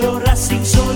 [0.00, 0.87] solo Racing son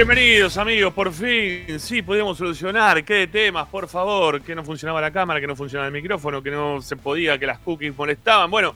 [0.00, 5.10] bienvenidos amigos, por fin, sí, podíamos solucionar, qué temas, por favor, que no funcionaba la
[5.10, 8.74] cámara, que no funcionaba el micrófono, que no se podía, que las cookies molestaban, bueno,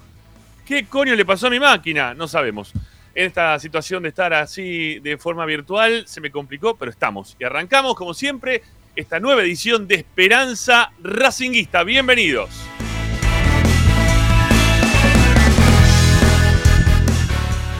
[0.66, 2.12] ¿qué coño le pasó a mi máquina?
[2.12, 2.74] No sabemos.
[3.14, 7.36] En esta situación de estar así de forma virtual se me complicó, pero estamos.
[7.38, 8.62] Y arrancamos, como siempre,
[8.94, 11.84] esta nueva edición de Esperanza Racinguista.
[11.84, 12.50] Bienvenidos.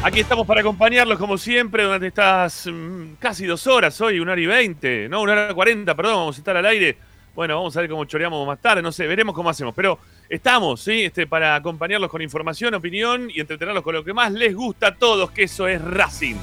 [0.04, 4.40] Aquí estamos para acompañarlos como siempre durante estas mm, casi dos horas hoy, una hora
[4.42, 6.98] y veinte, no, una hora cuarenta, perdón, vamos a estar al aire.
[7.34, 9.98] Bueno, vamos a ver cómo choreamos más tarde, no sé, veremos cómo hacemos, pero
[10.28, 11.04] estamos, ¿sí?
[11.04, 14.94] Este, para acompañarlos con información, opinión y entretenerlos con lo que más les gusta a
[14.94, 16.36] todos, que eso es Racing.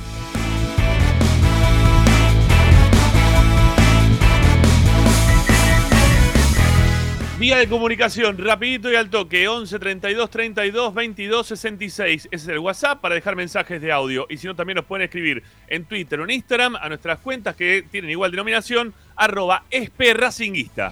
[7.42, 12.28] Vía de comunicación, rapidito y al toque, 11 32 32 22 66.
[12.30, 14.28] Ese es el WhatsApp para dejar mensajes de audio.
[14.30, 17.56] Y si no, también nos pueden escribir en Twitter o en Instagram a nuestras cuentas
[17.56, 20.92] que tienen igual denominación, arroba esperracinguista.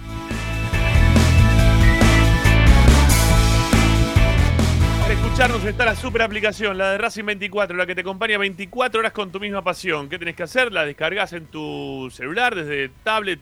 [5.01, 9.01] Para escucharnos está la super aplicación, la de Racing 24, la que te acompaña 24
[9.01, 10.10] horas con tu misma pasión.
[10.10, 10.72] ¿Qué tenés que hacer?
[10.72, 13.39] La descargas en tu celular, desde tablet,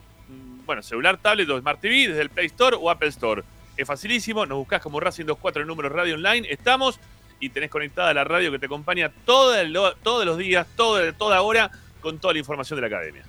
[0.67, 3.41] bueno, celular, tablet o Smart TV, desde el Play Store o Apple Store.
[3.75, 6.99] Es facilísimo, nos buscás como Racing 24 el número radio online, estamos
[7.39, 11.41] y tenés conectada la radio que te acompaña todo el- todos los días, todo, toda
[11.41, 11.71] hora,
[12.01, 13.23] con toda la información de la academia.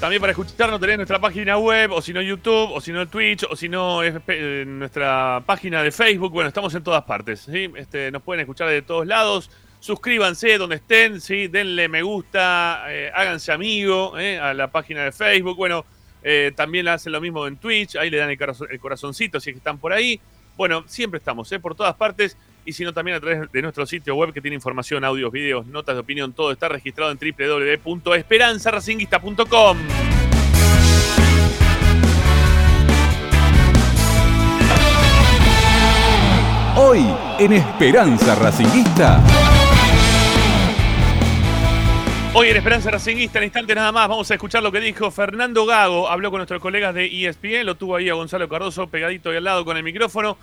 [0.00, 3.42] También para escucharnos tenés nuestra página web, o si no YouTube, o si no Twitch,
[3.50, 6.32] o si no eh, nuestra página de Facebook.
[6.32, 7.40] Bueno, estamos en todas partes.
[7.40, 7.68] ¿sí?
[7.74, 9.50] Este, nos pueden escuchar de todos lados.
[9.80, 11.48] Suscríbanse donde estén, ¿sí?
[11.48, 14.38] denle me gusta, eh, háganse amigo ¿eh?
[14.38, 15.56] a la página de Facebook.
[15.56, 15.84] Bueno,
[16.22, 19.50] eh, también hacen lo mismo en Twitch, ahí le dan el, corazon- el corazoncito si
[19.50, 20.20] es que están por ahí.
[20.56, 22.36] Bueno, siempre estamos por todas partes
[22.68, 25.66] y si no también a través de nuestro sitio web que tiene información, audios, videos,
[25.68, 29.78] notas de opinión, todo está registrado en www.esperanzaracinguista.com.
[36.76, 37.06] Hoy
[37.38, 39.24] en Esperanza Racinguista.
[42.34, 45.64] Hoy en Esperanza Racinguista, en instante nada más, vamos a escuchar lo que dijo Fernando
[45.64, 46.10] Gago.
[46.10, 49.44] Habló con nuestros colegas de ESPN, lo tuvo ahí a Gonzalo Cardoso pegadito ahí al
[49.44, 50.36] lado con el micrófono.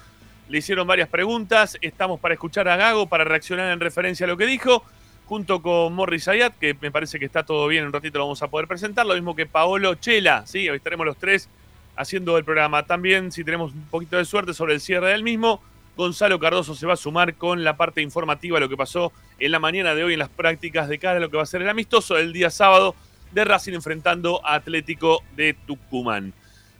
[0.47, 1.77] Le hicieron varias preguntas.
[1.81, 4.83] Estamos para escuchar a Gago, para reaccionar en referencia a lo que dijo,
[5.25, 7.81] junto con Morris Ayat, que me parece que está todo bien.
[7.81, 9.05] En un ratito lo vamos a poder presentar.
[9.05, 10.69] Lo mismo que Paolo Chela, ¿sí?
[10.69, 11.49] Hoy estaremos los tres
[11.95, 12.83] haciendo el programa.
[12.83, 15.61] También, si tenemos un poquito de suerte sobre el cierre del mismo,
[15.97, 19.59] Gonzalo Cardoso se va a sumar con la parte informativa, lo que pasó en la
[19.59, 21.69] mañana de hoy en las prácticas de cara a lo que va a ser el
[21.69, 22.95] amistoso del día sábado
[23.31, 26.33] de Racing enfrentando a Atlético de Tucumán.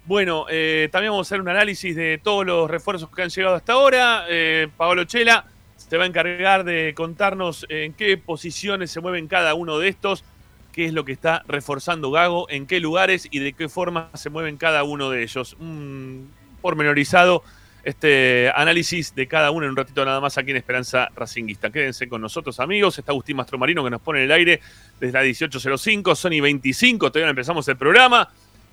[0.08, 3.56] Bueno, eh, también vamos a hacer un análisis de todos los refuerzos que han llegado
[3.56, 4.26] hasta ahora.
[4.30, 5.48] Eh, Paolo Chela
[5.78, 10.24] se va a encargar de contarnos en qué posiciones se mueven cada uno de estos,
[10.72, 14.30] qué es lo que está reforzando Gago, en qué lugares y de qué forma se
[14.30, 15.56] mueven cada uno de ellos.
[15.60, 16.30] Un
[16.62, 17.44] pormenorizado
[17.84, 21.72] este análisis de cada uno en un ratito nada más aquí en Esperanza Racinguista.
[21.72, 22.98] Quédense con nosotros, amigos.
[23.00, 24.62] Está Agustín Mastromarino que nos pone en el aire
[25.00, 27.12] desde la 1805, Sony 25.
[27.12, 28.30] Todavía no empezamos el programa.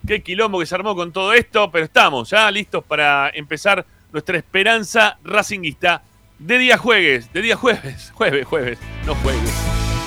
[0.07, 4.37] Qué quilombo que se armó con todo esto, pero estamos ya listos para empezar nuestra
[4.37, 6.03] Esperanza Racinguista
[6.41, 9.55] de día jueves, de día jueves, jueves, jueves, no jueves,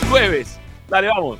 [0.10, 0.60] jueves.
[0.90, 1.40] Dale, vamos.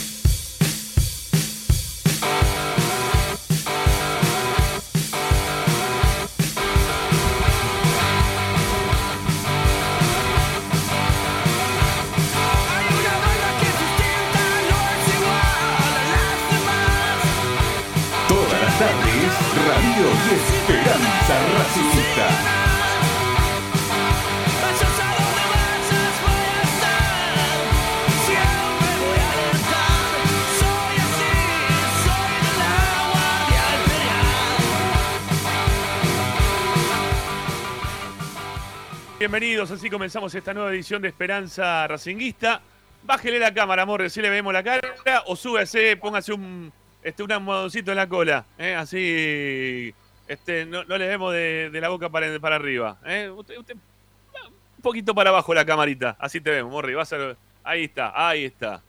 [39.21, 42.59] Bienvenidos, así comenzamos esta nueva edición de Esperanza Racinguista.
[43.03, 44.95] Bájele la cámara, amor, si le vemos la cara,
[45.27, 46.73] o súbase, póngase un,
[47.03, 48.73] este, un en la cola, ¿eh?
[48.73, 49.93] así
[50.31, 52.97] este, no, le vemos de, la boca para, arriba.
[53.05, 53.29] ¿eh?
[53.29, 56.93] Un poquito para abajo la camarita, así te vemos, Morri.
[56.93, 57.35] Va a
[57.65, 58.81] ahí está, ahí está.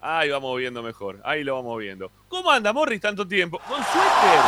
[0.00, 2.10] Ahí vamos viendo mejor, ahí lo vamos viendo.
[2.28, 3.60] ¿Cómo anda, Morris, tanto tiempo?
[3.60, 4.40] Con suéter.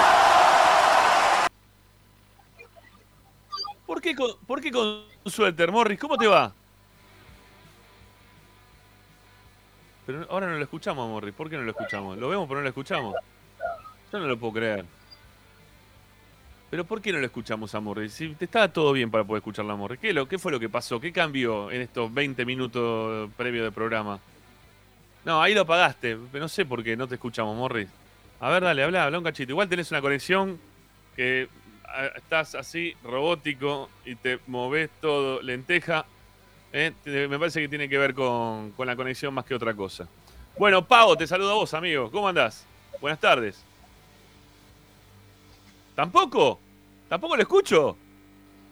[3.87, 6.01] ¿Por qué con, por qué con suéter, Morris?
[6.01, 6.53] ¿Cómo te va?
[10.05, 11.33] Pero ahora no lo escuchamos, Morris.
[11.33, 12.19] ¿Por qué no lo escuchamos?
[12.19, 13.15] Lo vemos, pero no lo escuchamos.
[14.13, 15.00] Yo no lo puedo creer.
[16.71, 18.13] Pero ¿por qué no lo escuchamos a Morris?
[18.13, 19.99] Si te estaba todo bien para poder escucharla a Morris.
[19.99, 21.01] ¿Qué, lo, ¿Qué fue lo que pasó?
[21.01, 24.21] ¿Qué cambió en estos 20 minutos previos de programa?
[25.25, 26.17] No, ahí lo apagaste.
[26.33, 27.89] No sé por qué no te escuchamos, Morris.
[28.39, 29.51] A ver, dale, habla, habla un cachito.
[29.51, 30.61] Igual tenés una conexión
[31.17, 31.49] que
[32.15, 36.07] estás así, robótico, y te moves todo, lenteja.
[36.73, 36.93] ¿eh?
[37.05, 40.07] Me parece que tiene que ver con, con la conexión más que otra cosa.
[40.57, 42.11] Bueno, Pavo, te saludo a vos, amigo.
[42.13, 42.65] ¿Cómo andás?
[43.01, 43.65] Buenas tardes.
[46.01, 46.59] ¿Tampoco?
[47.11, 47.95] ¿Tampoco lo escucho?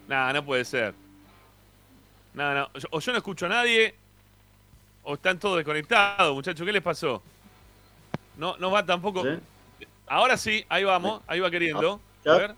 [0.08, 0.94] Nah, no puede ser.
[2.32, 2.80] Nada, no.
[2.90, 3.94] O yo no escucho a nadie,
[5.02, 6.64] o están todos desconectados, muchachos.
[6.64, 7.23] ¿Qué les pasó?
[8.38, 9.25] No, no va tampoco.
[9.25, 9.85] ¿Sí?
[10.06, 12.00] Ahora sí, ahí vamos, ahí va queriendo.
[12.25, 12.32] ¿Ya?
[12.32, 12.54] A ver.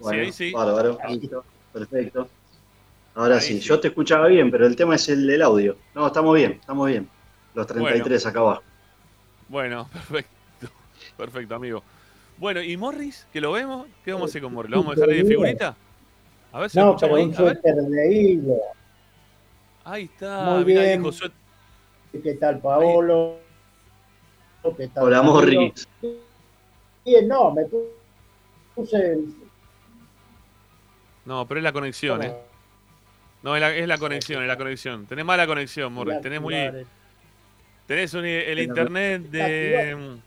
[0.00, 0.52] Bueno, ahí sí.
[0.52, 1.42] Bárbaro, listo,
[1.72, 2.28] perfecto.
[3.14, 3.60] Ahora Ahí sí, sí.
[3.60, 5.78] yo te escuchaba bien, pero el tema es el del audio.
[5.94, 7.08] No, estamos bien, estamos bien.
[7.54, 8.62] Los 33 acá abajo.
[9.48, 10.68] Bueno, perfecto.
[11.16, 11.82] Perfecto, amigo.
[12.38, 13.26] Bueno, ¿y Morris?
[13.32, 13.86] ¿Que lo vemos?
[14.04, 14.70] ¿Qué vamos a hacer con Morris?
[14.70, 15.76] ¿Lo vamos a dejar ahí de figurita?
[16.52, 17.24] A ver si No, escuchamos pero ahí.
[17.24, 17.52] un A ver.
[17.62, 18.56] suéter de hilo.
[19.84, 20.44] Ahí está.
[20.44, 21.02] Muy mirá, bien.
[22.22, 23.38] ¿Qué tal, Paolo?
[24.76, 25.22] ¿Qué tal, Hola?
[25.22, 25.88] Morris.
[27.04, 27.64] Bien, no, me
[28.74, 29.34] puse el...
[31.24, 32.34] No, pero es la conexión, ¿eh?
[33.42, 35.06] No, es la, es la conexión, es la conexión.
[35.06, 36.20] Tenés mala conexión, Morris.
[36.20, 36.54] Tenés muy.
[37.86, 40.18] Tenés un- el internet de.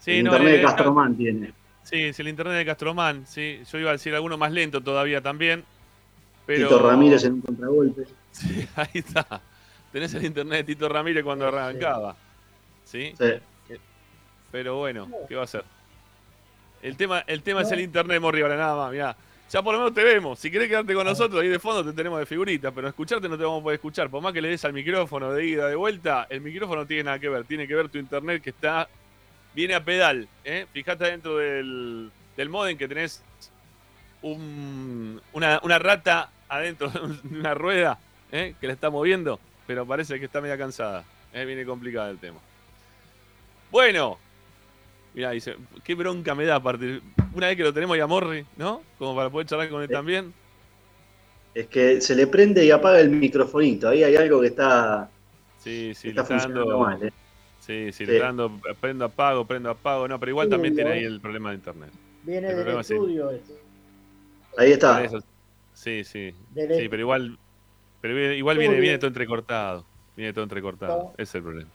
[0.00, 1.52] Sí, el no, internet eh, de Castromán tiene.
[1.84, 3.60] Sí, es el internet de Castromán, sí.
[3.70, 5.64] Yo iba a decir alguno más lento todavía también.
[6.46, 6.68] Pero...
[6.68, 8.04] Tito Ramírez en un contragolpe.
[8.32, 9.40] Sí, ahí está.
[9.92, 12.14] Tenés el internet de Tito Ramírez cuando arrancaba.
[12.84, 13.12] ¿Sí?
[13.18, 13.76] Sí.
[14.52, 15.64] Pero bueno, ¿qué va a hacer?
[16.82, 19.16] El tema, el tema es el internet, Morri, ahora nada más, mirá.
[19.50, 20.38] Ya por lo menos te vemos.
[20.38, 23.36] Si querés quedarte con nosotros, ahí de fondo te tenemos de figurita, pero escucharte no
[23.36, 24.08] te vamos a poder escuchar.
[24.08, 27.04] Por más que le des al micrófono de ida, de vuelta, el micrófono no tiene
[27.04, 27.44] nada que ver.
[27.44, 28.88] Tiene que ver tu internet que está.
[29.54, 30.28] Viene a pedal.
[30.44, 30.66] ¿eh?
[30.72, 33.22] Fijate dentro del, del modem que tenés
[34.22, 36.88] un- una, una rata adentro
[37.22, 37.98] de una rueda
[38.32, 38.54] ¿eh?
[38.60, 41.04] que la está moviendo, pero parece que está media cansada.
[41.32, 41.44] ¿eh?
[41.44, 42.38] Viene complicada el tema.
[43.70, 44.18] Bueno,
[45.14, 47.00] mira, dice, qué bronca me da aparte.
[47.32, 48.82] Una vez que lo tenemos ya Morri, ¿no?
[48.98, 50.32] Como para poder charlar con él también.
[51.54, 53.88] Es que se le prende y apaga el microfonito.
[53.88, 55.08] Ahí hay algo que está,
[55.58, 56.64] Sí, sí, que le está dando.
[56.64, 57.02] funcionando mal.
[57.04, 57.12] ¿eh?
[57.70, 58.06] Sí, sí, Sí.
[58.06, 58.60] le está dando.
[58.80, 60.08] Prendo, apago, prendo, apago.
[60.08, 61.90] No, pero igual Sí, también tiene ahí el problema de internet.
[62.24, 63.30] Viene El del estudio.
[63.30, 63.52] este.
[64.58, 65.04] Ahí está.
[65.04, 65.22] Eso-
[65.72, 66.34] Sí, sí.
[66.50, 67.38] Del Sí, pero igual.
[68.00, 69.84] Pero viene- igual Todo viene, viene todo entrecortado.
[70.16, 71.12] Viene todo entrecortado.
[71.14, 71.70] Ese es el problema.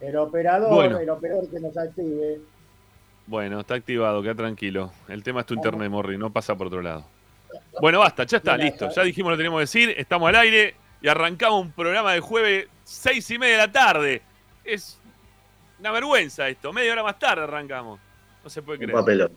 [0.00, 0.98] El operador, Bueno.
[0.98, 2.40] el operador que nos active.
[3.26, 4.92] Bueno, está activado, queda tranquilo.
[5.08, 7.04] El tema es tu internet, Morri, no pasa por otro lado.
[7.80, 8.88] Bueno, basta, ya está, listo.
[8.88, 8.96] ya.
[8.96, 12.20] Ya dijimos lo que teníamos que decir, estamos al aire y arrancamos un programa de
[12.20, 14.22] jueves seis y media de la tarde.
[14.64, 15.00] Es
[15.78, 18.00] una vergüenza esto, media hora más tarde arrancamos.
[18.42, 18.98] No se puede Un creer.
[18.98, 19.32] papelón.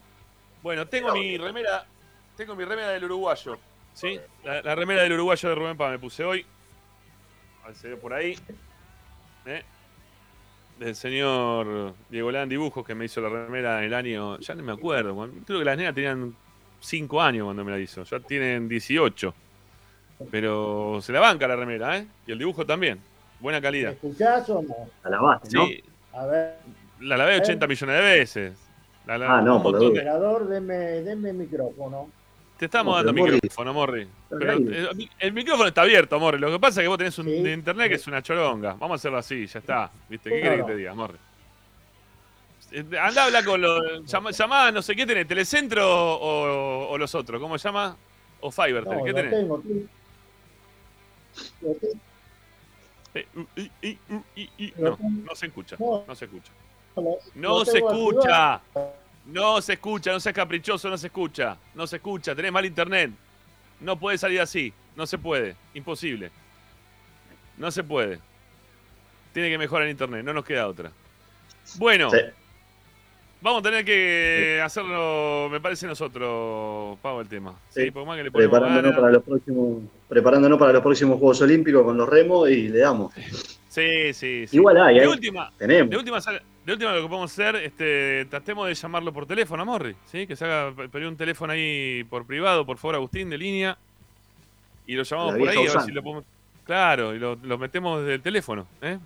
[0.62, 1.86] Bueno, tengo mi remera,
[2.36, 3.58] tengo mi remera del uruguayo,
[3.94, 4.20] ¿sí?
[4.44, 6.46] La, la remera del uruguayo de Rubén Paz me puse hoy.
[7.64, 8.38] A ver si se ve por ahí.
[9.46, 9.64] ¿Eh?
[10.80, 14.64] Del señor Diego Lán Dibujos que me hizo la remera en el año, ya no
[14.64, 16.36] me acuerdo, creo que las nenas tenían
[16.80, 19.34] 5 años cuando me la hizo, ya tienen 18.
[20.32, 22.08] Pero se la banca la remera, ¿eh?
[22.26, 23.00] Y el dibujo también.
[23.44, 23.92] Buena ¿Me calidad.
[23.92, 24.74] escuchás o no?
[25.04, 25.66] A la base, ¿no?
[25.68, 25.84] Sí,
[26.14, 26.56] A ver,
[27.02, 28.54] la lavé 80 millones de veces.
[29.06, 32.10] La- la- Ah, no, por operador, denme, denme micrófono.
[32.58, 34.08] Te estamos No, dando Morri- micrófono, Morri.
[34.30, 36.40] Pero, eh, el micrófono está abierto, Morri.
[36.40, 37.42] Lo que pasa es que vos tenés un Sí.
[37.44, 38.76] de internet que es una choronga.
[38.76, 39.92] Vamos a hacerlo así, ya está.
[40.08, 40.30] ¿Viste?
[40.30, 41.18] ¿Qué querés que te diga, Morri?
[42.72, 44.06] Eh, Anda, habla con los.
[44.06, 47.42] Llama, llamá, no sé qué tenés, Telecentro o, o los otros.
[47.42, 47.98] ¿Cómo se llama?
[48.40, 48.98] O Fivertel.
[49.00, 49.32] No, ¿Qué tenés?
[49.32, 49.62] tengo.
[51.62, 51.94] Lo tengo.
[54.78, 55.76] No, no se escucha.
[55.78, 56.16] No.
[56.16, 56.52] Se escucha.
[57.36, 58.62] No se escucha.
[59.26, 61.58] No se escucha, no seas caprichoso, no se escucha.
[61.76, 63.12] No se escucha, tenés mal internet.
[63.80, 64.74] No puede salir así.
[64.96, 65.56] No se puede.
[65.74, 66.32] Imposible.
[67.58, 68.20] No se puede.
[69.34, 70.92] Tiene que mejorar el internet, no nos queda otra.
[71.78, 72.18] Bueno, Sí.
[73.44, 77.54] Vamos a tener que hacerlo, me parece nosotros, Pau, el tema.
[77.70, 77.92] Sí, Sí.
[77.92, 81.98] por más que le Preparándonos para los próximos, preparándonos para los próximos Juegos Olímpicos con
[81.98, 83.14] los remos y le damos.
[83.70, 84.56] Sí, sí, sí.
[84.56, 85.08] Igual hay, de ¿eh?
[85.08, 85.96] última, de Tenemos.
[85.96, 89.66] última, sal- de última lo que podemos hacer, este, tratemos de llamarlo por teléfono a
[89.66, 90.26] Morri, ¿sí?
[90.26, 93.78] Que se haga pedir un teléfono ahí por privado, por favor, Agustín, de línea.
[94.88, 96.24] Y lo llamamos La por ahí, a ver si lo podemos.
[96.66, 98.98] Claro, y lo, lo metemos desde el teléfono, ¿eh?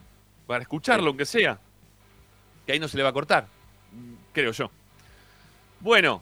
[0.45, 1.57] Para escucharlo, aunque sea.
[2.65, 3.47] Que ahí no se le va a cortar,
[4.33, 4.69] creo yo.
[5.79, 6.21] Bueno,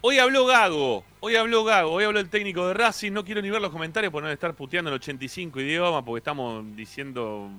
[0.00, 3.12] hoy habló Gago, hoy habló Gago, hoy habló el técnico de Racing.
[3.12, 6.64] No quiero ni ver los comentarios por no estar puteando en 85 idiomas, porque estamos
[6.76, 7.50] diciendo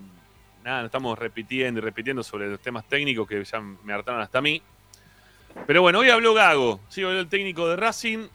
[0.63, 4.39] nada, no estamos repitiendo y repitiendo sobre los temas técnicos que ya me hartaron hasta
[4.39, 4.61] a mí.
[5.67, 8.27] Pero bueno, hoy habló Gago, sí, habló el técnico de Racing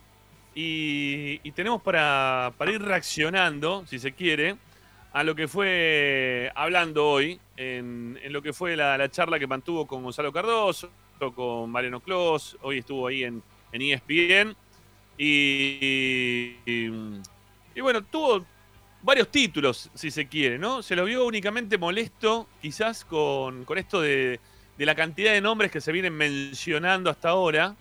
[0.54, 4.56] y, y tenemos para, para ir reaccionando, si se quiere,
[5.18, 9.84] a lo que fue hablando hoy, en, lo que fue la, la charla que mantuvo
[9.84, 10.90] con Gonzalo Cardoso,
[11.34, 14.56] con Mariano Clos, hoy estuvo ahí en, en E ESPN
[15.18, 16.54] y,
[17.80, 18.46] bueno, tuvo
[19.02, 20.84] varios títulos, si se quiere, ¿no?
[20.84, 24.38] Se lo vio únicamente molesto, quizás, con, con esto de,
[24.76, 27.74] de la cantidad de nombres que se vienen mencionando hasta ahora,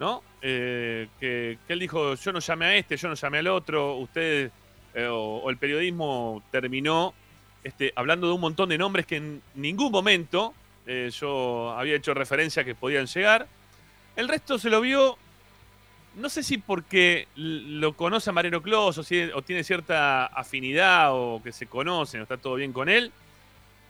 [0.00, 0.24] ¿no?
[0.42, 4.50] Eh, que, él dijo, yo no llamé a este, yo no llamé al otro, usted
[4.94, 7.14] eh, o, el periodismo terminó
[7.62, 10.54] este, hablando de un montón de nombres que en ningún momento
[10.86, 13.46] eh, yo había hecho referencia que podían llegar.
[14.16, 15.16] El resto se lo vio,
[16.16, 21.52] no sé si porque lo conoce a Mariano Clos o, tiene cierta afinidad o que
[21.52, 23.10] se conocen o está todo bien con él.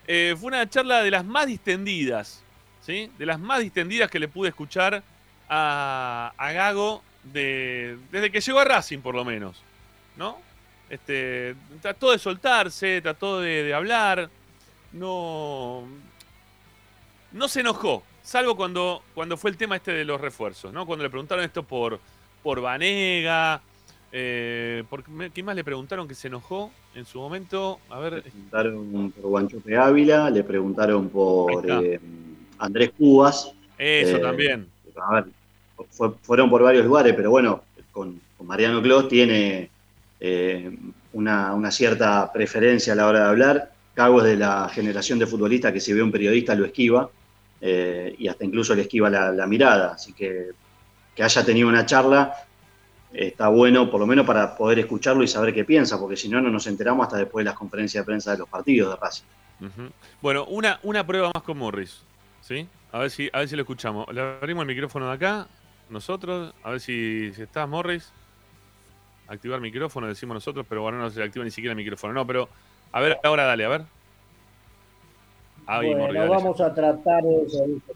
[0.06, 2.42] Eh, fue una charla de las más distendidas,
[2.82, 3.10] ¿sí?
[3.18, 5.02] De las más distendidas que le pude escuchar
[5.48, 9.62] a, Gago de- desde que llegó a Racing, por lo menos,
[10.16, 10.38] ¿no?
[10.90, 14.28] Este, trató de soltarse, trató de, de hablar,
[14.92, 15.82] no,
[17.32, 20.86] no se enojó, salvo cuando, cuando fue el tema este de los refuerzos, ¿no?
[20.86, 21.98] Cuando le preguntaron esto por,
[22.42, 23.60] por Vanega,
[24.12, 27.80] eh, por, ¿quién más le preguntaron que se enojó en su momento?
[27.90, 31.98] A Le ver, preguntaron por Guanchope Ávila, le preguntaron por eh,
[32.58, 33.52] Andrés Cubas.
[33.78, 34.68] eso Eh, también.
[35.02, 35.24] A ver,
[35.90, 39.70] fue- fueron por varios lugares, pero bueno, con, con Mariano Clos tiene
[40.20, 40.76] eh,
[41.12, 43.72] una, una cierta preferencia a la hora de hablar.
[43.94, 47.08] Cago es de la generación de futbolistas que si ve un periodista lo esquiva
[47.60, 49.92] eh, y hasta incluso le esquiva la, mirada.
[49.94, 50.50] Así que
[51.14, 52.34] que haya tenido una charla
[53.12, 56.40] está bueno, por lo menos para poder escucharlo y saber qué piensa, porque si no,
[56.40, 59.24] no nos enteramos hasta después de las conferencias de prensa de los partidos de Racing.
[60.20, 62.02] Bueno, una, una prueba más con Morris.
[62.40, 62.66] ¿Sí?
[62.92, 64.06] A ver si, a ver si lo escuchamos.
[64.12, 65.46] Le abrimos el micrófono de acá,
[65.88, 68.12] nosotros, a ver si, si estás, Morris.
[69.28, 72.12] Activar micrófono, decimos nosotros, pero bueno, no se activa ni siquiera el micrófono.
[72.12, 72.48] No, pero
[72.92, 73.82] a ver, ahora dale, a ver.
[75.66, 77.64] Ahí, bueno, vamos a tratar eso.
[77.66, 77.92] ¿viste?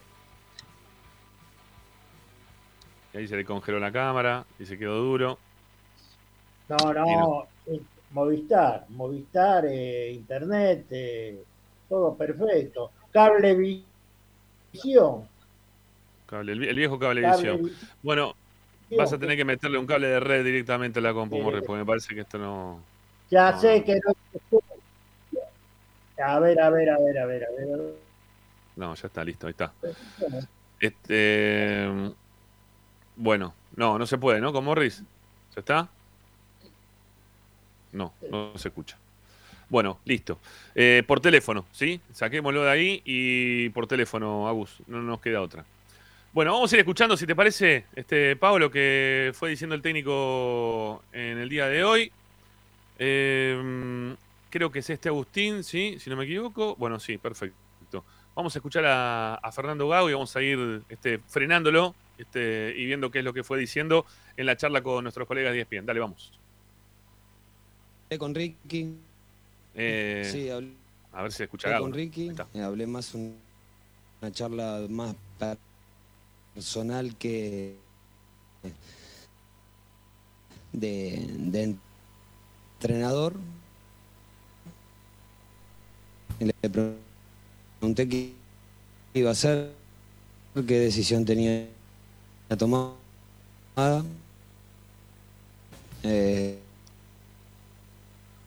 [3.12, 5.38] Y ahí se le congeló la cámara y se quedó duro.
[6.68, 7.80] No, no, eh,
[8.12, 11.42] Movistar, Movistar, eh, Internet, eh,
[11.88, 12.90] todo perfecto.
[13.12, 13.84] Cablevisión.
[16.26, 17.56] Cable, el, vie- el viejo cablevisión.
[17.56, 17.88] Cablevisión.
[18.02, 18.34] Bueno,
[18.96, 21.40] vas a tener que meterle un cable de red directamente a la compu.
[21.40, 22.80] Morris, porque me parece que esto no.
[23.30, 24.60] Ya No, sé que no.
[26.24, 27.94] A ver, a ver, a ver, a ver, a ver.
[28.76, 29.72] No, ya está, listo, ahí está.
[30.80, 31.86] Este.
[33.16, 34.52] Bueno, no, no se puede, ¿no?
[34.52, 35.02] Con Morris.
[35.54, 35.88] ¿Ya está?
[37.92, 38.96] No, no se escucha.
[39.68, 40.38] Bueno, listo.
[40.74, 42.00] Eh, por teléfono, ¿sí?
[42.12, 44.78] Saquémoslo de ahí y por teléfono, Agus.
[44.86, 45.64] No nos queda otra.
[46.32, 51.02] Bueno, vamos a ir escuchando, si te parece, este Pablo, que fue diciendo el técnico
[51.12, 52.12] en el día de hoy.
[52.98, 54.14] Eh,
[54.50, 55.96] creo que es este Agustín, ¿sí?
[55.98, 56.76] Si no me equivoco.
[56.76, 58.04] Bueno, sí, perfecto.
[58.36, 62.84] Vamos a escuchar a, a Fernando Gago y vamos a ir este, frenándolo este, y
[62.86, 65.86] viendo qué es lo que fue diciendo en la charla con nuestros colegas de ESPN.
[65.86, 66.32] Dale, vamos.
[68.16, 68.94] Con Ricky.
[69.74, 70.70] Eh, sí, hablé
[71.12, 71.88] A ver si escucha con Gago.
[71.88, 71.94] ¿no?
[71.96, 72.30] Ricky.
[72.62, 73.36] Hablé más un-
[74.20, 75.16] una charla más
[76.58, 77.76] personal que
[80.72, 81.76] de, de
[82.80, 83.34] entrenador.
[86.40, 88.32] Le pregunté qué
[89.14, 89.70] iba a hacer,
[90.66, 91.68] qué decisión tenía
[92.58, 92.96] tomada.
[96.02, 96.58] Eh,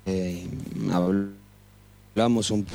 [0.06, 0.48] eh,
[2.16, 2.66] hablamos un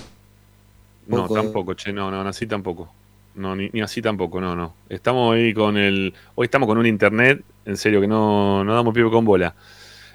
[1.08, 2.95] No, poco- tampoco, che, no, no, así tampoco.
[3.36, 4.74] No, ni, ni así tampoco, no, no.
[4.88, 6.12] Estamos ahí con el.
[6.34, 9.54] Hoy estamos con un internet, en serio, que no, no damos pie con bola.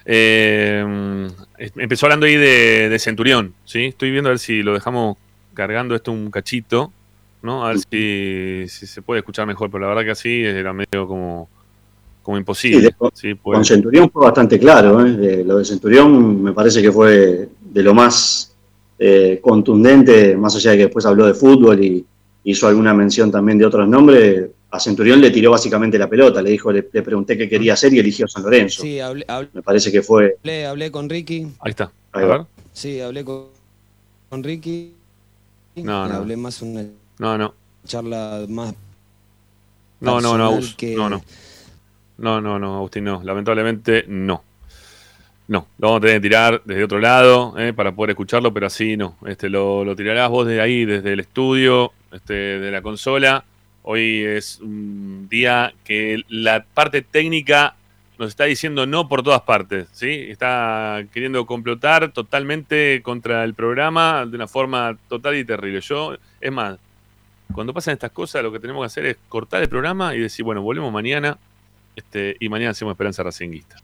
[0.04, 0.84] Eh,
[1.76, 3.86] empezó hablando ahí de, de Centurión, ¿sí?
[3.86, 5.16] Estoy viendo a ver si lo dejamos
[5.54, 6.92] cargando esto un cachito,
[7.42, 7.64] ¿no?
[7.64, 11.06] A ver si, si se puede escuchar mejor, pero la verdad que así era medio
[11.06, 11.48] como,
[12.22, 12.80] como imposible.
[12.80, 13.34] Sí, de- ¿sí?
[13.34, 15.06] Pues- Con Centurión fue bastante claro.
[15.06, 15.12] ¿eh?
[15.12, 18.54] De- lo de Centurión me parece que fue de lo más
[18.98, 22.04] eh, contundente, más allá de que después habló de fútbol y
[22.44, 24.50] hizo alguna mención también de otros nombres.
[24.70, 27.92] A Centurión le tiró básicamente la pelota, le dijo, le, le pregunté qué quería hacer
[27.92, 28.82] y eligió San Lorenzo.
[28.82, 30.36] Sí, hablé, Me parece que fue.
[30.40, 31.48] hablé, hablé con Ricky.
[31.60, 31.92] Ahí está.
[32.12, 32.38] A Ahí va.
[32.38, 32.46] ver.
[32.72, 33.48] Sí, hablé con,
[34.30, 34.92] con Ricky.
[35.76, 36.14] No, no.
[36.14, 36.84] Hablé más una
[37.18, 37.54] No, no.
[37.86, 38.74] charla más
[40.00, 41.22] No, no, no, que- no, no.
[42.18, 43.20] No, no, no, Agustín, no.
[43.22, 44.42] Lamentablemente, no.
[45.48, 48.68] No, lo vamos a tener que tirar desde otro lado eh, para poder escucharlo, pero
[48.68, 49.16] así no.
[49.26, 53.44] Este, lo, lo tirarás vos desde ahí, desde el estudio, este, de la consola.
[53.82, 57.74] Hoy es un día que la parte técnica
[58.18, 60.26] nos está diciendo no por todas partes, ¿sí?
[60.28, 65.80] Está queriendo complotar totalmente contra el programa de una forma total y terrible.
[65.80, 66.78] Yo, es más,
[67.52, 70.44] cuando pasan estas cosas, lo que tenemos que hacer es cortar el programa y decir,
[70.44, 71.38] bueno, volvemos mañana
[71.96, 73.76] este, y mañana hacemos Esperanza Racinguista.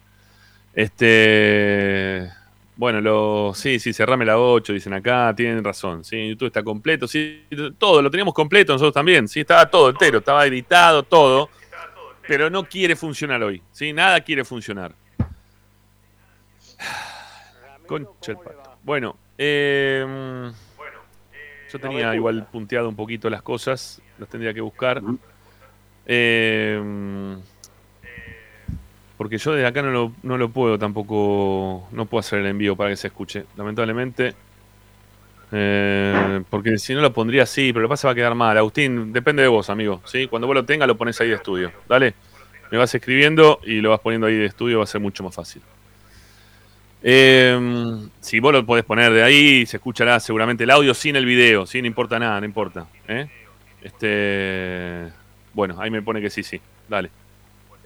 [0.75, 2.31] Este,
[2.79, 7.09] bueno, lo, sí, sí, cerrame la 8, dicen acá, tienen razón, sí, YouTube está completo,
[7.09, 7.45] sí,
[7.77, 11.51] todo, lo teníamos completo nosotros también, sí, estaba todo entero, estaba editado, todo,
[12.29, 14.95] pero no quiere funcionar hoy, sí, nada quiere funcionar.
[17.89, 18.79] Concha el pato.
[18.85, 20.53] Bueno, eh,
[21.73, 25.03] yo tenía igual punteado un poquito las cosas, las tendría que buscar.
[26.07, 27.37] Eh,
[29.19, 32.77] porque yo desde acá no lo, no lo puedo tampoco, no puedo hacer el envío
[32.77, 34.35] para que se escuche, lamentablemente.
[35.51, 38.57] Eh, porque si no lo pondría así, pero lo pasa va a quedar mal.
[38.57, 40.01] Agustín, depende de vos, amigo.
[40.05, 40.29] ¿sí?
[40.29, 41.73] Cuando vos lo tengas, lo pones ahí de estudio.
[41.89, 42.15] Dale,
[42.71, 45.35] me vas escribiendo y lo vas poniendo ahí de estudio, va a ser mucho más
[45.35, 45.63] fácil.
[47.03, 51.27] Eh, si vos lo podés poner de ahí, se escuchará seguramente el audio sin el
[51.27, 52.87] video, sí, no importa nada, no importa.
[53.09, 53.29] ¿eh?
[53.83, 55.13] Este,
[55.55, 57.11] bueno, ahí me pone que sí, sí, dale.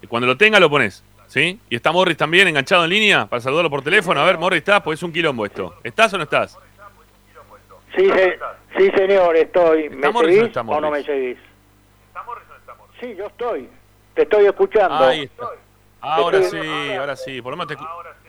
[0.09, 1.59] Cuando lo tenga lo pones, ¿sí?
[1.71, 4.21] Y está Morris también enganchado en línea para saludarlo por teléfono.
[4.21, 4.83] A ver, Morris, ¿estás?
[4.83, 5.75] Pues es un quilombo esto.
[5.83, 6.59] ¿Estás o no estás?
[7.97, 8.38] Sí, se-
[8.77, 9.88] sí, señor, estoy.
[9.88, 11.07] ¿Me ¿Está Morris o no seguís está o no me Morris?
[11.07, 11.38] seguís?
[13.01, 13.68] Sí, yo estoy.
[14.14, 14.95] Te estoy escuchando.
[15.07, 15.47] Ahí está.
[16.03, 17.40] Ahora sí, ahora sí.
[17.40, 17.77] Por lo menos te,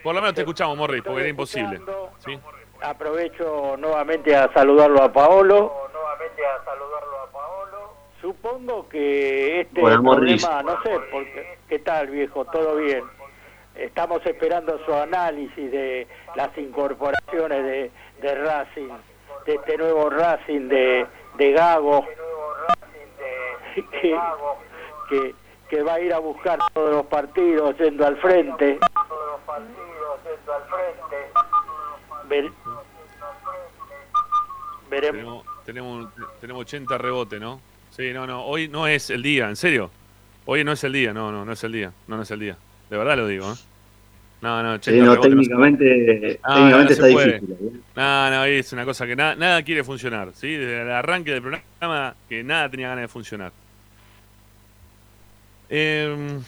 [0.01, 1.81] por lo menos te escuchamos, Morris, porque era imposible.
[2.81, 5.73] Aprovecho nuevamente a saludarlo a Paolo.
[8.23, 10.41] Supongo que este Hola, Morris.
[10.45, 12.45] problema, no sé, porque, ¿qué tal viejo?
[12.45, 13.03] ¿Todo bien?
[13.75, 18.87] Estamos esperando su análisis de las incorporaciones de, de Racing,
[19.45, 21.05] de este nuevo Racing de,
[21.35, 22.05] de Gago,
[23.99, 24.17] que,
[25.09, 25.35] que,
[25.67, 28.79] que va a ir a buscar todos los partidos yendo al frente.
[32.29, 32.51] Ver-
[34.89, 35.43] veremos.
[35.65, 37.59] Tenemos, tenemos, tenemos 80 rebote, ¿no?
[37.95, 38.43] Sí, no, no.
[38.43, 39.91] Hoy no es el día, en serio.
[40.45, 41.91] Hoy no es el día, no, no, no es el día.
[42.07, 42.57] No, no es el día.
[42.89, 43.55] De verdad lo digo, ¿eh?
[44.41, 47.51] No, no, 80 Sí, no, técnicamente, Ah, técnicamente no está difícil.
[47.51, 47.79] ¿eh?
[47.95, 50.51] No, no, es una cosa que nada, nada quiere funcionar, ¿sí?
[50.51, 53.53] Desde el arranque del programa, que nada tenía ganas de funcionar.
[55.69, 56.41] Em,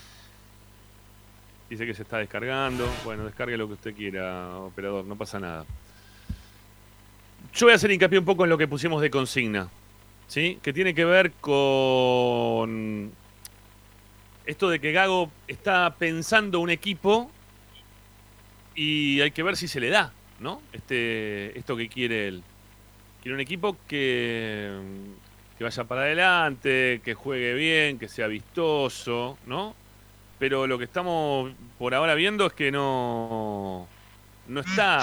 [1.70, 2.86] dice que se está descargando.
[3.06, 5.66] Bueno, descargue lo que usted quiera, operador, no pasa nada.
[7.54, 9.70] Yo voy a hacer hincapié un poco en lo que pusimos de consigna,
[10.28, 10.60] ¿sí?
[10.62, 13.12] Que tiene que ver con
[14.46, 17.32] esto de que Gago está pensando un equipo
[18.76, 20.62] y hay que ver si se le da, ¿no?
[20.72, 22.44] Este, esto que quiere él.
[23.22, 24.72] Quiere un equipo que,
[25.58, 29.76] que vaya para adelante, que juegue bien, que sea vistoso, ¿no?
[30.38, 33.88] Pero lo que estamos por ahora viendo es que no,
[34.48, 35.00] no está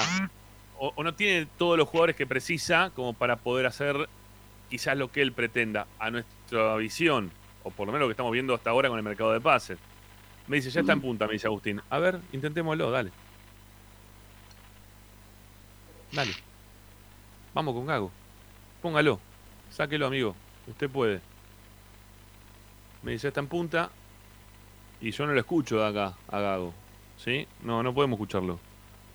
[0.78, 4.08] o, o no tiene todos los jugadores que precisa como para poder hacer
[4.72, 7.30] quizás lo que él pretenda a nuestra visión,
[7.62, 9.78] o por lo menos lo que estamos viendo hasta ahora con el mercado de pases.
[10.46, 11.82] Me dice, ya está en punta, me dice Agustín.
[11.90, 13.10] A ver, intentémoslo, dale.
[16.10, 16.32] Dale.
[17.52, 18.10] Vamos con Gago.
[18.80, 19.20] Póngalo.
[19.70, 20.34] Sáquelo, amigo.
[20.66, 21.20] Usted puede.
[23.02, 23.90] Me dice, está en punta.
[25.02, 26.72] Y yo no lo escucho de acá, a Gago.
[27.18, 27.46] ¿Sí?
[27.62, 28.58] No, no podemos escucharlo.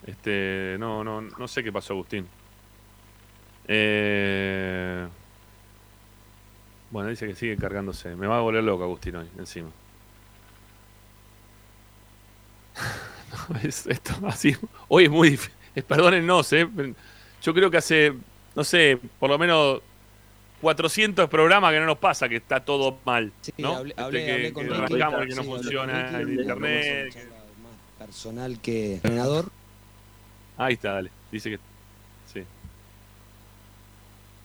[0.05, 2.27] Este, no, no, no sé qué pasó, Agustín.
[3.67, 5.07] Eh...
[6.91, 8.15] Bueno, dice que sigue cargándose.
[8.15, 9.69] Me va a volver loco, Agustín, hoy, encima.
[13.49, 14.55] No, es- esto así.
[14.87, 15.53] Hoy es muy difícil.
[15.87, 16.67] Perdónennos, ¿eh?
[17.43, 18.13] Yo creo que hace,
[18.55, 19.81] no sé, por lo menos
[20.61, 23.31] 400 programas que no nos pasa, que está todo mal.
[23.41, 23.75] Sí, ¿no?
[23.75, 24.83] hablé, Este, hablé- que- hablé con que Ricky.
[25.01, 27.27] arrancamos y que no Sí, funciona Ricky, el internet.
[27.99, 29.49] personal que entrenador.
[30.57, 31.11] Ahí está, dale.
[31.31, 31.59] Dice que.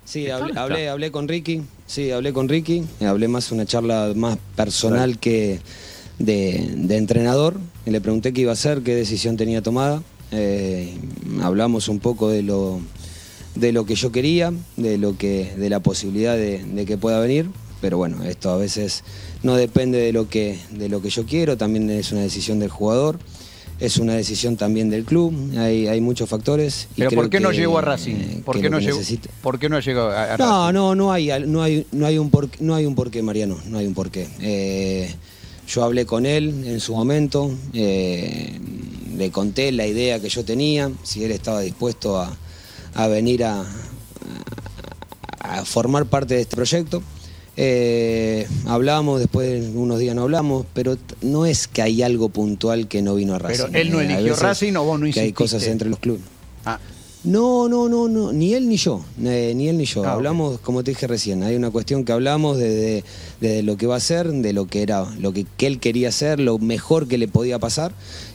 [0.05, 0.21] Sí.
[0.21, 4.13] Sí, ¿Qué hablé, hablé, hablé con Ricky, sí, hablé con Ricky, hablé más una charla
[4.17, 5.61] más personal que
[6.19, 7.57] de, de entrenador.
[7.87, 10.03] Y le pregunté qué iba a hacer, qué decisión tenía tomada.
[10.33, 10.95] Eh,
[11.43, 12.81] hablamos un poco de lo,
[13.55, 17.21] de lo que yo quería, de lo que, de la posibilidad de, de que pueda
[17.21, 17.47] venir.
[17.81, 19.03] Pero bueno, esto a veces
[19.43, 22.71] no depende de lo que, de lo que yo quiero, también es una decisión del
[22.71, 23.19] jugador.
[23.83, 26.87] Es una decisión también del club, hay, hay muchos factores.
[26.93, 28.15] y Pero creo ¿por qué no llegó a eh, Racing?
[28.45, 29.01] ¿Por qué no llegó?
[29.43, 30.75] ¿Por qué no llegó a, a no, Racing?
[30.75, 33.79] no, no hay, no hay, no hay un porqué, no hay un porqué, Mariano, no
[33.79, 34.29] hay un porqué.
[34.41, 35.13] Eh,
[35.67, 38.59] yo hablé con él en su momento, eh,
[39.17, 42.37] le conté la idea que yo tenía, si él estaba dispuesto a,
[42.95, 43.65] a venir a-
[45.41, 47.03] a formar parte de este proyecto.
[47.57, 53.03] Eh, hablamos, después unos días no hablamos, pero no es que hay algo puntual que
[53.03, 53.65] no vino a Racing.
[53.71, 56.23] Pero él no Eh, eligió Racing o vos no Que hay cosas entre los clubes.
[56.65, 56.79] Ah,
[57.25, 60.03] No, no, no, no, ni él ni yo, eh, ni él ni yo.
[60.05, 63.05] Ah, hablamos, como te dije recién, hay una cuestión que hablamos desde,
[63.41, 66.09] desde lo que va a ser, de lo que era, lo que, que él quería
[66.09, 67.93] hacer, lo mejor que le podía pasar,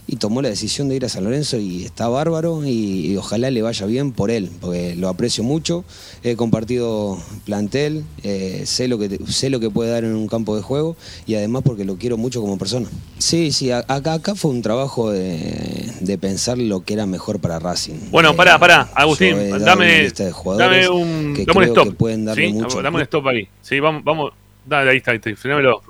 [0.09, 3.51] y tomó la decisión de ir a San Lorenzo y está bárbaro y, y ojalá
[3.51, 5.83] le vaya bien por él, porque lo aprecio mucho,
[6.23, 10.55] he compartido plantel, eh, sé, lo que, sé lo que puede dar en un campo
[10.55, 12.87] de juego y además porque lo quiero mucho como persona.
[13.17, 17.39] Sí, sí, a- acá, acá fue un trabajo de, de pensar lo que era mejor
[17.39, 17.95] para Racing.
[18.09, 21.59] Bueno, Eh, pará, pará, yo Agustín, dame, una lista de jugadores dame un, que dame
[21.59, 21.83] un stop.
[21.83, 22.53] que pueden darle ¿sí?
[22.53, 22.81] mucho.
[22.81, 23.47] Dame un stop ahí.
[23.61, 24.31] Sí, vamos, vamos.
[24.65, 25.35] Dale, ahí está, ahí está.
[25.35, 25.81] Frenámelo.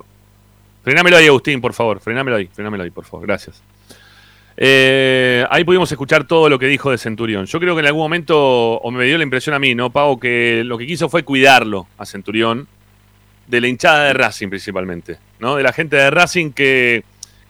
[0.84, 1.99] Frenámelo ahí, Agustín, por favor.
[1.99, 3.27] Frenámelo ahí, frenámelo ahí, por favor.
[3.27, 3.62] Gracias.
[4.60, 7.46] Eh, ahí pudimos escuchar todo lo que dijo de Centurión.
[7.46, 10.20] Yo creo que en algún momento, o me dio la impresión a mí, ¿no, Pau?
[10.20, 12.67] Que lo que quiso fue cuidarlo a Centurión,
[13.48, 15.56] de la hinchada de Racing principalmente, ¿no?
[15.56, 17.04] De la gente de Racing que,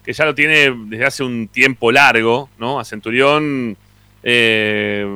[0.04, 2.78] que ya lo tiene desde hace un tiempo largo, ¿no?
[2.78, 3.76] A Centurión
[4.22, 5.06] eh,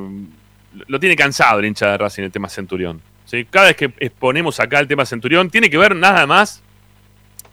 [0.86, 3.00] lo tiene cansado el hincha de Racing el tema Centurión.
[3.26, 3.46] ¿sí?
[3.48, 6.62] Cada vez que exponemos acá el tema Centurión, tiene que ver nada más.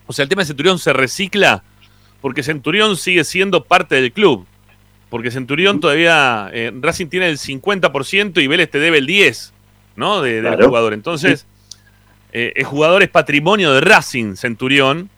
[0.06, 1.62] O sea, el tema Centurión se recicla
[2.20, 4.46] porque Centurión sigue siendo parte del club.
[5.08, 6.50] Porque Centurión todavía.
[6.52, 9.52] eh, Racing tiene el 50% y Vélez te debe el 10%,
[9.96, 10.20] ¿no?
[10.22, 10.92] De- del jugador.
[10.92, 11.46] Entonces,
[12.32, 15.08] eh, el jugador es patrimonio de Racing, Centurión.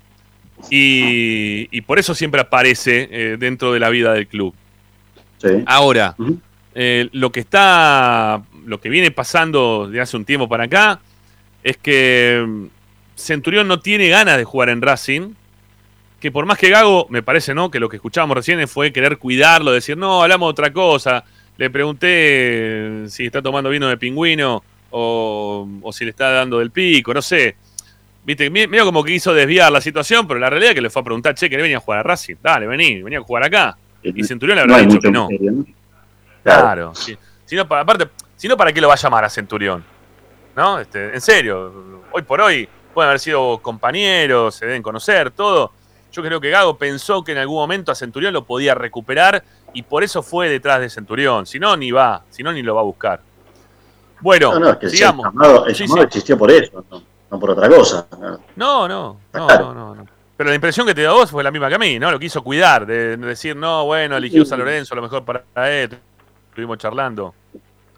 [0.70, 4.54] Y, y por eso siempre aparece eh, dentro de la vida del club.
[5.38, 5.48] Sí.
[5.66, 6.14] Ahora,
[6.74, 11.00] eh, lo que está, lo que viene pasando de hace un tiempo para acá
[11.64, 12.66] es que mm,
[13.16, 15.32] Centurión no tiene ganas de jugar en Racing.
[16.22, 17.68] Que por más que Gago, me parece, ¿no?
[17.68, 21.24] Que lo que escuchábamos recién fue querer cuidarlo, decir, no, hablamos de otra cosa.
[21.56, 26.60] Le pregunté eh, si está tomando vino de pingüino o, o si le está dando
[26.60, 27.56] del pico, no sé.
[28.24, 30.90] Viste, me- medio como que quiso desviar la situación, pero la realidad es que le
[30.90, 32.36] fue a preguntar, che, ¿querés venir a jugar a Racing?
[32.40, 33.76] Dale, vení, vení a jugar acá.
[34.04, 35.28] Y Centurión le No habrá hay dicho que no.
[35.28, 35.66] misterio, ¿no?
[36.44, 36.94] Claro.
[36.94, 37.16] sí.
[37.44, 39.84] Si no, pa- aparte, si no, ¿para qué lo va a llamar a Centurión?
[40.54, 40.78] ¿No?
[40.78, 45.72] Este, en serio, hoy por hoy pueden haber sido compañeros, se deben conocer, todo.
[46.12, 49.82] Yo creo que Gago pensó que en algún momento a Centurión lo podía recuperar y
[49.82, 51.46] por eso fue detrás de Centurión.
[51.46, 53.20] Si no, ni va, si no, ni lo va a buscar.
[54.20, 56.06] Bueno, No, no, es que el llamado, el Sí, llamado sí.
[56.06, 58.06] existió por eso, no, no por otra cosa.
[58.56, 58.86] ¿no?
[58.88, 59.96] No, Claro.
[60.36, 62.10] Pero la impresión que te dio a vos fue la misma que a mí, ¿no?
[62.10, 65.70] Lo quiso cuidar, de de decir, no, bueno, eligió San Lorenzo, a lo mejor para
[65.72, 65.96] él.
[66.48, 67.34] Estuvimos charlando.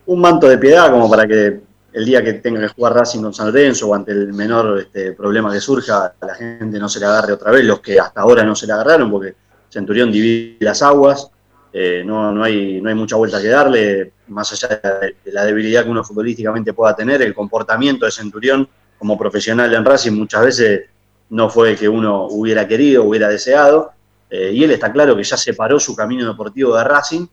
[0.07, 1.61] Un manto de piedad como para que
[1.94, 5.12] el día que tenga que jugar Racing con San Lorenzo o ante el menor este,
[5.12, 8.42] problema que surja, la gente no se le agarre otra vez, los que hasta ahora
[8.42, 9.35] no se le agarraron, porque
[9.70, 11.30] Centurión divide las aguas,
[11.72, 15.85] eh, no, no, hay, no hay mucha vuelta que darle, más allá de, la debilidad
[15.85, 20.88] que uno futbolísticamente pueda tener, el comportamiento de Centurión como profesional en Racing muchas veces
[21.30, 23.92] no fue el que uno hubiera querido, hubiera deseado,
[24.30, 27.26] eh, y él está claro que ya separó su camino deportivo de Racing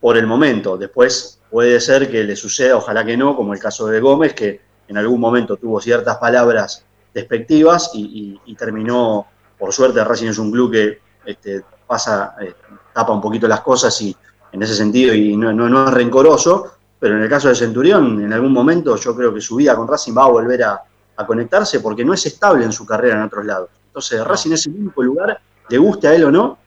[0.00, 0.76] por el momento.
[0.76, 4.60] Después puede ser que le suceda, ojalá que no, como el caso de Gómez, que
[4.88, 6.84] en algún momento tuvo ciertas palabras
[7.14, 8.00] despectivas y,
[8.46, 9.26] y- y terminó,
[9.58, 12.54] por suerte, Racing es un club que este, pasa, eh,
[12.94, 14.14] tapa un poquito las cosas y
[14.52, 18.22] en ese sentido y no, no, no es rencoroso, pero en el caso de Centurión,
[18.22, 20.80] en algún momento yo creo que su vida con Racing va a volver a,
[21.16, 23.68] a conectarse porque no es estable en su carrera en otros lados.
[23.88, 26.58] Entonces, Racing es el único lugar, le guste a él o no,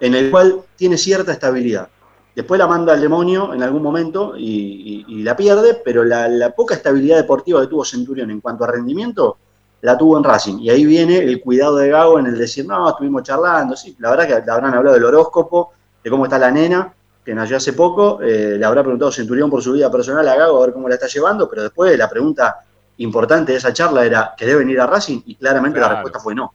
[0.00, 1.88] en el cual tiene cierta estabilidad.
[2.34, 6.28] Después la manda al demonio en algún momento y, y- y la pierde, pero la,
[6.28, 9.36] la poca estabilidad deportiva que tuvo Centurión en cuanto a rendimiento
[9.82, 10.58] la tuvo en Racing.
[10.60, 14.10] Y ahí viene el cuidado de Gago en el decir, no, estuvimos charlando, sí, la
[14.10, 15.72] verdad que habrán hablado del horóscopo,
[16.04, 16.92] de cómo está la nena,
[17.24, 20.58] que nació hace poco, eh, le habrá preguntado Centurión por su vida personal a Gago
[20.62, 22.58] a ver cómo la está llevando, pero después la pregunta
[22.98, 25.20] importante de esa charla era, ¿querés venir a Racing?
[25.26, 25.94] Y claramente Claro.
[25.94, 26.52] la respuesta fue no.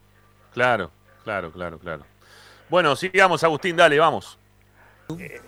[0.54, 0.90] Claro,
[1.24, 2.04] claro, claro, claro.
[2.70, 4.38] Bueno, sigamos, Agustín, dale, vamos.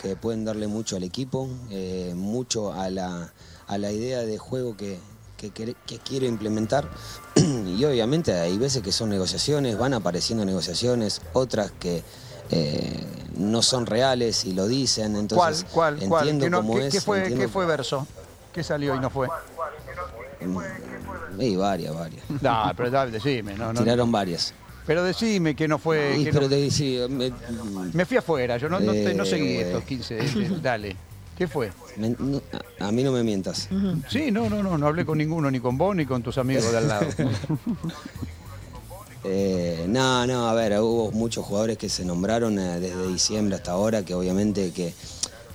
[0.01, 3.33] Que pueden darle mucho al equipo, eh, mucho a la,
[3.67, 4.99] a la idea de juego que,
[5.37, 6.87] que, que quiero implementar.
[7.35, 12.03] y obviamente hay veces que son negociaciones, van apareciendo negociaciones, otras que
[12.51, 13.03] eh,
[13.35, 15.13] no son reales y lo dicen.
[15.13, 16.29] ¿Cuál, Entonces, cuál, cuál?
[16.29, 16.93] entiendo ¿Qué, no- cómo qué- es.
[16.93, 18.07] qué fue, entiendo- qué fue verso?
[18.53, 19.27] ¿Qué salió y no fue?
[21.39, 22.23] Y varias, varias.
[22.41, 23.55] No, pero decime.
[23.55, 24.53] No, no, Tiraron varias.
[24.87, 26.15] Pero decime que no fue.
[26.23, 27.31] Que pero no- te- sí, me-
[27.93, 29.61] Me fui afuera, yo no, no, te- no seguí Eh.
[29.61, 30.17] estos 15.
[30.19, 30.95] eh, dale.
[31.37, 31.71] ¿Qué fue?
[31.97, 32.41] me- no,
[32.79, 33.69] a, a mí no me mientas.
[34.09, 36.71] Sí, no, no, no, no hablé con ninguno, ni con vos ni con tus amigos
[36.71, 37.05] de al lado.
[39.23, 43.71] Eh, no, no, a ver, hubo muchos jugadores que se nombraron eh, desde diciembre hasta
[43.71, 44.93] ahora que obviamente que,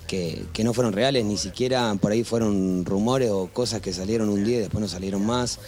[0.07, 4.29] que, que no fueron reales, ni siquiera por ahí fueron rumores o cosas que salieron
[4.29, 5.59] un día y después no salieron más.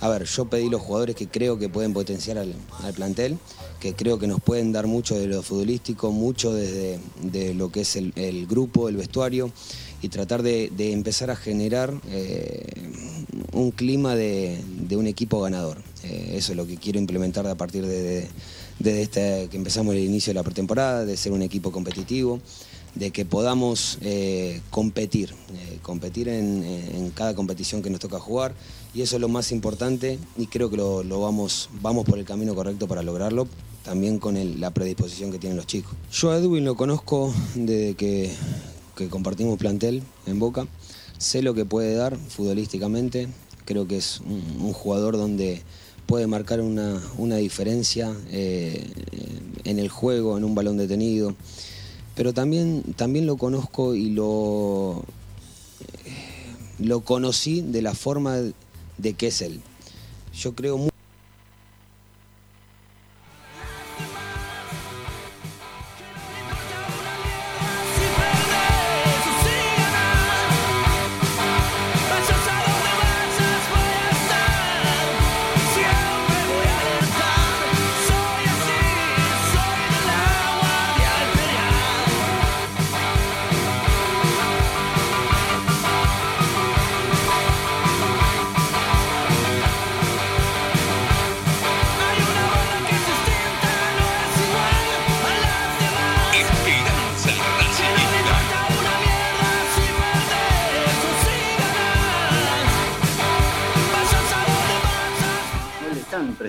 [0.00, 2.54] A ver, yo pedí los jugadores que creo que pueden potenciar al,
[2.94, 3.36] plantel,
[3.80, 7.80] que creo que nos pueden dar mucho de lo futbolístico, mucho desde de lo que
[7.80, 9.50] es el, grupo, el vestuario,
[10.00, 12.64] y tratar de, empezar a generar eh,
[13.52, 15.78] un clima de, de un equipo ganador.
[16.04, 18.28] Eh, eso es lo que quiero implementar a partir de, de-
[18.78, 22.38] de este, que empezamos el inicio de la pretemporada, de ser un equipo competitivo,
[22.94, 25.34] de que podamos eh, competir,
[25.82, 28.54] competir en cada competición que nos toca jugar.
[28.94, 32.54] Y eso es lo más importante y creo que lo, vamos, vamos por el camino
[32.54, 33.46] correcto para lograrlo,
[33.84, 35.92] también con la predisposición que tienen los chicos.
[36.10, 38.32] Yo a Edwin lo conozco desde que,
[39.10, 40.66] compartimos plantel en Boca.
[41.18, 43.28] Sé lo que puede dar futbolísticamente.
[43.64, 45.62] Creo que es un, jugador donde
[46.06, 48.86] puede marcar una, una diferencia eh,
[49.64, 51.34] en el juego, en un balón detenido.
[52.14, 55.04] Pero también, también lo conozco y lo,
[56.78, 58.38] lo conocí de la forma
[58.98, 59.60] de él.
[60.34, 60.90] Yo creo mu-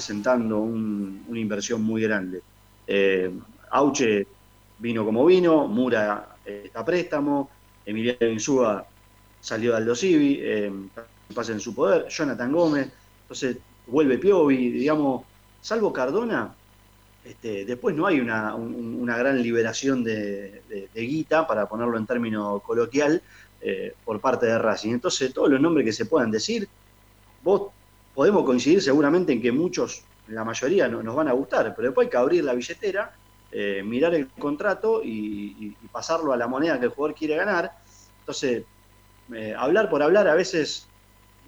[0.08, 2.42] no le están presentando un- una inversión muy grande.
[2.88, 3.32] Eh,
[3.72, 4.28] Auche
[4.78, 7.50] vino como vino, Mura eh, está a préstamo,
[7.86, 8.86] Emiliano Insúa
[9.40, 10.72] salió de Aldo Civi, eh,
[11.34, 12.92] pasa en su poder, Jonathan Gómez,
[13.22, 15.24] entonces vuelve Piovi, digamos,
[15.62, 16.56] salvo Cardona,
[17.24, 22.62] este, después no hay una, un- una gran liberación de guita, para ponerlo en término
[22.62, 23.22] coloquial,
[23.62, 24.94] eh, por parte de Racing.
[24.94, 26.70] Entonces, todos los nombres que se puedan decir,
[27.42, 27.74] vos
[28.20, 32.06] podemos coincidir seguramente en que muchos, la mayoría, no, nos van a gustar, pero después
[32.06, 33.16] hay que abrir la billetera,
[33.50, 37.72] eh, mirar el contrato y, pasarlo a la moneda que el jugador quiere ganar.
[38.20, 38.64] Entonces,
[39.34, 40.86] eh, hablar por hablar a veces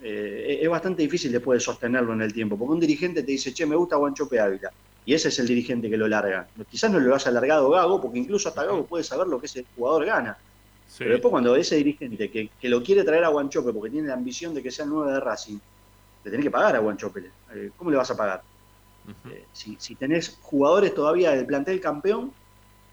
[0.02, 3.52] eh, es bastante difícil después de sostenerlo en el tiempo, porque un dirigente te dice,
[3.52, 4.72] che, me gusta Guanchope Ávila,
[5.04, 6.48] y ese es el dirigente que lo larga.
[6.70, 9.66] Quizás no lo haya largado Gago, porque incluso hasta Gago puede saber lo que ese
[9.76, 10.38] jugador gana.
[10.88, 11.00] Sí.
[11.00, 14.14] Pero después cuando ese dirigente que, que lo quiere traer a Guanchope porque tiene la
[14.14, 15.58] ambición de que sea el 9 de Racing,
[16.24, 17.30] le tenés que pagar a Guanchope.
[17.54, 18.42] Eh, ¿Cómo le vas a pagar?
[19.30, 22.32] Eh, si, si tenés jugadores todavía del plantel campeón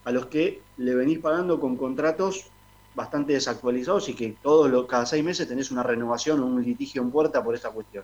[0.06, 2.50] a los que le venís pagando con contratos
[2.96, 7.02] bastante desactualizados y que todos los, cada seis meses tenés una renovación o un litigio
[7.02, 8.04] en puerta por esa cuestión.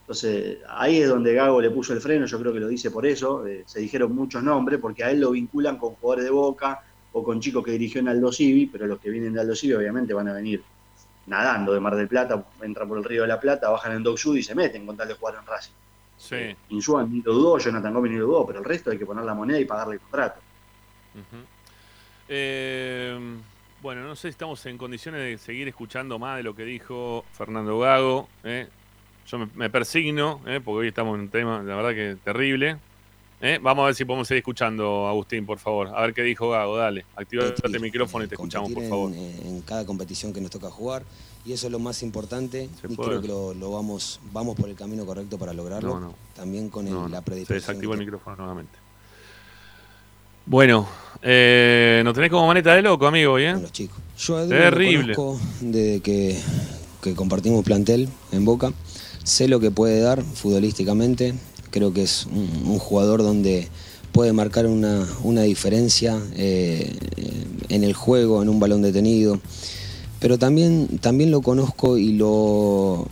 [0.00, 3.06] Entonces, ahí es donde Gago le puso el freno, yo creo que lo dice por
[3.06, 6.80] eso, eh, se dijeron muchos nombres, porque a él lo vinculan con jugadores de Boca
[7.12, 9.74] o con chicos que dirigió en Aldo Civi, pero los que vienen de Aldo Civi
[9.74, 10.62] obviamente van a venir
[11.28, 14.36] nadando de Mar del Plata, entran por el Río de la Plata, bajan en Sud
[14.36, 15.72] y se meten con tal de jugar en Racing.
[16.16, 16.56] Sí.
[16.70, 19.24] Insúa ni lo dudó, Jonathan Gómez ni lo dudó, pero el resto hay que poner
[19.24, 20.40] la moneda y pagarle el contrato.
[22.28, 23.18] Eh,
[23.80, 27.24] bueno, no sé si estamos en condiciones de seguir escuchando más de lo que dijo
[27.32, 28.28] Fernando Gago.
[28.42, 28.68] ¿eh?
[29.26, 30.60] Yo me, me persigno, ¿eh?
[30.64, 32.78] porque hoy estamos en un tema, la verdad que terrible.
[33.40, 33.58] ¿Eh?
[33.62, 35.88] Vamos a ver si podemos seguir escuchando, Agustín, por favor.
[35.94, 37.04] A ver qué dijo Gago, dale.
[37.16, 39.12] Activa el micrófono y te eh, escuchamos, por favor.
[39.12, 41.02] En, en cada competición que nos toca jugar
[41.44, 43.08] y eso es lo más importante Se y puede.
[43.10, 45.94] creo que lo, lo vamos vamos por el camino correcto para lograrlo.
[45.94, 46.14] No, no.
[46.34, 47.60] También con el- No, no, la Se predisposición.
[47.74, 48.72] desactivó el micrófono nuevamente.
[50.46, 50.88] Bueno,
[51.22, 53.52] eh, nos tenés como maneta de loco, amigo, ¿eh?
[53.52, 53.98] con los chicos.
[54.18, 55.14] Yo a Edu Terrible.
[55.14, 56.38] lo desde que,
[57.02, 58.72] que compartimos plantel en Boca.
[59.24, 61.34] Sé lo que puede dar futbolísticamente.
[61.70, 63.68] Creo que es un, jugador donde
[64.12, 66.96] puede marcar una, una diferencia eh,
[67.68, 69.40] en el juego, en un balón detenido.
[70.20, 73.06] Pero también, también lo conozco y lo,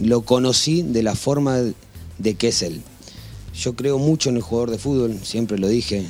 [0.00, 1.74] lo conocí de la forma de
[2.18, 2.82] él.
[3.54, 6.04] Yo creo mucho en el jugador de fútbol, siempre lo dije,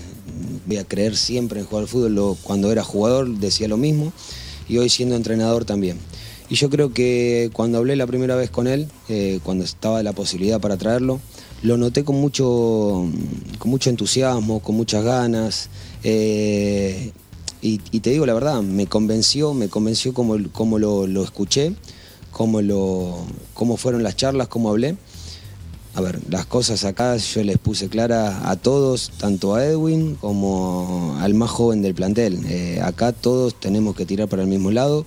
[0.67, 4.13] voy a creer siempre en el jugador de fútbol, cuando era jugador decía lo mismo
[4.69, 5.99] y hoy siendo entrenador también.
[6.49, 10.13] Y yo creo que cuando hablé la primera vez con él, eh, cuando estaba la
[10.13, 11.21] posibilidad para traerlo,
[11.63, 13.07] lo noté con mucho,
[13.59, 15.69] con mucho entusiasmo, con muchas ganas.
[16.05, 17.13] eh,
[17.63, 21.73] y, te digo la verdad, me convenció, me convenció como, como lo, escuché,
[22.31, 23.25] cómo, lo,
[23.55, 24.97] cómo fueron las charlas, cómo hablé.
[25.95, 31.17] A ver, las cosas acá yo les puse clara a todos, tanto a Edwin como
[31.19, 32.39] al más joven del plantel.
[32.47, 35.07] Eh, acá todos tenemos que tirar para el mismo lado.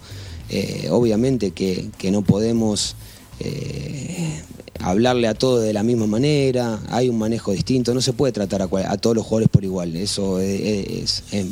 [0.50, 2.96] Eh, obviamente que, que no podemos
[3.40, 4.42] eh,
[4.80, 8.62] hablarle a todos de la misma manera, hay un manejo distinto, no se puede tratar
[8.64, 11.46] a, todos los jugadores por igual, eso es, es- es-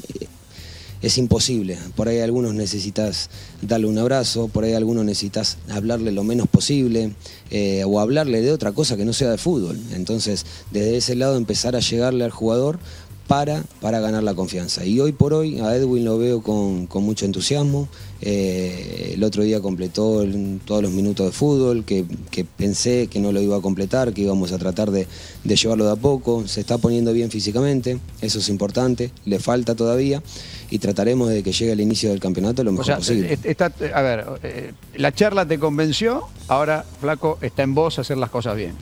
[0.99, 1.77] es imposible.
[1.95, 3.29] Por ahí algunos necesitas
[3.61, 7.11] darle un abrazo, por ahí algunos necesitas hablarle lo menos posible
[7.51, 9.79] eh, o hablarle de otra cosa que no sea de fútbol.
[9.93, 12.79] Entonces, desde ese lado empezar a llegarle al jugador
[13.27, 14.85] para, para ganar la confianza.
[14.85, 17.89] Y hoy por hoy a Edwin lo veo con, con mucho entusiasmo.
[18.21, 23.19] Eh, el otro día completó el- todos los minutos de fútbol, que, que pensé que
[23.19, 25.07] no lo iba a completar, que íbamos a tratar de,
[25.43, 26.47] de llevarlo de a poco.
[26.47, 30.23] Se está poniendo bien físicamente, eso es importante, le falta todavía
[30.69, 33.37] y trataremos de que llegue al inicio del campeonato lo O mejor sea, posible.
[33.43, 38.29] está- a ver, eh, la charla te convenció, ahora, Flaco, está en vos hacer las
[38.29, 38.73] cosas bien.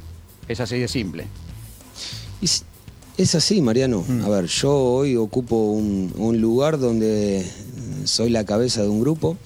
[0.47, 1.25] Es así de simple.
[2.41, 2.47] Y
[3.17, 4.03] es así, Mariano.
[4.23, 7.45] A ver, yo hoy ocupo un, un lugar donde
[8.05, 9.37] soy la cabeza de un grupo,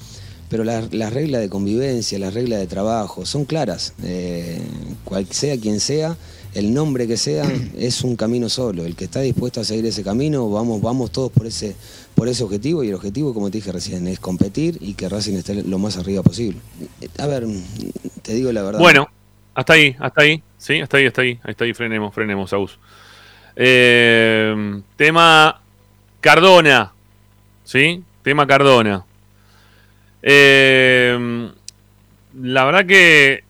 [0.50, 3.94] pero las las reglas de convivencia, las reglas de trabajo son claras.
[4.04, 4.62] Eh,
[5.04, 6.18] cual sea quien sea,
[6.54, 7.46] el nombre que sea,
[7.78, 8.86] es un camino solo.
[8.86, 11.76] El que está dispuesto a seguir ese camino, vamos, vamos todos por ese,
[12.16, 12.84] por ese objetivo.
[12.84, 15.98] Y el objetivo, como te dije recién, es competir y que Racing esté lo más
[15.98, 16.60] arriba posible.
[17.18, 17.46] A ver,
[18.22, 18.80] te digo la verdad.
[18.80, 19.08] Bueno,
[19.54, 20.44] hasta ahí, hasta ahí.
[20.58, 21.40] Sí, hasta ahí, hasta ahí.
[21.44, 22.80] Hasta ahí, frenemos, frenemos, Agus.
[23.62, 25.60] Eh, tema
[26.22, 26.94] Cardona.
[27.66, 28.02] ¿Sí?
[28.24, 29.04] Tema Cardona.
[30.22, 31.52] Eh,
[32.42, 33.44] la verdad que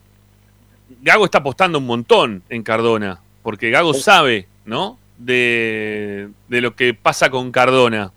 [1.00, 3.20] Gago está apostando un montón en Cardona.
[3.44, 4.98] Porque Gago sabe, ¿no?
[5.16, 8.10] De, de lo que pasa con Cardona.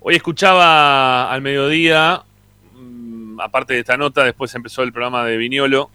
[0.00, 2.24] Hoy escuchaba al mediodía,
[2.74, 5.90] mm, aparte de esta nota, después empezó el programa de Viñolo.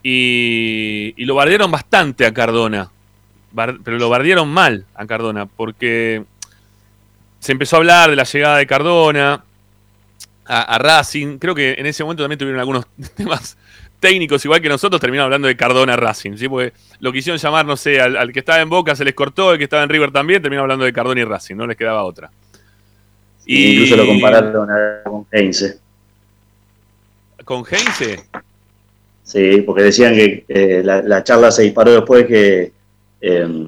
[0.00, 2.88] Y, y lo bardearon bastante a Cardona.
[3.54, 6.24] Pero lo bardearon mal a Cardona, porque
[7.40, 9.42] se empezó a hablar de la llegada de Cardona
[10.44, 11.38] a, a Racing.
[11.38, 12.86] Creo que en ese momento también tuvieron algunos
[13.16, 13.56] temas
[14.00, 16.36] técnicos, igual que nosotros, terminaron hablando de Cardona Racing.
[16.36, 16.48] ¿sí?
[16.48, 19.52] Porque lo quisieron llamar, no sé, al, al que estaba en Boca se les cortó,
[19.52, 22.04] el que estaba en River también, terminó hablando de Cardona y Racing, no les quedaba
[22.04, 22.30] otra.
[23.46, 23.72] Y...
[23.74, 25.78] Incluso lo compararon a- con Heinze.
[27.44, 28.24] ¿Con Heinze?
[29.24, 32.72] Sí, porque decían que eh, la, la charla se disparó después que
[33.20, 33.66] eh,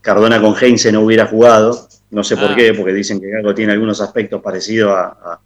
[0.00, 1.88] Cardona con Heinze no hubiera jugado.
[2.10, 2.54] No sé por Ah.
[2.56, 5.40] qué, porque dicen que Gago tiene algunos aspectos parecidos a, a,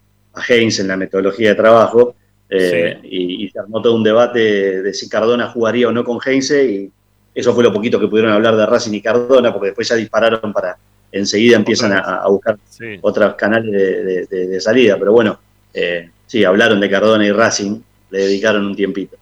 [0.49, 2.15] en la metodología de trabajo.
[2.51, 6.19] eh, y, y se armó todo un debate de si Cardona jugaría o no con
[6.25, 6.65] Heinze.
[6.65, 6.91] Y
[7.35, 10.53] eso fue lo poquito que pudieron hablar de Racing y Cardona, porque después ya dispararon
[10.53, 10.77] para.
[11.13, 12.99] Enseguida empiezan a, a buscar Sí.
[13.03, 14.97] otros canales de, de- de- de salida.
[14.99, 15.39] Pero bueno,
[15.75, 19.17] eh, sí, hablaron de Cardona y Racing, le dedicaron un tiempito.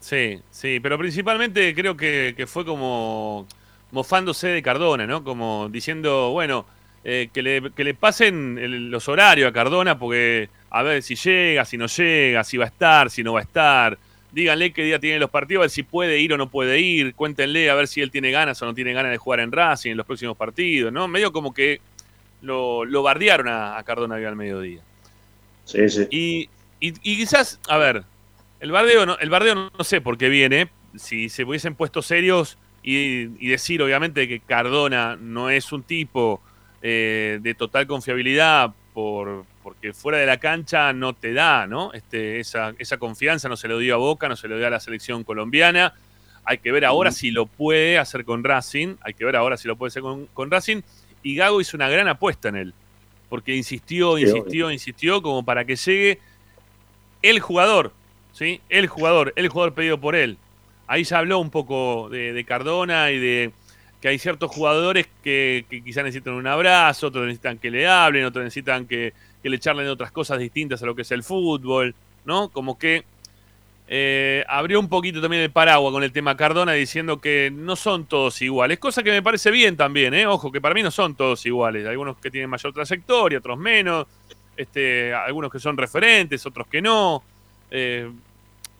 [0.00, 3.46] Sí, sí, pero principalmente creo que, que fue como
[3.92, 5.22] mofándose de Cardona, ¿no?
[5.24, 6.64] Como diciendo, bueno,
[7.04, 11.16] eh, que, le, que le pasen el- los horarios a Cardona porque a ver si
[11.16, 13.98] llega, si no llega, si va a estar, si no va a estar.
[14.32, 17.14] Díganle qué día tiene los partidos, a ver si puede ir o no puede ir.
[17.14, 19.90] Cuéntenle a ver si él tiene ganas o no tiene ganas de jugar en Racing
[19.90, 21.08] en los próximos partidos, ¿no?
[21.08, 21.80] Medio como que
[22.42, 24.80] lo, lo bardearon a, a Cardona al mediodía.
[25.64, 26.06] Sí, sí.
[26.10, 26.48] Y,
[26.80, 28.04] y- y quizás, a ver,
[28.60, 30.70] el bardeo, no, el bardeo no, sé por qué viene.
[30.96, 36.40] Si se hubiesen puesto serios y, y decir, obviamente, que Cardona no es un tipo
[36.82, 41.92] eh, de total confiabilidad por, porque fuera de la cancha no te da, ¿no?
[41.92, 44.70] Este, esa, esa confianza no se lo dio a Boca, no se lo dio a
[44.70, 45.94] la selección colombiana.
[46.44, 48.96] Hay que ver ahora si lo puede hacer con Racing.
[49.02, 50.82] Hay que ver ahora si lo puede hacer con, con Racing.
[51.22, 52.74] Y Gago hizo una gran apuesta en él.
[53.28, 56.18] Porque insistió, Sí, insistió, insistió, como para que llegue
[57.22, 57.92] el jugador,
[58.32, 58.60] ¿sí?
[58.68, 60.38] El jugador, el jugador pedido por él.
[60.86, 63.52] Ahí ya habló un poco de, Cardona y de
[64.00, 68.44] que hay ciertos jugadores que, quizás necesitan un abrazo, otros necesitan que le hablen, otros
[68.44, 69.12] necesitan que,
[69.42, 72.48] que le charlen otras cosas distintas a lo que es el fútbol, ¿no?
[72.48, 73.04] Como que
[73.92, 78.06] eh, abrió un poquito también el paraguas con el tema Cardona diciendo que no son
[78.06, 80.26] todos iguales, cosa que me parece bien también, ¿eh?
[80.26, 84.06] Ojo, que para mí no son todos iguales, algunos que tienen mayor trayectoria, otros menos,
[84.56, 87.20] este, algunos que son referentes, otros que no,
[87.70, 88.10] eh,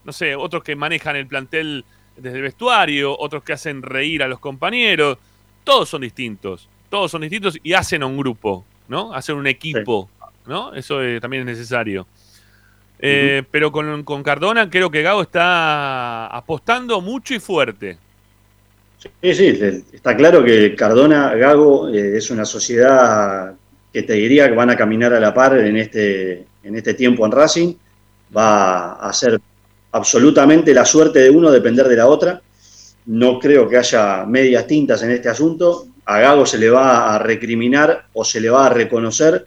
[0.04, 1.84] no sé, otros que manejan el plantel
[2.16, 5.18] desde el vestuario, otros que hacen reír a los compañeros,
[5.64, 9.12] todos son distintos, todos son distintos y hacen a un grupo, ¿no?
[9.14, 10.08] Hacen un equipo,
[10.46, 10.74] ¿no?
[10.74, 12.06] Eso eh, también es necesario.
[12.98, 17.96] Eh, Pero con, con Cardona creo que Gago está apostando mucho y fuerte.
[18.98, 19.58] Sí, sí,
[19.92, 23.54] está claro que Cardona, Gago, eh, es una sociedad
[23.92, 27.24] que te diría que van a caminar a la par en este, en este tiempo
[27.24, 27.74] en Racing.
[28.36, 29.40] Va a ser
[29.92, 32.40] absolutamente la suerte de uno depender de la otra.
[33.06, 35.86] No creo que haya medias tintas en este asunto.
[36.04, 39.46] A Gago se le va a recriminar o se le va a reconocer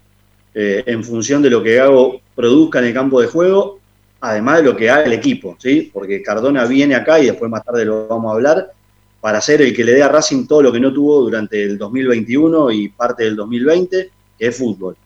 [0.54, 3.80] eh, en función de lo que Gago produzca en el campo de juego,
[4.22, 5.90] además de lo que haga el equipo, ¿sí?
[5.92, 8.72] Porque Cardona viene acá y después más tarde lo vamos a hablar
[9.20, 11.78] para ser el que le dé a Racing todo lo que no tuvo durante el
[11.78, 14.98] 2021 y parte del 2020, que es fútbol.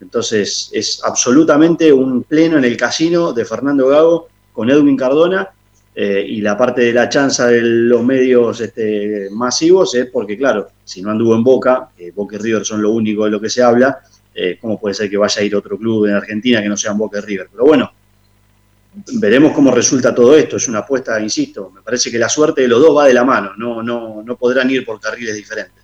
[0.00, 5.50] Entonces, es absolutamente un pleno en el casino de Fernando Gago con Edwin Cardona
[5.94, 10.68] eh, y la parte de la chanza de los medios este, masivos es porque, claro,
[10.84, 13.50] si no anduvo en Boca, que Boca y River son lo único de lo que
[13.50, 14.00] se habla,
[14.34, 16.92] eh, ¿cómo puede ser que vaya a ir otro club en Argentina que no sea
[16.92, 17.48] Boca y River?
[17.52, 17.92] Pero bueno,
[19.14, 20.56] veremos cómo resulta todo esto.
[20.56, 23.24] Es una apuesta, insisto, me parece que la suerte de los dos va de la
[23.24, 25.80] mano, no, no, no podrán ir por carriles diferentes.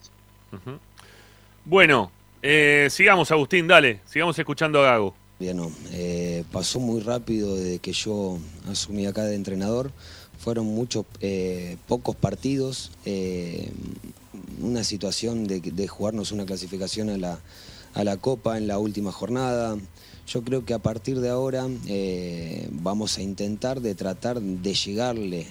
[1.64, 2.12] Bueno,
[2.47, 5.14] eh, sigamos, Agustín, dale, sigamos escuchando a Gago.
[5.38, 5.70] Bien, no.
[5.92, 8.38] Eh, pasó muy rápido desde que yo
[8.70, 9.92] asumí acá de entrenador.
[10.38, 12.90] Fueron muchos, eh, pocos partidos.
[13.05, 13.70] eh,
[14.62, 17.38] una situación de, jugarnos una clasificación a la,
[17.92, 19.76] a la Copa en la última jornada.
[20.26, 21.66] Yo creo que a partir de ahora
[22.70, 25.47] vamos a intentar de tratar de llegarle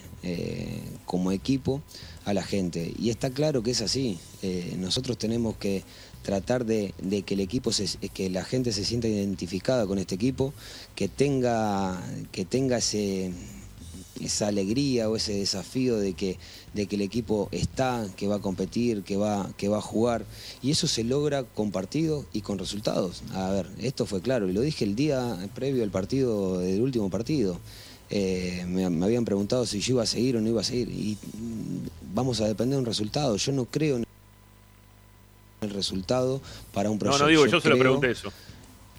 [1.06, 1.82] como equipo
[2.26, 2.94] a la gente.
[2.98, 4.20] Y está claro que es así.
[4.78, 5.84] Nosotros tenemos que
[6.26, 6.94] tratar de,
[7.26, 7.72] que el equipo
[8.14, 10.54] que la gente se sienta identificada con este equipo,
[10.96, 12.02] que tenga,
[12.32, 16.38] que tenga esa alegría o ese desafío de que,
[16.74, 20.26] el equipo está, que va a competir, que va, a jugar.
[20.64, 23.22] Y eso se logra con partidos y con resultados.
[23.34, 27.10] A ver, esto fue claro, y lo dije el día previo al partido, del último
[27.12, 27.60] partido.
[28.10, 30.90] Eh, me, me habían preguntado si yo iba a seguir o no iba a seguir.
[30.90, 31.18] Y
[32.14, 33.36] vamos a depender de un resultado.
[33.38, 34.05] Yo no creo en
[35.66, 36.42] el resultado
[36.74, 37.24] para un No, proyecto.
[37.26, 38.32] no digo, yo se lo pregunté eso.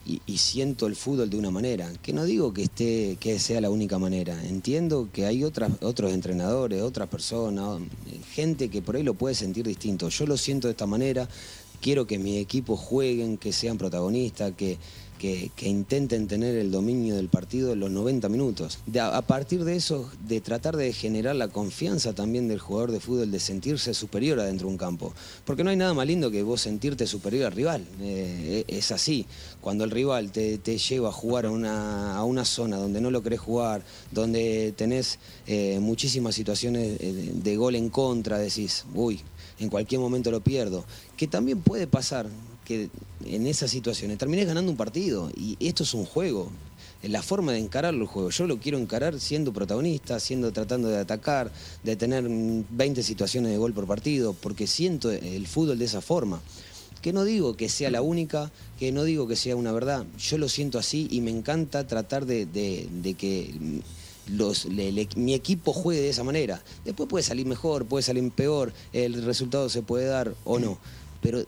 [0.07, 3.61] y, y siento el fútbol de una manera, que no digo que esté, que sea
[3.61, 7.81] la única manera, entiendo que hay otras, otros entrenadores, otras personas,
[8.33, 10.09] gente que por ahí lo puede sentir distinto.
[10.09, 11.29] Yo lo siento de esta manera,
[11.81, 14.79] quiero que mi equipo jueguen, que sean protagonistas, que,
[15.19, 18.79] que, que intenten tener el dominio del partido en los 90 minutos.
[19.01, 23.31] A, partir de eso, de tratar de generar la confianza también del jugador de fútbol,
[23.31, 25.13] de sentirse superior adentro de un campo.
[25.45, 27.87] Porque no hay nada más lindo que vos sentirte superior al rival.
[28.01, 29.27] Eh, es así.
[29.61, 33.11] Cuando el rival te, te lleva a jugar a una, a una zona donde no
[33.11, 39.21] lo querés jugar, donde tenés eh, muchísimas situaciones eh, de gol en contra, decís, uy,
[39.59, 40.85] en cualquier momento lo pierdo.
[41.17, 42.29] Que también puede pasar
[42.65, 42.91] que
[43.25, 46.51] en esas situaciones termines ganando un partido y esto es un juego.
[47.03, 50.99] La forma de encarar el juego, yo lo quiero encarar siendo protagonista, siendo tratando de
[50.99, 51.53] atacar,
[51.85, 56.01] de tener mm, 20 situaciones de gol por partido, porque siento el fútbol de esa
[56.01, 56.41] forma.
[57.03, 58.51] Que no digo que sea la única,
[58.81, 62.27] que no digo que sea una verdad, yo lo siento así y me encanta tratar
[62.27, 63.55] de, de- de que
[64.31, 66.61] los, le- mi equipo juegue de esa manera.
[66.85, 70.79] Después puede salir mejor, puede salir peor, el resultado se puede dar o no.
[71.23, 71.43] Pero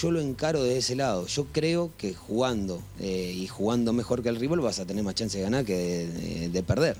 [0.00, 1.26] yo lo encaro de ese lado.
[1.26, 5.14] Yo creo que jugando eh, y jugando mejor que el rival vas a tener más
[5.14, 6.96] chance de ganar que de, de- de perder.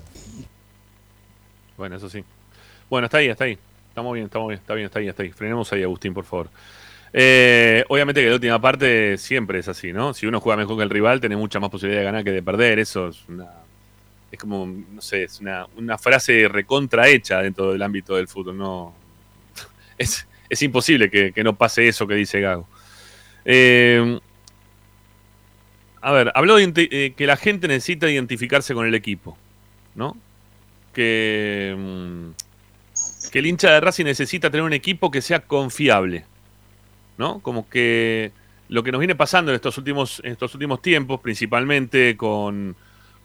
[1.76, 2.24] Bueno, eso sí.
[2.88, 3.58] Bueno, está ahí, está ahí.
[3.88, 5.30] Estamos bien, estamos bien, está bien, está ahí, está ahí.
[5.32, 6.48] Frenemos ahí, Agustín, por favor.
[7.12, 10.12] Eh, obviamente que la última parte siempre es así, ¿no?
[10.14, 12.42] Si uno juega mejor que el rival, tiene mucha más posibilidad de ganar que de
[12.42, 12.78] perder.
[12.78, 13.46] Eso es una.
[14.30, 18.56] Es como, no sé, es una, una frase recontra hecha dentro del ámbito del fútbol.
[18.58, 18.94] No.
[19.98, 22.68] Es, es imposible que, que no pase eso que dice Gago.
[23.46, 24.20] Eh,
[26.06, 29.36] a ver, habló de eh, que la gente necesita identificarse con el equipo,
[29.94, 30.16] ¿no?
[30.92, 36.24] Que, mm, que el hincha de Racing necesita tener un equipo que sea confiable,
[37.18, 37.40] ¿no?
[37.40, 38.30] Como que
[38.68, 42.76] lo que nos viene pasando en estos últimos, en estos últimos tiempos, principalmente con,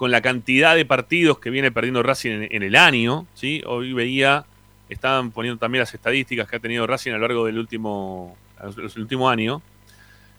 [0.02, 3.62] con la cantidad de partidos que viene perdiendo Racing en, en el año, ¿sí?
[3.68, 4.45] Hoy veía,
[4.89, 8.36] estaban poniendo también las estadísticas que ha tenido Racing a lo largo del último,
[8.76, 9.62] del último año,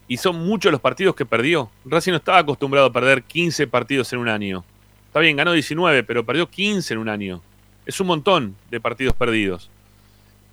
[0.08, 1.70] y son muchos los partidos que perdió.
[1.84, 4.64] Racing no estaba acostumbrado a perder 15 partidos en un año.
[5.06, 7.40] Está bien, ganó 19, pero perdió 15 en un año.
[7.86, 9.70] Es un montón de partidos perdidos.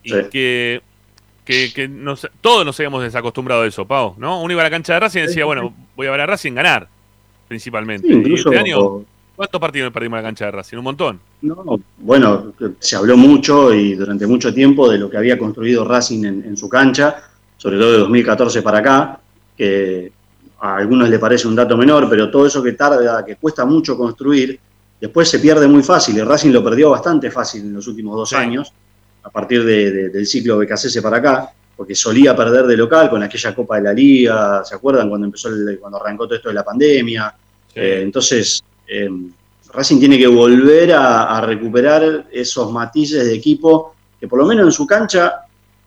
[0.03, 0.15] Y Sí.
[0.31, 0.81] que,
[1.45, 4.39] que, que nos- todos nos habíamos desacostumbrado a eso, Pau, ¿no?
[4.43, 6.53] Uno iba a la cancha de Racing y decía, bueno, voy a ver a Racing
[6.53, 6.87] ganar,
[7.49, 8.07] principalmente.
[8.07, 9.03] Sí, incluso este año,
[9.35, 10.77] ¿cuántos partidos perdimos en la cancha de Racing?
[10.77, 11.19] Un montón.
[11.41, 16.23] No, bueno, se habló mucho y durante mucho tiempo de lo que había construido Racing
[16.25, 17.17] en, en su cancha,
[17.57, 19.19] sobre todo de 2014 para acá,
[19.57, 20.11] que
[20.61, 23.97] a algunos le parece un dato menor, pero todo eso que tarda, que cuesta mucho
[23.97, 24.57] construir,
[25.01, 26.17] después se pierde muy fácil.
[26.17, 28.35] Y Racing lo perdió bastante fácil en los últimos dos Sí.
[28.35, 28.71] años,
[29.23, 33.23] a partir de- de- del ciclo BKCS para acá, porque solía perder de local con
[33.23, 36.55] aquella Copa de la Liga, ¿se acuerdan cuando empezó el- cuando arrancó todo esto de
[36.55, 37.33] la pandemia?
[37.75, 39.09] Eh, entonces, eh,
[39.73, 44.65] Racing tiene que volver a, a recuperar esos matices de equipo que por lo menos
[44.65, 45.45] en su cancha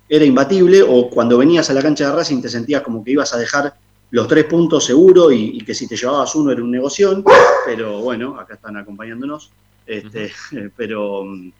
[0.09, 3.33] era imbatible o cuando venías a la cancha de Racing te sentías como que ibas
[3.35, 3.74] a dejar
[4.11, 7.24] los tres puntos seguro y, y que si te llevabas uno era un negoción,
[7.64, 9.51] pero bueno, acá están acompañándonos.
[9.87, 10.30] Este,
[10.76, 11.53] Pero mm,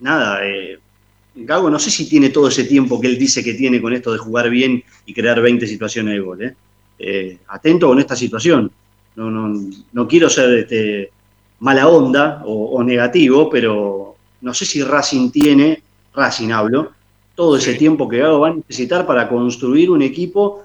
[0.00, 0.78] nada, eh,
[1.34, 4.12] Gago no sé si tiene todo ese tiempo que él dice que tiene con esto
[4.12, 6.42] de jugar bien y crear 20 situaciones de gol.
[6.42, 6.54] ¿eh?
[6.98, 8.70] Eh, atento con esta situación.
[9.16, 9.60] No, no,
[9.92, 11.10] no quiero ser este,
[11.60, 15.82] mala onda o, o negativo, pero no sé si Racing tiene,
[16.14, 16.92] Racing hablo,
[17.34, 17.78] todo ese Sí.
[17.78, 20.62] tiempo que va a necesitar para construir un equipo,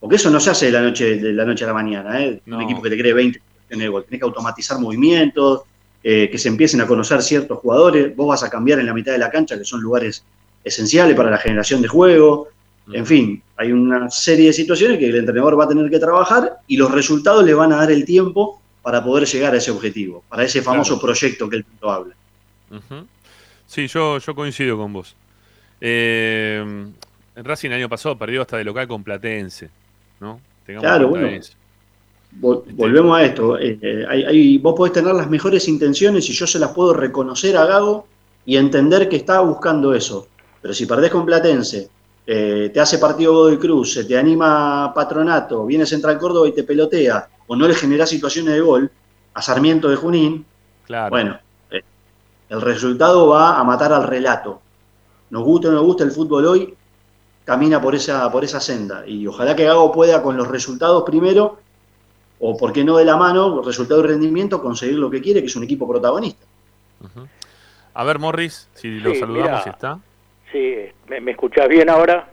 [0.00, 2.40] porque eso no se hace de la noche, de la noche a la mañana, ¿eh?
[2.46, 2.56] No.
[2.56, 4.04] un equipo que te cree 20 en el gol.
[4.04, 5.62] Tenés que automatizar movimientos,
[6.02, 9.12] eh, que se empiecen a conocer ciertos jugadores, vos vas a cambiar en la mitad
[9.12, 10.24] de la cancha, que son lugares
[10.62, 12.48] esenciales para la generación de juego.
[12.92, 16.58] En fin, hay una serie de situaciones que el entrenador va a tener que trabajar
[16.66, 20.24] y los resultados le van a dar el tiempo para poder llegar a ese objetivo,
[20.28, 21.02] para ese famoso Claro.
[21.12, 22.14] proyecto que él tanto habla.
[23.66, 25.14] Sí, yo, yo coincido con vos.
[25.80, 26.86] Eh,
[27.36, 29.70] Racing el año pasado perdió hasta de local con Platense,
[30.20, 30.40] ¿no?
[30.66, 31.26] Tengamos Claro, bueno.
[31.28, 31.52] eso.
[32.40, 33.58] Vol- Este- Volvemos a esto.
[33.58, 36.92] eh, eh, hay- hay- vos podés tener las mejores intenciones y yo se las puedo
[36.94, 38.06] reconocer a Gago
[38.44, 40.28] y entender que está buscando eso.
[40.60, 41.88] Pero si perdés con Platense,
[42.30, 46.62] eh, te hace partido Godoy Cruz, se te anima Patronato, viene Central Córdoba y te
[46.62, 48.90] pelotea, o no le generás situaciones de gol
[49.32, 50.44] a Sarmiento de Junín,
[50.86, 51.08] Claro.
[51.10, 51.38] bueno,
[51.70, 51.82] eh,
[52.50, 54.60] el resultado va a matar al relato.
[55.30, 56.74] Nos gusta o no nos gusta el fútbol hoy,
[57.46, 59.06] camina por esa, por esa senda.
[59.06, 61.58] Y ojalá que Gago pueda con los resultados primero,
[62.40, 65.46] o por qué no de la mano, resultado y rendimiento, conseguir lo que quiere, que
[65.46, 66.44] es un equipo protagonista.
[67.94, 69.62] A ver, Morris, si lo Sí, saludamos, mirá.
[69.62, 69.98] si está.
[70.52, 70.76] Sí,
[71.08, 72.28] ¿me, me escuchás bien ahora?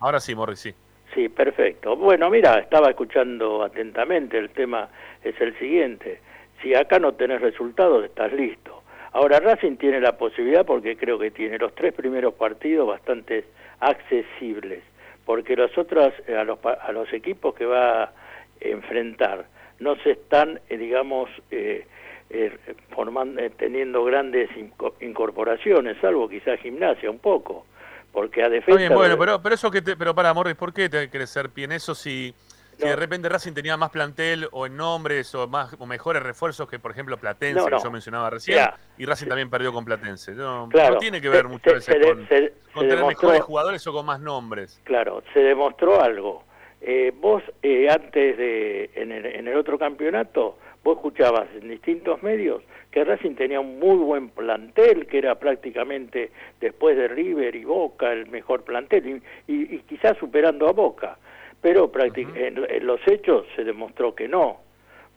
[0.00, 0.74] Ahora sí, Morris, sí.
[1.14, 1.96] Sí, perfecto.
[1.96, 4.88] Bueno, mira, estaba escuchando atentamente, el tema
[5.22, 6.20] es el siguiente.
[6.62, 8.82] Si acá no tenés resultados, estás listo.
[9.12, 13.44] Ahora Racing tiene la posibilidad, porque creo que tiene los tres primeros partidos bastante
[13.80, 14.82] accesibles,
[15.24, 18.12] porque los otros, eh, a los, a los equipos que va a
[18.60, 19.46] enfrentar,
[19.78, 21.86] no se están, eh, digamos, eh,
[22.30, 22.56] eh,
[22.90, 27.66] formando, eh, teniendo grandes inco- incorporaciones, salvo quizás gimnasia un poco,
[28.12, 28.78] porque a Está defensa...
[28.78, 31.50] bien, bueno, pero, pero eso que te, pero para Morris, ¿por qué te querés ser
[31.50, 32.34] pie en eso si,
[32.76, 36.68] si de repente Racing tenía más plantel o en nombres o más o mejores refuerzos
[36.68, 37.76] que por ejemplo Platense, No, no.
[37.78, 38.58] que yo mencionaba recién,
[38.98, 40.32] y Racing también perdió con Platense?
[40.32, 43.92] No, Claro, tiene que ver se- muchas veces con, con tener demostró- mejores jugadores o
[43.92, 44.80] con más nombres.
[44.84, 46.44] Claro, se demostró algo.
[46.80, 52.22] Eh, vos eh, antes de, en el, en el otro campeonato, vos escuchabas en distintos
[52.22, 57.64] medios que Racing tenía un muy buen plantel, que era prácticamente después de River y
[57.64, 61.18] Boca el mejor plantel, y, y- y quizás superando a Boca.
[61.60, 61.90] Pero
[62.36, 64.60] en, en los hechos se demostró que no,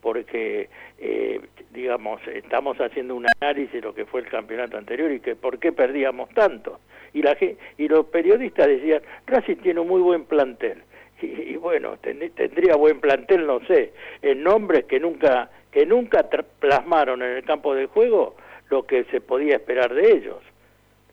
[0.02, 1.40] porque, eh,
[1.72, 5.60] digamos, estamos haciendo un análisis de lo que fue el campeonato anterior y que por
[5.60, 6.80] qué perdíamos tanto.
[7.14, 7.38] Y, la,
[7.78, 10.82] y los periodistas decían, Racing tiene un muy buen plantel.
[11.26, 16.28] Y, y bueno, ten- tendría buen plantel, no sé, en nombres que nunca, que nunca
[16.60, 18.36] plasmaron en el campo de juego
[18.70, 20.38] lo que se podía esperar de ellos.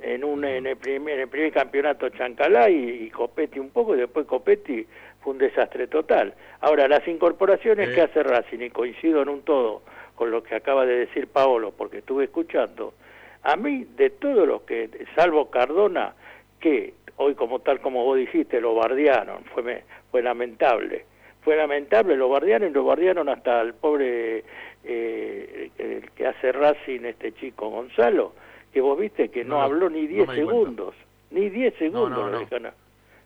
[0.00, 3.96] En, un, en, el primer, en el primer campeonato Chancalá y, y Copetti un poco,
[3.96, 4.86] y después Copetti
[5.20, 6.34] fue un desastre total.
[6.60, 7.94] Ahora, las incorporaciones Sí.
[7.96, 9.82] que hace Racing, y coincido en un todo
[10.14, 12.94] con lo que acaba de decir Paolo, porque estuve escuchando,
[13.42, 16.14] a mí, de todos los que, salvo Cardona,
[16.60, 21.04] que hoy como tal como vos dijiste, lo bardearon, fue, me- fue lamentable.
[21.42, 24.44] Fue lamentable, lo bardearon y lo bardearon hasta el pobre
[24.84, 28.32] eh, el que hace Racing, este chico Gonzalo,
[28.72, 30.60] que vos viste que no, No, habló ni 10 me di cuenta.
[30.62, 30.94] segundos,
[31.30, 32.48] ni 10 segundos no, no.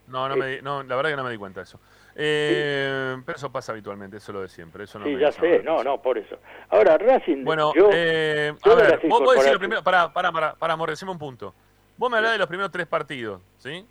[0.09, 1.80] No, no, me di- no, la verdad que no me di cuenta de eso.
[2.16, 4.84] Eh, Pero eso pasa habitualmente, eso es lo de siempre.
[4.84, 6.36] Eso no Sí, me ya sé, no, no, por eso.
[6.70, 10.30] Ahora, Racing, Bueno, yo, eh, yo a ver, vos podés decir lo primero, para, para,
[10.32, 11.55] para, para, Morris, decime un punto.
[11.97, 13.86] Vos me hablás de los primeros tres partidos, ¿sí?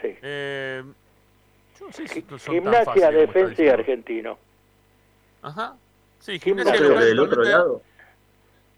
[0.00, 0.82] sí, Eh,
[1.78, 3.68] Yo no sé si son tan Gimnasia, fáciles Defensa y.
[3.68, 4.38] Argentino.
[5.42, 5.76] Ajá.
[6.20, 7.82] Sí, Gimnasia Gimnasia Yo creo que del otro lado,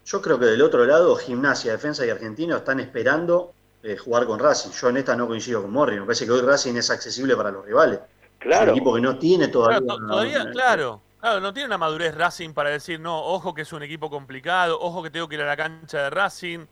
[0.05, 3.51] yo creo que del otro lado, Gimnasia, Defensa y Argentino están esperando
[3.83, 4.71] eh, jugar con Racing.
[4.71, 5.99] Yo en esta no coincido con Morri.
[5.99, 7.99] Me parece que hoy Racing es accesible para los rivales.
[7.99, 8.71] Es un Claro.
[8.71, 9.79] equipo que no tiene todavía.
[9.79, 13.63] Claro, todavía, una- claro, claro, no tiene una madurez Racing para decir, no, ojo que
[13.63, 16.65] es un equipo complicado, ojo que tengo que ir a la cancha de Racing.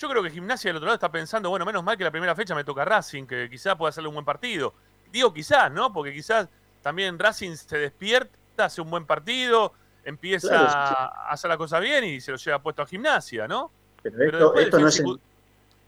[0.00, 2.34] Yo creo que Gimnasia del otro lado está pensando, bueno, menos mal que la primera
[2.34, 4.72] fecha me toca Racing, que quizás pueda hacerle un buen partido.
[5.12, 5.92] Digo quizás, ¿no?
[5.92, 6.48] Porque quizás
[6.82, 9.74] también Racing se despierta, hace un buen partido,
[10.04, 13.46] empieza Claro, sí, a hacer la cosa bien y se lo lleva puesto a Gimnasia,
[13.46, 13.70] ¿no?
[14.02, 15.08] Pero Pero esto, después esto no Defensa es.
[15.10, 15.30] en-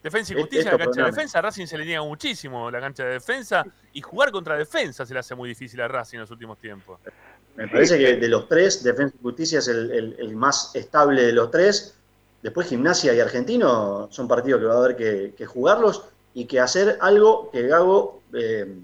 [0.03, 3.05] Defensa y Justicia, la cancha de defensa, a Racing se le niega muchísimo la cancha
[3.05, 6.31] de defensa y jugar contra defensa se le hace muy difícil a Racing en los
[6.33, 6.99] últimos tiempos.
[7.55, 11.23] Me parece que de los tres, Defensa y Justicia es el, el- el más estable
[11.23, 11.97] de los tres.
[12.43, 16.03] Después Gimnasia y Argentino son partidos que va a haber que, que jugarlos
[16.35, 18.79] y que hacer algo que Gago, eh,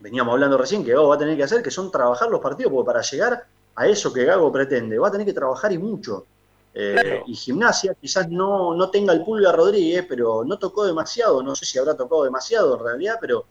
[0.00, 2.72] veníamos hablando recién, que Gago va a tener que hacer, que son trabajar los partidos,
[2.72, 6.26] porque para llegar a eso que Gago pretende, va a tener que trabajar y mucho.
[6.74, 7.22] Eh, Claro.
[7.26, 11.64] Y Gimnasia quizás no, no tenga el Pulga Rodríguez, pero no tocó demasiado, no sé
[11.64, 13.46] si habrá tocado demasiado en realidad, pero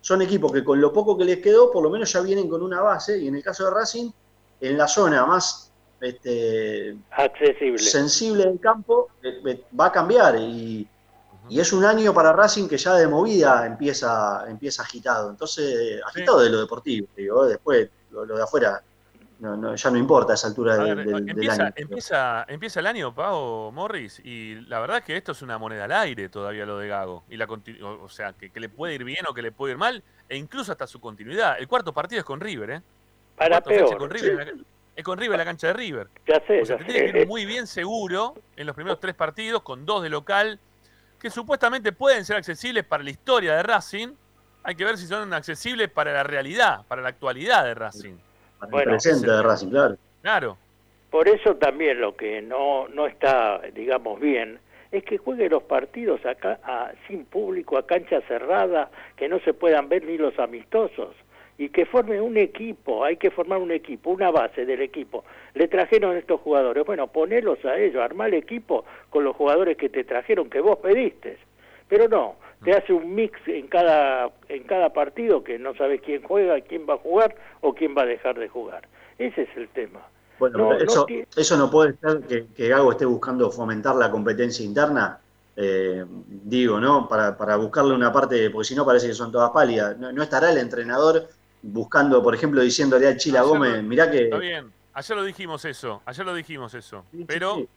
[0.00, 2.62] son equipos que con lo poco que les quedó, por lo menos ya vienen con
[2.62, 4.10] una base, y en el caso de Racing,
[4.60, 5.71] en la zona más
[6.02, 7.78] este, Accesible.
[7.78, 10.86] sensible del campo, eh, eh, va a cambiar, y,
[11.48, 16.40] y es un año para Racing que ya de movida empieza, empieza agitado, entonces, agitado
[16.40, 18.82] de lo deportivo, digo, después lo, lo de afuera
[19.40, 21.72] no, no, ya no importa a esa altura A de- ver, del, del empieza, año.
[21.74, 25.86] empieza, empieza el año, Pau Morris, y la verdad es que esto es una moneda
[25.86, 27.24] al aire todavía lo de Gago.
[27.28, 29.78] Y la o sea, que, que le puede ir bien o que le puede ir
[29.78, 31.56] mal, e incluso hasta su continuidad.
[31.58, 32.82] El cuarto partido es con River, ¿eh?
[33.36, 33.98] Para peor.
[33.98, 34.54] con River
[34.94, 36.08] es con River en la cancha de River.
[36.26, 39.00] Ya sé, O sea, ya te tiene que ir muy bien seguro en los primeros
[39.00, 40.58] tres partidos, con dos de local,
[41.18, 44.08] que supuestamente pueden ser accesibles para la historia de Racing.
[44.64, 48.14] Hay que ver si son accesibles para la realidad, para la actualidad de Racing.
[48.58, 49.96] Para bueno, el presente de Racing, claro.
[50.20, 50.58] Claro.
[51.10, 54.58] Por eso también lo que no, no está, digamos, bien
[54.90, 59.54] es que juegue los partidos acá a- sin público, a cancha cerrada, que no se
[59.54, 61.14] puedan ver ni los amistosos
[61.58, 65.24] y que forme un equipo, hay que formar un equipo, una base del equipo.
[65.54, 69.88] Le trajeron estos jugadores, bueno, ponelos a ellos, armar el equipo con los jugadores que
[69.88, 71.38] te trajeron, que vos pediste.
[71.88, 76.22] Pero no, te hace un mix en cada, en cada partido que no sabes quién
[76.22, 78.88] juega, quién va a jugar o quién va a dejar de jugar.
[79.18, 80.00] Ese es el tema.
[80.38, 83.50] Bueno, No, pero no eso, tiene- eso no puede ser que, que Gago esté buscando
[83.50, 85.20] fomentar la competencia interna,
[85.54, 87.06] eh, digo, ¿no?
[87.08, 89.98] Para, para buscarle una parte, porque si no parece que son todas pálidas.
[89.98, 91.28] No, no estará el entrenador
[91.62, 94.24] buscando, por ejemplo, diciéndole al Chila Ayer Gómez, lo- mirá que...
[94.24, 94.72] Está bien.
[94.94, 96.02] Ayer lo dijimos eso.
[96.04, 97.04] Ayer lo dijimos eso.
[97.12, 97.68] Sí, Pero, sí.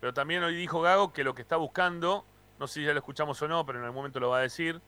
[0.00, 2.24] pero también hoy dijo Gago que lo que está buscando,
[2.58, 4.42] no sé si ya lo escuchamos o no, pero en algún momento lo va a
[4.42, 4.80] decir,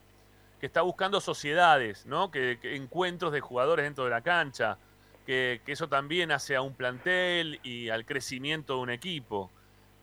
[0.60, 2.30] que está buscando sociedades, ¿no?
[2.30, 4.78] Que, que encuentros de jugadores dentro de la cancha.
[5.26, 9.50] Que, que eso también hace a un plantel y al crecimiento de un equipo.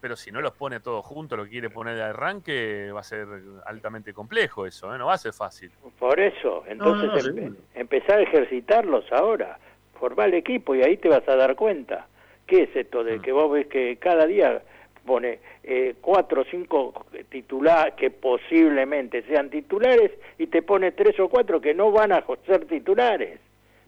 [0.02, 3.04] Pero si no los pone todos juntos, lo que quiere poner de arranque, va a
[3.04, 3.28] ser
[3.66, 4.98] altamente complejo eso, ¿eh?
[4.98, 5.72] No va a ser fácil.
[6.00, 7.56] Por eso, entonces no, no, empe- seguro.
[7.76, 9.60] empezar a ejercitarlos ahora,
[10.00, 12.08] formar el equipo y ahí te vas a dar cuenta.
[12.48, 13.22] ¿Qué es esto de Mm.
[13.22, 14.62] que vos ves que cada día
[15.06, 21.28] pone eh, cuatro o cinco titulares que posiblemente sean titulares y te pone tres o
[21.30, 23.40] cuatro que no van a ser titulares?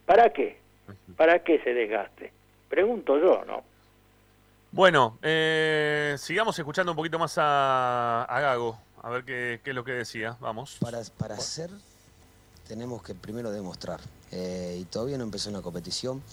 [0.06, 0.58] ¿Para qué?
[1.16, 2.32] ¿Para qué ese desgaste?
[2.70, 3.64] Pregunto yo, ¿no?
[4.74, 9.92] Bueno, eh, sigamos escuchando un poquito más a, Gago, a ver qué, es lo que
[9.92, 10.38] decía.
[10.40, 10.78] Vamos.
[10.80, 11.70] Para, para hacer,
[12.70, 14.00] tenemos que primero demostrar.
[14.32, 16.24] Eh, y todavía no empezó una competición.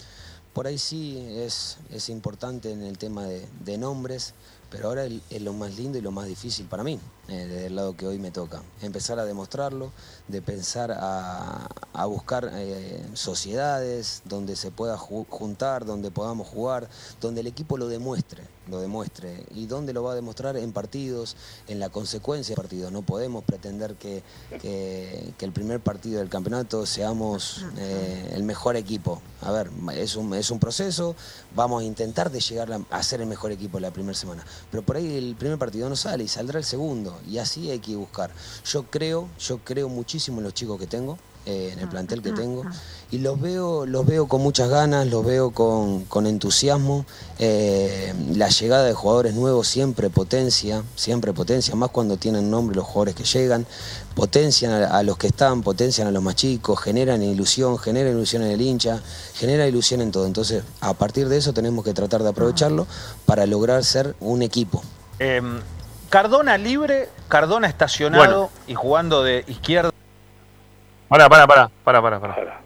[0.52, 4.34] Por ahí sí es, es importante en el tema de, de nombres,
[4.70, 7.96] pero ahora es lo más lindo y lo más difícil para mí, eh, desde lado
[7.96, 8.62] que hoy me toca.
[8.82, 9.92] Empezar a demostrarlo,
[10.28, 11.68] de pensar a,
[12.06, 16.88] buscar eh, sociedades donde se pueda ju- juntar, donde podamos jugar,
[17.20, 19.44] donde el equipo lo demuestre, lo demuestre.
[19.54, 20.56] ¿Y dónde lo va a demostrar?
[20.56, 22.92] En partidos, en la consecuencia de partidos.
[22.92, 24.22] No podemos pretender que,
[24.60, 29.20] que- el primer partido del campeonato seamos eh, el mejor equipo.
[29.42, 31.14] A ver, es un, es un proceso,
[31.54, 34.44] vamos a intentar de llegar a, a ser el mejor equipo la primera semana.
[34.70, 37.17] Pero por ahí el primer partido no sale y saldrá el segundo.
[37.30, 38.30] Y así hay que buscar.
[38.64, 41.18] Yo creo, yo creo muchísimo en los chicos que tengo.
[41.48, 42.64] eh, en el plantel que tengo
[43.10, 47.06] y los veo los veo con muchas ganas los veo con, entusiasmo
[47.38, 52.84] eh, la llegada de jugadores nuevos siempre potencia siempre potencia más cuando tienen nombre los
[52.84, 53.66] jugadores que llegan
[54.14, 58.50] potencian a, los que están potencian a los más chicos generan ilusión generan ilusión en
[58.50, 59.00] el hincha
[59.34, 62.86] genera ilusión en todo entonces a partir de eso tenemos que tratar de aprovecharlo
[63.24, 64.82] para lograr ser un equipo
[65.18, 65.40] Eh,
[66.10, 68.50] Cardona libre, Cardona estacionado Bueno.
[68.66, 69.90] y jugando de izquierda.
[71.08, 72.60] Pará, pará, pará, pará, pará, pará.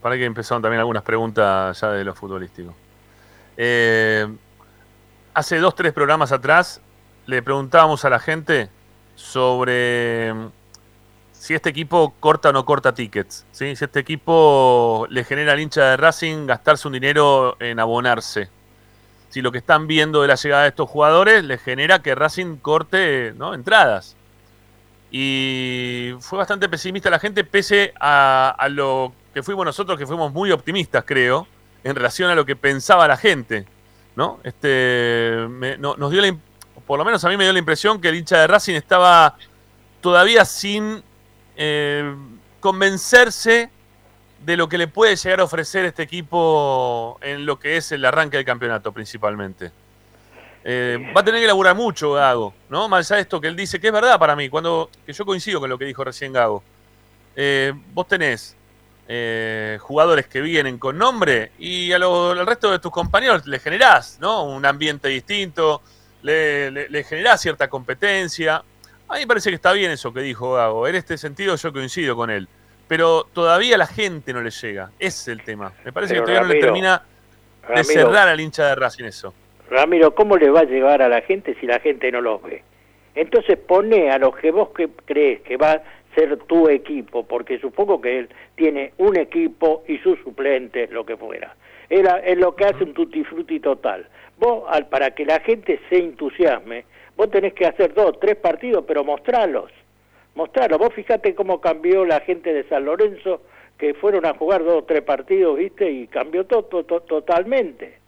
[0.00, 2.74] Para que empezaron también algunas preguntas ya de lo futbolístico.
[3.56, 4.26] Eh,
[5.34, 6.80] hace dos, tres programas atrás
[7.26, 8.70] le preguntábamos a la gente
[9.14, 10.46] sobre mm,
[11.32, 13.44] si este equipo corta o no corta tickets.
[13.52, 13.76] ¿sí?
[13.76, 18.48] Si este equipo le genera al hincha de Racing gastarse un dinero en abonarse.
[19.30, 22.56] Si lo que están viendo de la llegada de estos jugadores les genera que Racing
[22.56, 24.16] corte entradas.
[25.10, 30.52] Y fue bastante pesimista la gente, pese a, lo que fuimos nosotros, que fuimos muy
[30.52, 31.46] optimistas, creo,
[31.82, 33.66] en relación a lo que pensaba la gente.
[34.16, 34.40] ¿no?
[34.42, 35.46] Este,
[35.78, 36.36] nos dio la,
[36.86, 39.36] por lo menos a mí me dio la impresión que el hincha de Racing estaba
[40.00, 41.02] todavía sin
[41.56, 42.14] eh,
[42.58, 43.70] convencerse
[44.44, 48.04] de lo que le puede llegar a ofrecer este equipo en lo que es el
[48.04, 49.70] arranque del campeonato principalmente.
[50.64, 52.88] Eh, va a tener que laburar mucho Gago, ¿no?
[52.88, 55.24] Más allá de esto que él dice, que es verdad para mí, cuando que yo
[55.24, 56.62] coincido con lo que dijo recién Gago.
[57.36, 58.56] Eh, vos tenés
[59.08, 63.58] eh, jugadores que vienen con nombre y a lo- al resto de tus compañeros le
[63.58, 64.44] generás, ¿no?
[64.44, 65.82] Un ambiente distinto,
[66.22, 68.62] le, le- le generás cierta competencia.
[69.08, 70.86] A mí me parece que está bien eso que dijo Gago.
[70.86, 72.46] En este sentido yo coincido con él.
[72.90, 74.90] Pero todavía la gente no le llega.
[74.98, 75.72] Ese es el tema.
[75.84, 77.02] Me parece Pero, que todavía no le termina
[77.62, 79.32] de Ramiro, cerrar al hincha de Racing eso.
[79.70, 82.64] Ramiro, ¿cómo le va a llegar a la gente si la gente no los ve?
[83.14, 85.82] Entonces pone a los que vos que crees que va a
[86.16, 91.16] ser tu equipo, porque supongo que él tiene un equipo y sus suplentes, lo que
[91.16, 91.54] fuera.
[91.88, 94.04] Él a- es lo que hace un tutti frutti total.
[94.36, 96.84] Vos, al- para que la gente se entusiasme,
[97.16, 99.70] vos tenés que hacer dos, tres partidos, pero mostrarlos.
[100.34, 100.78] Mostrarlos.
[100.78, 103.42] Vos fíjate cómo cambió la gente de San Lorenzo,
[103.78, 105.90] que fueron a jugar dos o tres partidos, ¿viste?
[105.90, 107.98] Y cambió todo, to- to- totalmente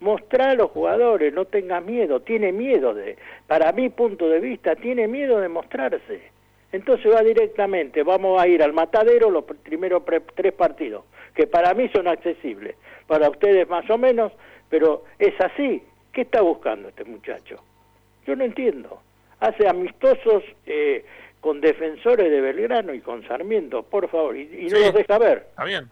[0.00, 3.16] mostrar a los jugadores, no tengas miedo, tiene miedo de,
[3.46, 6.22] para mi punto de vista, tiene miedo de mostrarse.
[6.72, 11.04] Entonces va directamente, vamos a ir al matadero los pr- primeros pre- tres partidos,
[11.34, 12.76] que para mí son accesibles,
[13.06, 14.32] para ustedes más o menos,
[14.70, 15.82] pero es así.
[16.14, 17.62] ¿Qué está buscando este muchacho?
[18.26, 19.00] Yo no entiendo.
[19.40, 21.04] Hace amistosos eh,
[21.40, 24.84] con defensores de Belgrano y con Sarmiento, por favor, y, y no Sí.
[24.84, 25.46] los deja ver.
[25.50, 25.88] Está bien.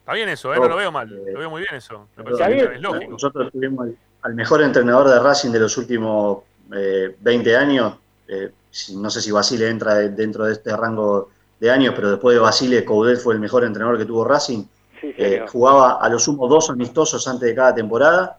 [0.00, 0.56] Está bien eso, ¿eh?
[0.58, 1.08] no lo veo mal.
[1.08, 2.08] Lo veo muy bien eso.
[2.16, 2.72] Me parece Está bien.
[2.72, 3.10] es lógico.
[3.12, 3.88] Nosotros tuvimos
[4.22, 6.38] al, mejor entrenador de Racing de los últimos
[6.74, 7.94] eh, 20 años.
[8.28, 8.50] eh,
[8.96, 11.28] no sé si Basile entra de- dentro de este rango
[11.60, 14.64] de años, pero después de Basile, Coudet fue el mejor entrenador que tuvo Racing.
[15.00, 18.38] Sí, Eh, jugaba a lo sumo dos amistosos antes de cada temporada.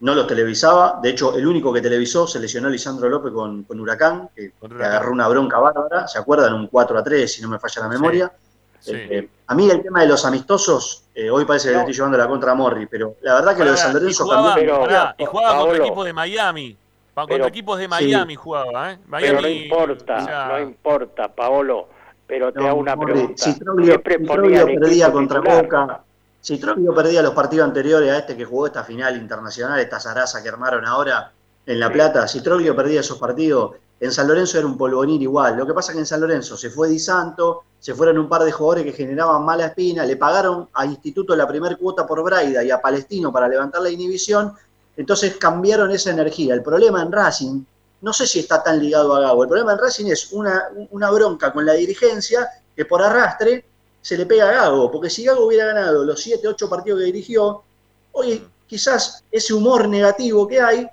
[0.00, 0.98] No los televisaba.
[1.02, 4.70] De hecho, el único que televisó se lesionó Lisandro López con, con Huracán, que Con
[4.70, 4.92] le Huracán.
[4.96, 6.06] agarró una bronca bárbara.
[6.06, 6.52] ¿Se acuerdan?
[6.54, 8.32] Un 4 a 3, si no me falla la memoria.
[8.78, 8.92] Sí.
[8.94, 11.78] Eh, a mí el tema de los amistosos, eh, hoy parece que No.
[11.78, 13.98] le estoy llevando la contra a Morri, pero la verdad que lo de San Pará,
[13.98, 14.74] y Lorenzo jugaba, cambió.
[14.74, 16.76] Pero- pará, y jugaba contra equipos de Miami.
[17.14, 17.88] Contra Pero- equipos de Sí.
[17.88, 18.98] Miami jugaba, ¿eh?
[19.10, 21.88] Pero no importa, o sea, no importa, Paolo.
[22.26, 23.42] Pero te No, hago una Morri, pregunta.
[23.44, 25.62] Si Troglio, perdía contra titular.
[25.64, 26.00] Boca,
[26.46, 30.44] si Troglio perdía los partidos anteriores a este que jugó esta final internacional, esta zaraza
[30.44, 31.32] que armaron ahora
[31.66, 35.56] en La Plata, si Troglio perdía esos partidos, en San Lorenzo era un polvonil igual.
[35.56, 38.28] Lo que pasa es que en San Lorenzo se fue Di Santo, se fueron un
[38.28, 42.22] par de jugadores que generaban mala espina, le pagaron a Instituto la primer cuota por
[42.22, 44.52] Braida y a Palestino para levantar la inhibición,
[44.96, 46.54] entonces cambiaron esa energía.
[46.54, 47.64] El problema en Racing,
[48.02, 51.10] no sé si está tan ligado a Gago, el problema en Racing es una, una
[51.10, 53.64] bronca con la dirigencia que por arrastre
[54.06, 57.06] se le pega a Gago, porque si Gago hubiera ganado los 7, 8 partidos que
[57.06, 57.64] dirigió,
[58.12, 60.88] hoy quizás ese humor negativo que hay,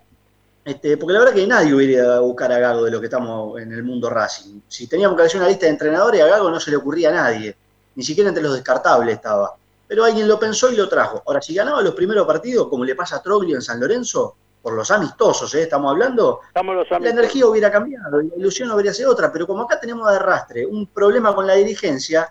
[0.66, 3.06] este, porque la verdad que nadie hubiera ido a buscar a Gago de lo que
[3.06, 4.62] estamos en el mundo Racing.
[4.68, 7.12] Si teníamos que hacer una lista de entrenadores, a Gago no se le ocurría a
[7.12, 7.56] nadie,
[7.94, 9.56] ni siquiera entre los descartables estaba.
[9.88, 11.22] Pero alguien lo pensó y lo trajo.
[11.28, 14.74] Ahora, si ganaba los primeros partidos, como le pasa a Troglio en San Lorenzo, por
[14.74, 15.62] los amistosos, ¿eh?
[15.62, 19.62] estamos hablando, Estamos los la energía hubiera cambiado la ilusión habría sido otra, pero como
[19.62, 22.30] acá tenemos de arrastre un problema con la dirigencia,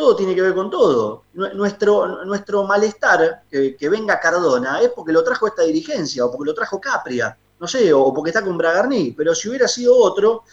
[0.00, 1.24] todo tiene que ver con todo.
[1.34, 6.30] Nue- Nuestro, nuestro malestar que, que venga Cardona es porque lo trajo esta dirigencia o
[6.32, 9.94] porque lo trajo Capria, no sé, o porque está con Bragarni, pero si hubiera sido
[9.96, 10.44] otro,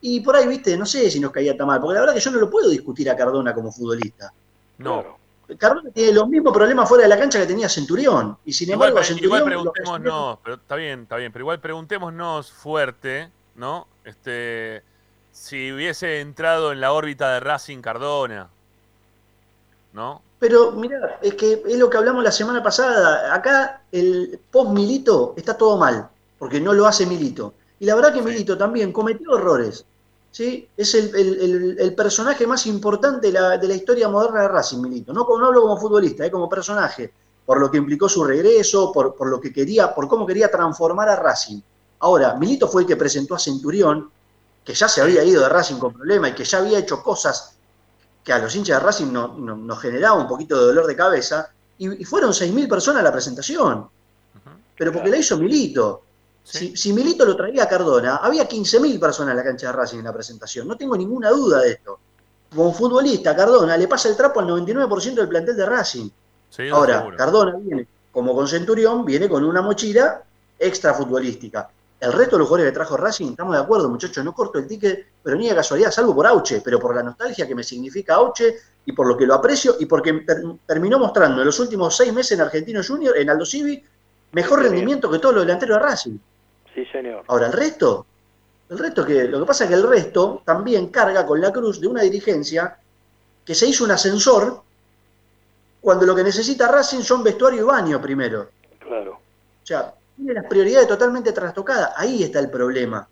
[0.00, 2.20] y por ahí, viste, no sé si nos caía tan mal, porque la verdad que
[2.20, 4.32] yo no lo puedo discutir a Cardona como futbolista.
[4.78, 5.16] no.
[5.56, 8.90] Cardona tiene los mismos problemas fuera de la cancha que tenía Centurión, y sin Igual,
[8.90, 9.38] embargo Centurión...
[9.38, 13.86] igual preguntémonos, pero está bien, está bien, pero igual preguntémonos fuerte, ¿no?
[14.04, 14.82] Este,
[15.32, 18.50] si hubiese entrado en la órbita de Racing Cardona,
[19.98, 20.22] ¿no?
[20.38, 23.34] Pero mirá, es que es lo que hablamos la semana pasada.
[23.34, 27.54] Acá el post Milito está todo mal, porque no lo hace Milito.
[27.80, 28.22] Y la verdad que.
[28.22, 29.84] Milito también cometió errores.
[30.30, 30.68] ¿sí?
[30.76, 34.48] Es el, el- el- el personaje más importante de la, de la historia moderna de
[34.48, 35.12] Racing, Milito.
[35.12, 37.12] No, como- no hablo como futbolista, eh, como personaje,
[37.44, 41.08] por lo que implicó su regreso, por, por lo que quería, por cómo quería transformar
[41.08, 41.60] a Racing.
[42.00, 44.10] Ahora, Milito fue el que presentó a Centurión,
[44.64, 47.56] que ya se había ido de Racing con problema y que ya había hecho cosas
[48.24, 50.96] que a los hinchas de Racing no- no- nos generaba un poquito de dolor de
[50.96, 53.88] cabeza, y, y fueron 6.000 personas a la presentación.
[54.76, 56.02] Pero porque la hizo Milito.
[56.44, 59.98] Si, si Milito lo traía a Cardona, había 15.000 personas en la cancha de Racing
[59.98, 60.66] en la presentación.
[60.68, 61.98] No tengo ninguna duda de esto.
[62.54, 66.08] Como futbolista, Cardona le pasa el trapo al 99% del plantel de Racing.
[66.48, 67.16] Sí, Ahora, seguro.
[67.16, 70.22] Cardona viene, como con Centurión, viene con una mochila
[70.58, 71.68] extra futbolística.
[72.00, 74.68] El resto de los jugadores que trajo Racing, estamos de acuerdo, muchachos, no corto el
[74.68, 78.14] ticket, pero ni de casualidad, salvo por Auche, pero por la nostalgia que me significa
[78.14, 81.96] Auche y por lo que lo aprecio y porque ter- terminó mostrando en los últimos
[81.96, 83.84] seis meses en Argentino Junior, en Aldo Civi,
[84.32, 86.18] mejor rendimiento que todos los delanteros de Racing.
[86.74, 87.24] Sí, señor.
[87.26, 88.06] Ahora, el resto,
[88.70, 91.80] el resto que, lo que pasa es que el resto también carga con la cruz
[91.80, 92.78] de una dirigencia
[93.44, 94.62] que se hizo un ascensor
[95.80, 98.50] cuando lo que necesita Racing son vestuario y baño primero.
[98.78, 99.12] Claro.
[99.14, 101.92] O sea, tiene las prioridades totalmente trastocadas.
[101.96, 103.08] Ahí está el problema.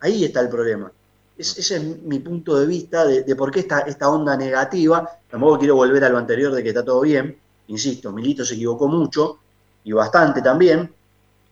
[0.00, 0.90] Ahí está el problema.
[1.36, 5.08] Es- ese es mi punto de vista de, de por qué esta, esta onda negativa.
[5.30, 7.38] Tampoco quiero volver a lo anterior de que está todo bien.
[7.68, 9.38] Insisto, Milito se equivocó mucho
[9.84, 10.92] y bastante también,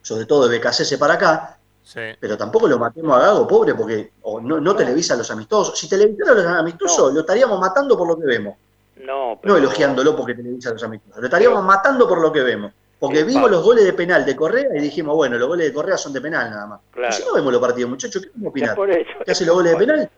[0.02, 1.58] sobre todo de BKC para acá.
[1.84, 2.00] Sí.
[2.18, 5.78] Pero tampoco lo matemos a Gago, pobre, porque o no, no televisa los amistosos.
[5.78, 8.56] Si televisara los amistosos, lo estaríamos matando por lo que vemos.
[9.04, 11.18] No, pero No elogiándolo porque televisa los amistosos.
[11.20, 12.72] Lo estaríamos matando por lo que vemos.
[12.98, 15.72] Porque Sí, vimos los goles de penal de Correa y dijimos, bueno, los goles de
[15.72, 16.80] Correa son de penal nada más.
[16.92, 17.10] Claro.
[17.10, 18.74] Y si no vemos los partidos, muchachos, ¿qué vamos a opinar?
[18.76, 19.10] por eso.
[19.24, 20.10] ¿Qué hace los goles de penal?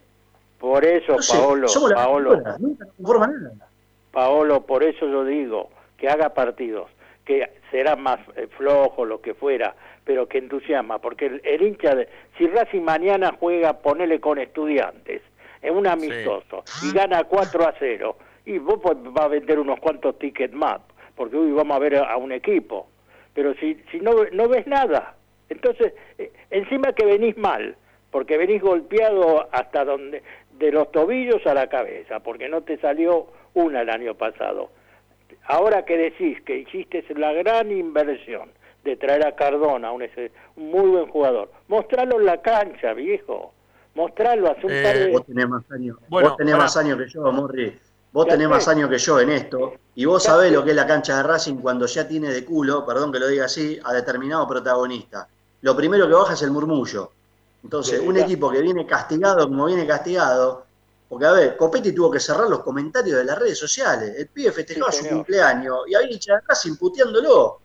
[0.59, 3.69] Por eso, No sé, Paolo, somos la Paolo, nunca nos conforma nada.
[4.13, 6.89] Paolo, por eso yo digo que haga partidos,
[7.25, 9.75] que será más eh, flojo, lo que fuera,
[10.05, 15.23] pero que entusiasma, porque el, el hincha, de, si Racing mañana juega, ponele con estudiantes,
[15.63, 18.17] en un amistoso, y gana 4 a 0,
[18.47, 20.81] y vos pues, va a vender unos cuantos tickets más,
[21.19, 22.89] porque hoy vamos a ver a, a un equipo,
[23.35, 25.17] pero si, si no, no ves nada,
[25.51, 27.77] entonces, eh, encima que venís mal,
[28.11, 30.23] porque venís golpeado hasta donde,
[30.59, 34.71] de los tobillos a la cabeza, porque no te salió una el año pasado.
[35.47, 38.51] Ahora que decís que hiciste la gran inversión
[38.85, 43.53] de traer a Cardona, un, ese- un muy buen jugador, mostralo en la cancha, viejo.
[43.95, 45.11] Mostralo, hace un Eh, par de...
[45.11, 47.77] Vos tenés más años, Bueno, vos tenés más años que yo, Morri.
[48.13, 49.75] Vos tenés más años que yo en esto.
[49.95, 52.85] Y vos sabés lo que es la cancha de Racing cuando ya tiene de culo,
[52.87, 55.29] perdón que lo diga así, a determinado protagonista.
[55.63, 57.11] Lo primero que baja es el murmullo.
[57.63, 60.65] Entonces, un equipo que viene castigado como viene castigado,
[61.09, 64.15] porque a ver, Copetti tuvo que cerrar los comentarios de las redes sociales.
[64.17, 65.19] El pibe festejaba Sí, su señor.
[65.19, 67.59] cumpleaños y ahí hincha de Racing puteándolo.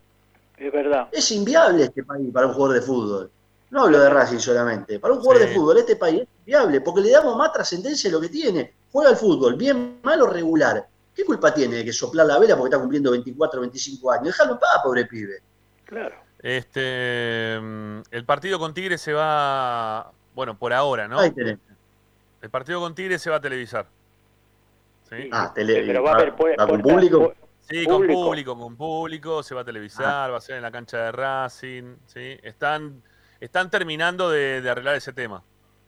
[0.57, 1.07] Es verdad.
[1.11, 3.29] Es inviable este país para un jugador de fútbol.
[3.69, 4.99] No hablo de Racing solamente.
[4.99, 5.49] Para un jugador Sí.
[5.49, 8.73] de fútbol, este país es inviable porque le damos más trascendencia de lo que tiene.
[8.93, 10.87] Juega al fútbol, bien, mal o regular.
[11.13, 14.25] ¿Qué culpa tiene de que soplar la vela porque está cumpliendo 24 o 25 años?
[14.27, 15.41] Déjalo en paz, pobre pibe.
[15.83, 16.15] Claro.
[16.39, 21.19] Este, mm, el partido con Tigre se va, bueno, por ahora, ¿no?
[21.19, 21.57] Ahí tenés.
[22.41, 23.87] El partido con Tigre se va a televisar.
[25.09, 25.29] ¿Sí?
[25.31, 26.35] Ah, tele, Pero va a haber va
[26.67, 27.33] con puerta- público.
[27.61, 28.57] Sí, con Público.
[28.57, 32.37] con público, se va a televisar, va a ser en la cancha de Racing, ¿sí?
[32.43, 33.01] Están,
[33.39, 35.41] están terminando de, de arreglar ese tema,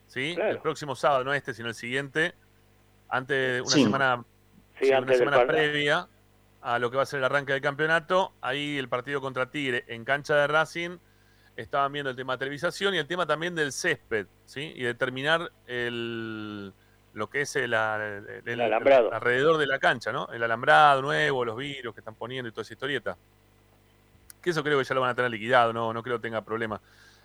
[0.08, 0.34] ¿sí?
[0.36, 0.52] Claro.
[0.52, 2.34] El próximo sábado, no este, sino el siguiente,
[3.10, 3.84] antes, una Sí.
[3.84, 4.24] semana,
[4.80, 6.08] Sí, una antes semana previa
[6.62, 9.86] a lo que va a ser el arranque del campeonato, ahí el partido contra Tigre
[9.88, 10.98] en cancha de Racing,
[11.56, 14.74] estaban viendo el tema de televisación y el tema también del césped, ¿sí?
[14.76, 16.74] Y determinar el,
[17.14, 19.14] lo que es el, el- el- El alambrado.
[19.14, 20.28] alrededor de la cancha, ¿no?
[20.34, 23.18] El alambrado nuevo, los virus que están poniendo y toda esa historieta.
[24.42, 26.42] Que eso creo que ya lo van a tener liquidado, no, no creo que tenga
[26.44, 26.82] problema.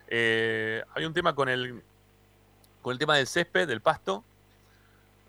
[0.06, 1.82] Eh, hay un tema con el,
[2.82, 4.22] con el tema del césped, del pasto,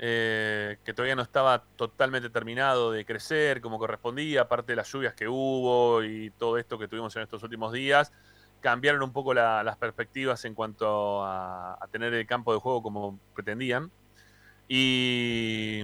[0.03, 5.13] eh, que todavía no estaba totalmente terminado de crecer como correspondía, aparte de las lluvias
[5.13, 8.11] que hubo y todo esto que tuvimos en estos últimos días,
[8.61, 12.81] cambiaron un poco la- las perspectivas en cuanto a, a tener el campo de juego
[12.81, 13.91] como pretendían.
[14.67, 15.81] Y,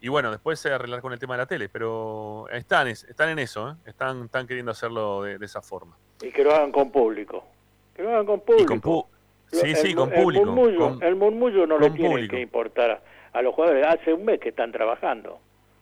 [0.00, 3.28] y bueno, después se arreglar con el tema de la tele, pero están, es- están
[3.30, 3.74] en eso, ¿eh?
[3.86, 5.96] están, están queriendo hacerlo de, de esa forma.
[6.20, 7.44] Y que lo hagan con público.
[7.94, 8.80] Que lo hagan con Y público.
[8.80, 10.44] con sí, sí, el- con el público.
[10.46, 12.34] murmullo, con- el murmullo no le con tiene público.
[12.36, 13.02] que importar
[13.32, 13.86] a, los jugadores.
[13.86, 15.38] Hace un mes que están trabajando,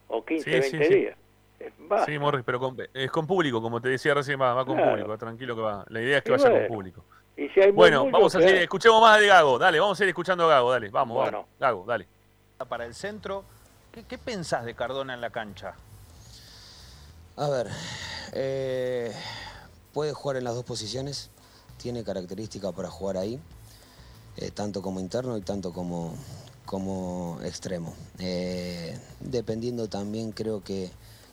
[0.08, 0.98] o 15, Sí, 20 sí, sí.
[1.00, 1.16] días.
[1.60, 2.04] Eh, va.
[2.04, 4.90] Sí, Morris, pero con- es con público, como te decía recién, va, va con Claro.
[4.92, 5.84] público, va tranquilo que va.
[5.88, 7.04] La idea es que Y vaya bueno, con público.
[7.36, 8.62] Y si hay Bueno, vamos a seguir, hagan.
[8.64, 11.38] escuchemos más de Gago, dale, vamos a ir escuchando a Gago, dale, vamos, Bueno.
[11.38, 11.50] vamos.
[11.58, 12.06] Gago, dale.
[12.68, 13.44] para el centro.
[13.92, 15.74] ¿Qué, qué pensás de Cardona en la cancha?
[17.36, 17.68] A ver,
[18.32, 19.12] eh,
[19.92, 21.30] puede jugar en las dos posiciones,
[21.76, 23.38] tiene características para jugar ahí,
[24.36, 26.16] eh, tanto como interno y tanto como,
[26.68, 27.94] como extremo.
[28.18, 30.90] Eh, dependiendo también creo que,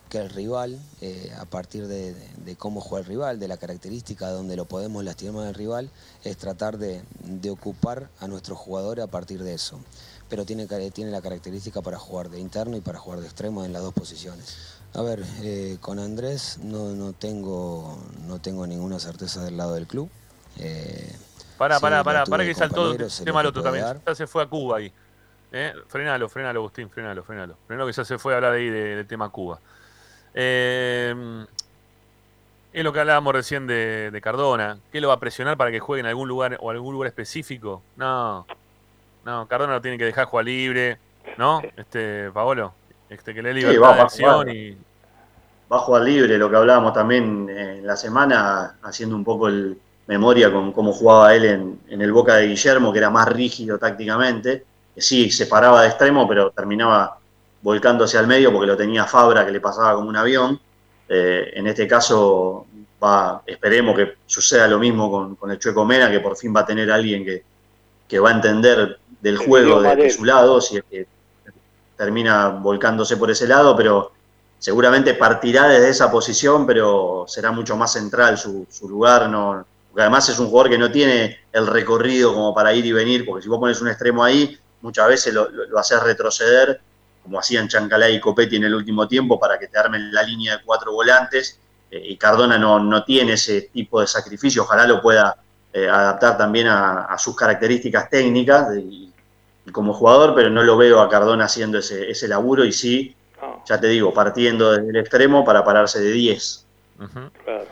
[0.08, 3.58] que el rival, eh, a partir de, de- de cómo juega el rival, de la
[3.58, 5.92] característica donde lo podemos lastimar al rival,
[6.24, 9.78] es tratar de, de ocupar a nuestros jugadores a partir de eso.
[10.30, 13.74] Pero tiene, tiene la característica para jugar de interno y para jugar de extremo en
[13.74, 14.56] las dos posiciones.
[14.94, 19.86] A ver, eh, con Andrés no, no, tengo, no tengo ninguna certeza del lado del
[19.86, 20.10] club.
[20.60, 21.14] Eh,
[21.58, 23.86] Pará, sí, pará, pará, pará que saltó lo tema al otro también.
[24.06, 24.94] Ya se fue a Cuba ahí.
[25.52, 27.56] Eh, Frenalo, frenalo, Agustín, frenalo, frenalo.
[27.68, 29.60] Frenalo que ya se fue a hablar ahí de- del tema Cuba.
[30.34, 31.46] Eh,
[32.74, 34.78] es lo que hablábamos recién de, de Cardona.
[34.92, 37.82] ¿Qué lo va a presionar para que juegue en algún lugar o algún lugar específico?
[37.96, 38.46] No.
[39.26, 41.00] No, Cardona lo tiene que dejar jugar libre,
[41.38, 41.62] ¿no?
[41.78, 42.74] Este, Paolo,
[43.10, 44.78] este, que le dé Sí, libertad va, de acción y.
[45.72, 49.48] va a jugar libre, lo que hablábamos también eh, en la semana, haciendo un poco
[49.48, 53.28] el memoria con cómo jugaba él en, en el Boca de Guillermo, que era más
[53.28, 54.64] rígido tácticamente,
[54.96, 57.20] que sí, se paraba de extremo, pero terminaba
[57.62, 60.60] volcándose al medio porque lo tenía Fabra, que le pasaba como un avión.
[61.10, 62.66] Eh, en este caso,
[63.04, 66.62] va, esperemos que suceda lo mismo con, con el Chueco Mena, que por fin va
[66.62, 67.44] a tener alguien que,
[68.08, 71.08] que va a entender del juego de, de su lado, si es que
[71.98, 74.12] termina volcándose por ese lado, pero
[74.60, 79.30] seguramente partirá desde esa posición, pero será mucho más central su, su lugar.
[79.30, 82.92] No, porque además es un jugador que no tiene el recorrido como para ir y
[82.92, 86.80] venir, porque si vos pones un extremo ahí, muchas veces lo, lo, lo haces retroceder,
[87.24, 90.58] como hacían Chancalay y Copetti en el último tiempo, para que te armen la línea
[90.58, 91.60] de cuatro volantes.
[91.92, 95.38] Eh, y Cardona no, no tiene ese tipo de sacrificio, ojalá lo pueda
[95.74, 99.14] eh, adaptar también a, a, sus características técnicas de, y,
[99.66, 103.16] y como jugador, pero no lo veo a Cardona haciendo ese, ese laburo y sí
[103.66, 106.66] ya te digo, partiendo desde el extremo para pararse de 10.
[107.00, 107.20] Ujú.
[107.44, 107.68] Claro.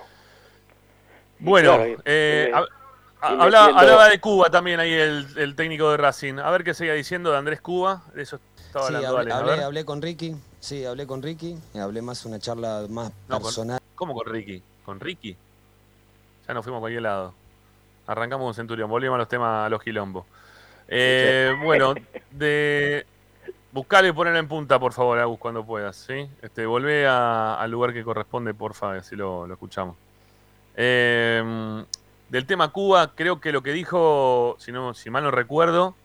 [1.39, 2.82] Bueno, Claro, eh, y
[3.23, 6.39] hablaba, de Cuba también ahí el, el técnico de Racing.
[6.39, 8.03] A ver qué seguía diciendo de Andrés Cuba.
[8.13, 12.25] De eso estaba Sí, hablando hablé, hablé, con Ricky, sí, hablé con Ricky, hablé más
[12.25, 13.79] una charla más No, con- personal.
[13.95, 14.61] ¿Cómo con Ricky?
[14.85, 15.37] ¿Con Ricky?
[16.47, 17.33] Ya nos fuimos a cualquier lado.
[18.07, 20.25] Arrancamos con Centurión, volvimos a los temas, a los quilombos.
[20.87, 21.93] Eh, bueno,
[22.31, 23.05] de
[23.71, 26.27] buscarle y ponerla en punta, por favor, Agus, cuando puedas, ¿sí?
[26.41, 29.95] Este, volvé a- al lugar que corresponde, por favor, así lo, lo escuchamos.
[30.75, 31.83] Eh,
[32.29, 35.95] del tema Cuba, creo que lo que dijo, si, no, si mal no recuerdo,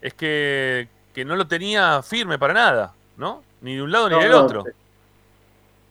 [0.00, 3.42] es que, que no lo tenía firme para nada, ¿no?
[3.60, 4.64] Ni de un lado ni del no, otro.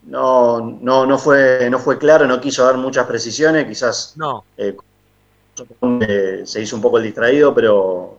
[0.03, 4.44] No, no, no, fue, no fue claro, no quiso dar muchas precisiones, quizás No.
[4.57, 4.76] eh,
[6.44, 8.18] se hizo un poco el distraído, pero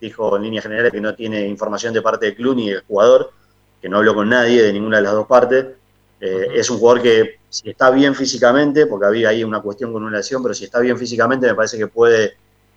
[0.00, 3.32] dijo en líneas generales que no tiene información de parte del club ni del jugador,
[3.80, 5.66] que no habló con nadie de ninguna de las dos partes.
[6.20, 6.48] Eh.
[6.54, 10.18] Es un jugador que si está bien físicamente, porque había ahí una cuestión con una
[10.18, 12.36] lesión, pero si está bien físicamente me parece que puede,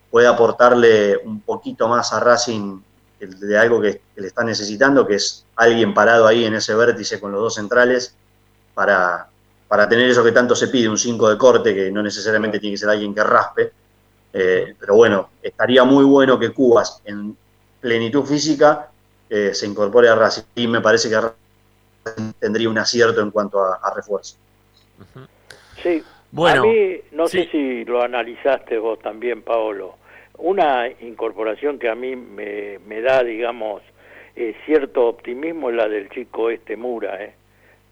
[0.10, 2.80] puede aportarle un poquito más a Racing
[3.20, 7.32] de algo que, le está necesitando, que es alguien parado ahí en ese vértice con
[7.32, 8.16] los dos centrales
[8.74, 9.28] para,
[9.68, 12.74] para tener eso que tanto se pide, un 5 de corte, que no necesariamente tiene
[12.74, 13.72] que ser alguien que raspe.
[14.34, 17.36] Eh, pero bueno, estaría muy bueno que Cubas en
[17.80, 18.90] plenitud física
[19.30, 21.20] eh, se incorpore a Racing y me parece que
[22.40, 24.38] tendría un acierto en cuanto a, a refuerzo.
[25.82, 26.04] Sí.
[26.32, 27.44] Bueno, a mí, no sí.
[27.44, 29.96] sé si lo analizaste vos también, Paolo.
[30.38, 33.82] Una incorporación que a mí me, me da, digamos,
[34.36, 37.22] eh, cierto optimismo es la del chico este Mura.
[37.24, 37.34] ¿eh?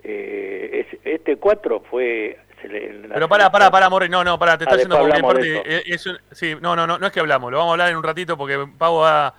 [0.03, 2.38] Eh, es- este 4 fue...
[2.61, 4.10] Pero pará, pará, pará, Morri.
[4.10, 6.86] No, no, pará, te Ah, está después porque parte, eh, es un- sí, no, no,
[6.86, 9.34] no, no es que hablamos, lo vamos a hablar en un ratito porque Pau va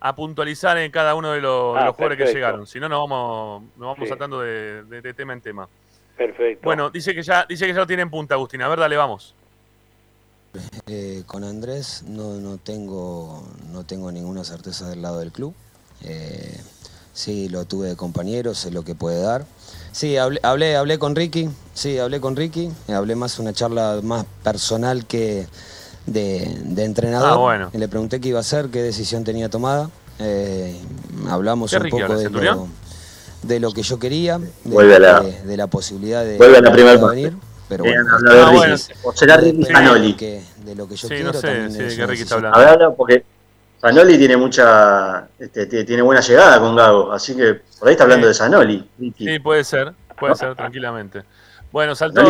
[0.00, 2.66] a puntualizar en cada uno de los, de Ah, los jugadores que llegaron.
[2.66, 4.06] Si no, nos vamos, nos vamos Sí.
[4.06, 5.68] saltando de, de- de tema en tema.
[6.16, 6.64] Perfecto.
[6.64, 8.62] Bueno, dice que ya, dice que ya lo tiene en punta, Agustín.
[8.62, 9.34] A ver, dale, vamos.
[10.86, 13.42] Eh, con Andrés no, no, tengo,
[13.72, 15.54] no tengo ninguna certeza del lado del club.
[16.04, 16.60] Eh,
[17.12, 19.44] sí, lo tuve de compañero, sé lo que puede dar.
[19.90, 24.26] Sí, hablé, hablé, hablé con Ricky, sí, hablé con Ricky, hablé más una charla más
[24.42, 25.46] personal que
[26.06, 27.32] de, de entrenador.
[27.32, 27.70] Ah, bueno.
[27.72, 29.90] Le pregunté qué iba a hacer, qué decisión tenía tomada.
[30.20, 30.76] Eh,
[31.28, 32.68] hablamos ¿Qué un Ricky poco de lo,
[33.46, 36.70] de lo que yo quería, de, la- de- de la posibilidad de, vuelve a la
[36.70, 37.32] de primera venir.
[37.68, 38.74] Pero bueno, hablar de bueno.
[39.04, 40.14] O será Ricky Zanoli.
[40.14, 41.32] que- de lo que yo Sí, quiero.
[41.32, 42.94] no sé, también sí, es de qué Ricky está hablando.
[42.94, 43.24] Porque
[43.80, 48.26] Zanoli tiene mucha, este, tiene buena llegada con Gago, así que por ahí está hablando
[48.26, 48.28] Sí.
[48.28, 48.88] de Zanoli.
[48.98, 49.26] Ricky.
[49.26, 51.22] Sí, puede ser, puede ser, tranquilamente.
[51.72, 52.22] Bueno, saltó,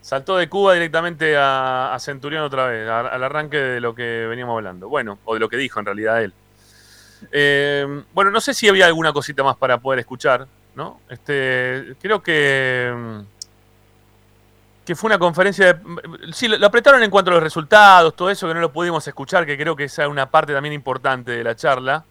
[0.00, 4.26] saltó de Cuba directamente a, a Centurión otra vez, a- al arranque de lo que
[4.28, 4.88] veníamos hablando.
[4.88, 6.32] Bueno, o de lo que dijo en realidad él.
[7.32, 11.00] Eh, bueno, no sé si había alguna cosita más para poder escuchar, ¿no?
[11.08, 13.20] Este, creo que, mm,
[14.84, 15.80] que fue una conferencia de...
[16.32, 19.46] Sí, lo, apretaron en cuanto a los resultados, todo eso que no lo pudimos escuchar,
[19.46, 22.04] que creo que esa es una parte también importante de la charla.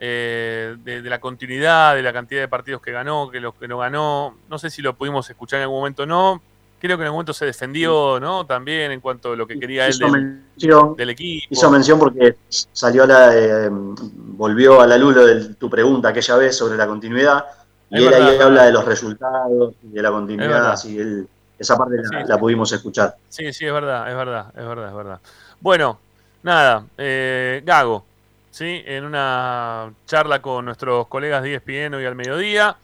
[0.00, 3.68] eh, de, de la continuidad, de la cantidad de partidos que ganó, que los que
[3.68, 4.36] no ganó.
[4.48, 6.42] No sé si lo pudimos escuchar en algún momento o no.
[6.82, 8.44] Creo que en algún momento se defendió, ¿no?
[8.44, 11.46] También en cuanto a lo que quería él del, mención, del equipo.
[11.50, 16.08] hizo mención porque salió a la, eh, volvió a la luz lo de tu pregunta
[16.08, 17.44] aquella vez sobre la continuidad
[17.88, 18.46] y Es él verdad, ahí verdad.
[18.48, 22.34] habla de los resultados y de la continuidad, así él, esa parte la, Sí, la
[22.34, 22.40] sí.
[22.40, 23.16] pudimos escuchar.
[23.28, 25.20] Sí, sí, es verdad, es verdad, es verdad, es verdad.
[25.60, 26.00] Bueno,
[26.42, 28.04] nada, eh, Gago,
[28.50, 28.82] ¿sí?
[28.84, 32.76] En una charla con nuestros colegas de ESPN hoy al mediodía.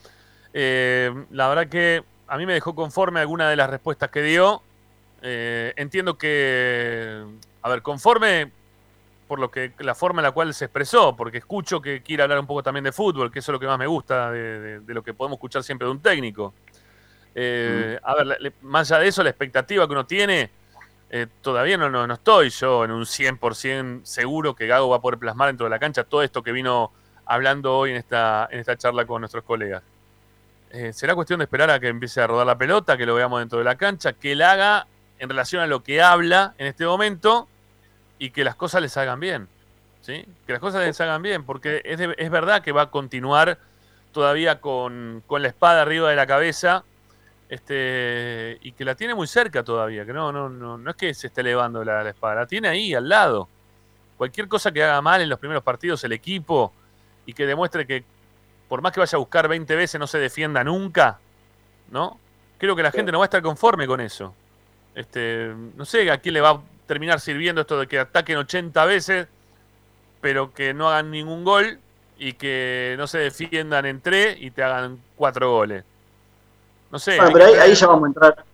[0.55, 4.63] eh, la verdad que a mí me dejó conforme alguna de las respuestas que dio.
[5.23, 7.25] Eh, entiendo que,
[7.63, 8.53] a ver, conforme
[9.27, 12.39] por lo que la forma en la cual se expresó, porque escucho que quiere hablar
[12.39, 14.81] un poco también de fútbol, que eso es lo que más me gusta de, de-
[14.81, 16.55] de lo que podemos escuchar siempre de un técnico.
[17.35, 20.51] Eh, A ver, le- más allá de eso, la expectativa que uno tiene,
[21.11, 25.01] eh, todavía no, no, no estoy yo en un 100% seguro que Gago va a
[25.01, 26.91] poder plasmar dentro de la cancha todo esto que vino
[27.27, 29.83] hablando hoy en esta, en esta charla con nuestros colegas.
[30.71, 33.41] Eh, será cuestión de esperar a que empiece a rodar la pelota, que lo veamos
[33.41, 34.87] dentro de la cancha, que él haga
[35.19, 37.49] en relación a lo que habla en este momento
[38.19, 39.49] y que las cosas les hagan bien.
[40.03, 40.25] ¿sí?
[40.47, 43.59] Que las cosas les hagan bien, porque es, es verdad que va a continuar
[44.13, 46.85] todavía con, con la espada arriba de la cabeza
[47.49, 51.15] este, y que la tiene muy cerca todavía, que no, no, no, no es que
[51.15, 53.49] se esté elevando la, la espada, la tiene ahí al lado.
[54.17, 56.73] Cualquier cosa que haga mal en los primeros partidos el equipo
[57.25, 58.05] y que demuestre que
[58.69, 61.19] por más que vaya a buscar 20 veces no se defienda nunca,
[61.91, 62.19] ¿no?
[62.59, 64.35] Creo que la gente no va a estar conforme con eso.
[64.95, 68.85] Este, no sé a quién le va a terminar sirviendo esto de que ataquen 80
[68.85, 69.29] veces,
[70.21, 71.79] pero que no hagan ningún gol
[72.19, 75.85] y que no se defiendan en tres y te hagan cuatro goles.
[76.91, 77.17] No sé.
[77.17, 78.45] Bueno, pero ahí, ya vamos a entrar,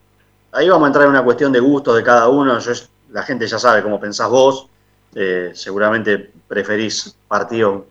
[0.52, 2.58] ahí vamos a entrar en una cuestión de gustos de cada uno.
[2.58, 2.72] Yo,
[3.10, 4.68] la gente ya sabe cómo pensás vos.
[5.14, 7.84] Eh, seguramente preferís partidos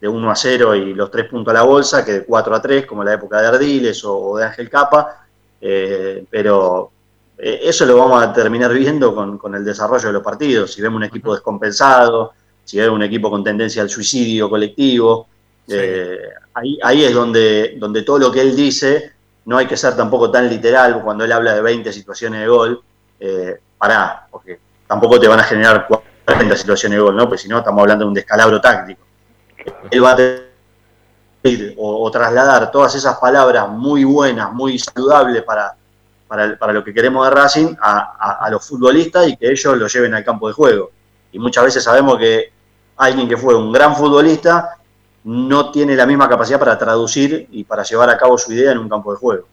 [0.00, 2.62] de 1 a 0 y los tres puntos a la bolsa que de 4 a
[2.62, 5.26] 3, como la época de Ardiles o, o de Ángel Capa.
[5.60, 6.90] Eh, pero
[7.36, 10.72] eh, eso lo vamos a terminar viendo con, con el desarrollo de los partidos.
[10.72, 12.32] Si vemos un equipo descompensado,
[12.64, 15.26] si vemos un equipo con tendencia al suicidio colectivo,
[15.68, 15.76] Sí.
[15.78, 16.18] eh,
[16.54, 19.12] ahí, ahí es donde, donde todo lo que él dice
[19.44, 22.82] no hay que ser tampoco tan literal cuando él habla de 20 situaciones de gol.
[23.20, 27.28] Eh, pará, porque tampoco te van a generar 40 situaciones de gol, ¿no?
[27.28, 29.02] Pues si no, estamos hablando de un descalabro táctico.
[29.90, 30.50] Él va a tener
[31.76, 35.74] o, o trasladar todas esas palabras muy buenas, muy saludables para,
[36.28, 39.76] para, para lo que queremos de Racing a, a- a los futbolistas y que ellos
[39.76, 40.90] lo lleven al campo de juego.
[41.32, 42.52] Y muchas veces sabemos que
[42.98, 44.76] alguien que fue un gran futbolista
[45.24, 48.78] no tiene la misma capacidad para traducir y para llevar a cabo su idea en
[48.78, 49.46] un campo de juego.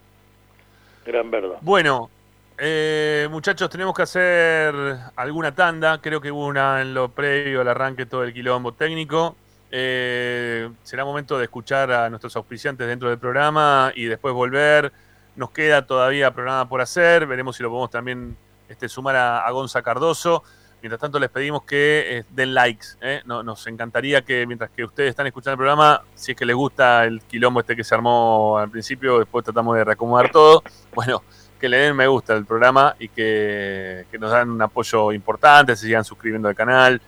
[1.05, 1.55] Gran verdad.
[1.61, 2.09] Bueno,
[2.57, 4.75] eh, muchachos, tenemos que hacer
[5.15, 5.99] alguna tanda.
[6.01, 9.35] Creo que hubo una en lo previo al arranque todo el quilombo técnico.
[9.71, 14.91] Eh, será momento de escuchar a nuestros auspiciantes dentro del programa y después volver.
[15.35, 17.25] Nos queda todavía programa por hacer.
[17.27, 18.35] Veremos si lo podemos también
[18.69, 20.43] este, sumar a, a Gonza Cardoso.
[20.81, 22.87] Mientras tanto, les pedimos que eh, den likes.
[23.01, 23.21] ¿eh?
[23.25, 26.55] No- nos encantaría que mientras que ustedes están escuchando el programa, si es que les
[26.55, 30.63] gusta el quilombo este que se armó al principio, después tratamos de reacomodar todo.
[30.93, 31.23] Bueno,
[31.59, 35.75] que le den me gusta al programa y que, que nos dan un apoyo importante,
[35.75, 37.01] se sigan suscribiendo al canal.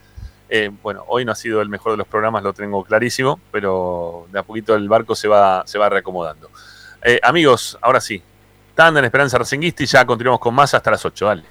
[0.49, 4.26] Eh, bueno, hoy no ha sido el mejor de los programas, lo tengo clarísimo, pero
[4.31, 6.49] de a poquito el barco se va, se va reacomodando.
[7.03, 8.21] Eh, amigos, ahora sí,
[8.73, 11.26] tanda en Esperanza Racinguista y ya continuamos con más hasta las 8.
[11.26, 11.43] Dale.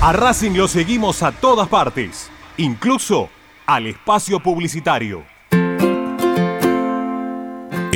[0.00, 3.30] A Racing lo seguimos a todas partes, incluso
[3.66, 5.37] al espacio publicitario.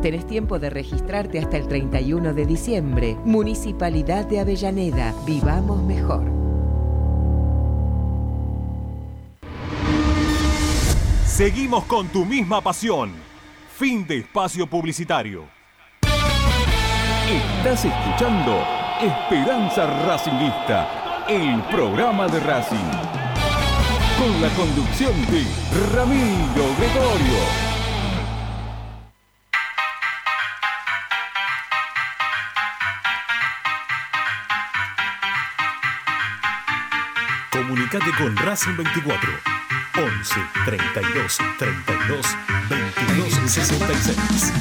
[0.00, 3.16] Tenés tiempo de registrarte hasta el 31 de diciembre.
[3.24, 5.14] Municipalidad de Avellaneda.
[5.26, 6.24] Vivamos mejor.
[11.26, 13.10] Seguimos con tu misma pasión.
[13.76, 15.44] Fin de espacio publicitario.
[17.28, 18.62] Estás escuchando
[19.00, 22.76] Esperanza Racingista, el programa de Racing.
[24.18, 25.44] Con la conducción de
[25.96, 27.71] Ramiro Gregorio.
[37.92, 39.30] Comunicate con Racing 24
[39.98, 42.36] 11 32 32
[42.70, 44.52] 22 66.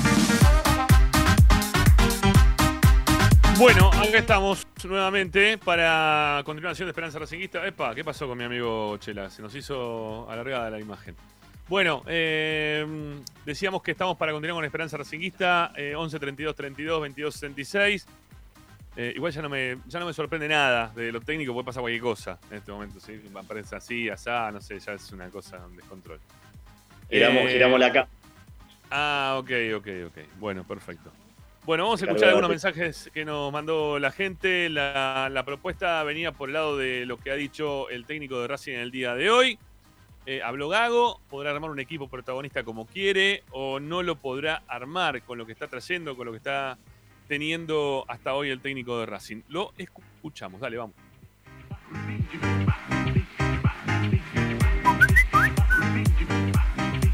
[3.57, 7.65] Bueno, acá estamos nuevamente para continuación de Esperanza Racinguista.
[7.65, 9.29] Epa, ¿qué pasó con mi amigo Chela?
[9.29, 11.15] Se nos hizo alargada la imagen.
[11.69, 12.85] Bueno, eh,
[13.45, 18.07] decíamos que estamos para continuar con Esperanza Racinguista, eh, 11 32 32 22 66.
[18.97, 21.81] Eh, igual ya no, me, ya no me sorprende nada de lo técnico, puede pasar
[21.81, 22.99] cualquier cosa en este momento.
[22.99, 23.21] ¿sí?
[23.33, 26.19] Aparece así, asá, no sé, ya es una cosa, un descontrol.
[27.09, 28.09] Giramos, Eh, giramos la cama.
[28.89, 30.17] Ah, ok, ok, ok.
[30.39, 31.11] Bueno, perfecto.
[31.63, 34.67] Bueno, vamos a escuchar algunos mensajes que nos mandó la gente.
[34.67, 38.47] La, la propuesta venía por el lado de lo que ha dicho el técnico de
[38.47, 39.59] Racing en el día de hoy.
[40.25, 45.21] Eh, habló Gago, podrá armar un equipo protagonista como quiere o no lo podrá armar
[45.23, 46.77] con lo que está trayendo, con lo que está
[47.27, 49.41] teniendo hasta hoy el técnico de Racing.
[49.49, 50.95] Lo escuchamos, dale, vamos.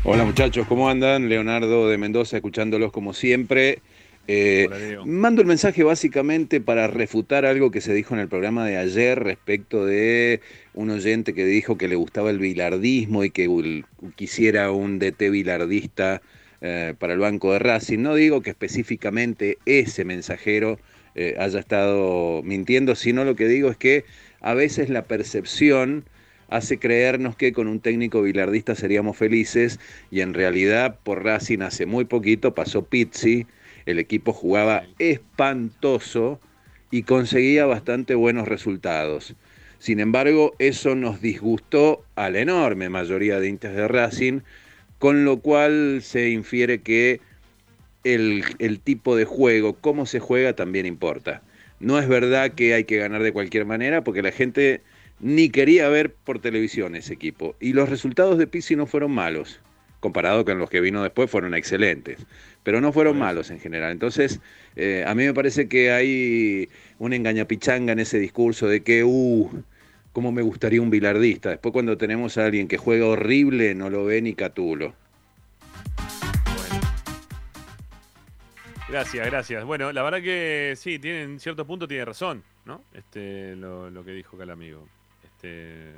[0.03, 1.27] Hola muchachos, ¿cómo andan?
[1.27, 3.81] Leonardo de Mendoza, escuchándolos como siempre.
[4.29, 8.77] Eh, mando el mensaje básicamente para refutar algo que se dijo en el programa de
[8.77, 10.41] ayer respecto de
[10.73, 13.84] un oyente que dijo que le gustaba el bilardismo y que
[14.15, 16.21] quisiera un DT bilardista
[16.61, 17.99] eh, para el banco de Racing.
[17.99, 20.79] No digo que específicamente ese mensajero
[21.15, 24.05] eh, haya estado mintiendo, sino lo que digo es que
[24.41, 26.05] a veces la percepción
[26.49, 29.79] hace creernos que con un técnico bilardista seríamos felices
[30.11, 33.47] y en realidad por Racing hace muy poquito pasó Pizzi,
[33.85, 36.39] el equipo jugaba espantoso
[36.91, 39.35] y conseguía bastante buenos resultados.
[39.79, 44.41] Sin embargo, eso nos disgustó a la enorme mayoría de hinchas de Racing,
[44.99, 47.19] con lo cual se infiere que
[48.03, 51.41] el, el tipo de juego, cómo se juega, también importa.
[51.80, 54.82] No es verdad que hay que ganar de cualquier manera, porque la gente
[55.19, 57.56] ni quería ver por televisión ese equipo.
[57.60, 59.60] Y los resultados de Pizzi no fueron malos,
[59.99, 62.26] comparado con los que vino después, fueron excelentes.
[62.64, 63.91] Pero no fueron malos en general.
[63.91, 64.40] Entonces,
[64.76, 66.69] eh, a mí me parece que hay
[66.99, 69.64] una engañapichanga en ese discurso de que, uh,
[70.13, 71.49] cómo me gustaría un bilardista.
[71.49, 74.93] Después cuando tenemos a alguien que juega horrible, no lo ve ni Catulo.
[78.89, 79.65] Gracias, gracias.
[79.65, 82.81] Bueno, la verdad que sí, tiene, en cierto punto tiene razón, ¿no?
[82.93, 84.88] Este, lo, que dijo acá el amigo.
[85.23, 85.91] Este,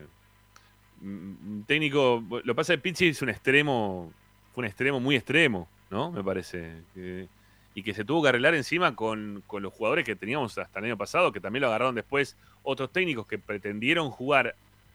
[1.02, 4.12] mm, técnico, lo que pasa es que Pizzi es un extremo,
[4.54, 6.12] fue un extremo muy extremo, ¿no?
[6.12, 6.82] Me parece.
[6.96, 7.28] que-
[7.80, 10.86] y que se tuvo que arreglar encima con, con los jugadores que teníamos hasta el
[10.86, 14.54] año pasado, que también lo agarraron después otros técnicos que pretendieron jugar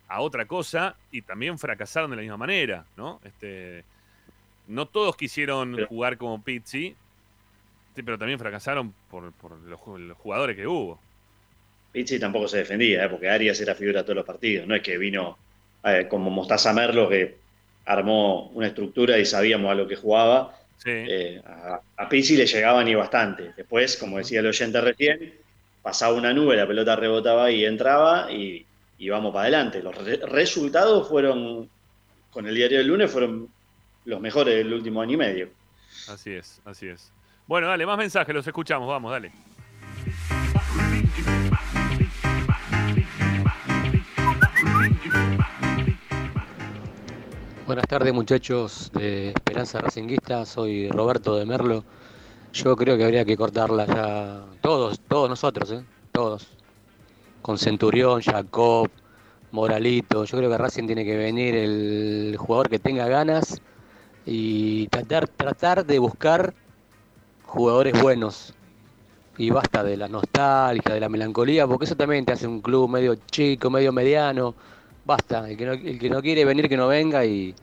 [0.09, 3.21] a otra cosa y también fracasaron de la misma manera, ¿no?
[3.25, 3.85] Este,
[4.69, 6.95] no todos quisieron jugar como Pizzi,
[7.95, 10.99] Sí, pero también fracasaron por, por los, ju- los jugadores que hubo.
[11.93, 13.09] Pizzi tampoco se defendía, ¿eh?
[13.09, 14.67] porque Arias era figura todos los partidos.
[14.67, 15.39] No es que vino
[15.85, 17.37] eh, como Mostaza Merlo, que
[17.87, 20.59] armó una estructura y sabíamos a lo que jugaba.
[20.87, 23.53] Eh, a, a Pizzi le llegaban y bastante.
[23.57, 25.35] Después, como decía el oyente recién,
[25.83, 28.67] pasaba una nube, la pelota rebotaba y entraba y,
[28.99, 29.83] y vamos para adelante.
[29.83, 31.69] Los re- resultados fueron,
[32.31, 33.49] con el diario del lunes, fueron
[34.05, 35.49] los mejores del último año y medio.
[36.09, 37.11] Así es, así es.
[37.47, 39.31] Bueno, dale, más mensajes, los escuchamos, vamos, dale.
[47.67, 51.83] Buenas tardes muchachos de Esperanza Racinguista, soy Roberto de Merlo.
[52.53, 55.83] Yo creo que habría que cortarla ya, todos, todos nosotros, ¿eh?
[56.13, 56.47] todos.
[57.41, 58.91] Con Centurión, Jacob,
[59.51, 60.27] Moralito.
[60.27, 63.63] Yo creo que Racing tiene que venir el jugador que tenga ganas
[64.27, 66.53] y tratar, tratar de buscar
[67.47, 68.53] jugadores buenos.
[69.39, 72.91] Y basta de la nostalgia, de la melancolía, porque eso también te hace un club
[72.91, 74.55] medio chico, medio mediano.
[75.05, 77.55] Basta, el que no, el que no quiere venir, que no venga y,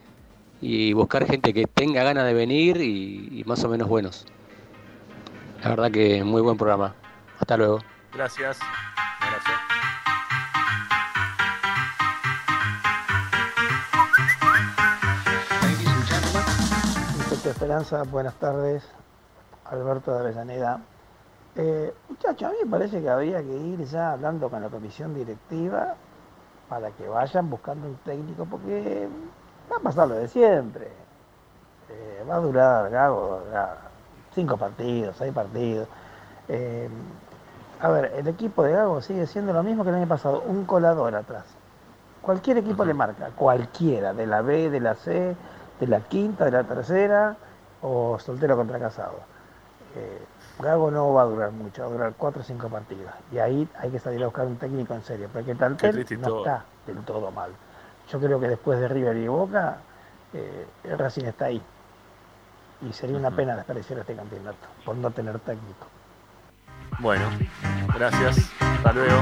[0.62, 4.28] y buscar gente que tenga ganas de venir y, y más o menos buenos.
[5.64, 6.94] La verdad que muy buen programa.
[7.40, 7.80] Hasta luego.
[8.14, 8.60] Gracias.
[17.18, 18.84] Muchacho Esperanza, buenas tardes.
[19.66, 20.80] Alberto de Avellaneda.
[21.56, 25.16] Eh, muchachos, a mí me parece que habría que ir ya hablando con la comisión
[25.16, 25.96] directiva
[26.72, 29.06] para que vayan buscando un técnico, porque
[29.70, 30.88] va a pasar lo de siempre.
[31.90, 33.42] Eh, va a durar, Gago,
[34.34, 35.90] cinco partidos, seis partidos.
[36.48, 36.88] Eh,
[37.82, 40.64] a ver, el equipo de Gago sigue siendo lo mismo que el año pasado, un
[40.64, 41.44] colador atrás.
[42.22, 45.36] Cualquier equipo le marca, cualquiera, de la B, de la C,
[45.78, 47.36] de la quinta, de la tercera,
[47.82, 49.20] o soltero contra casado.
[49.98, 50.24] Eh,
[50.62, 53.12] Gago no va a durar mucho, va a durar cuatro o cinco partidos.
[53.32, 56.28] Y ahí hay que salir a buscar un técnico en serio, porque el plantel no
[56.28, 56.46] todo.
[56.46, 57.52] está del todo mal.
[58.12, 59.78] Yo creo que después de River y Boca,
[60.34, 61.62] eh, el Racing está ahí.
[62.88, 65.88] Y sería una pena desperdiciar este campeonato por no tener técnico.
[67.00, 67.26] Bueno,
[67.96, 68.52] gracias.
[68.60, 69.22] Hasta luego.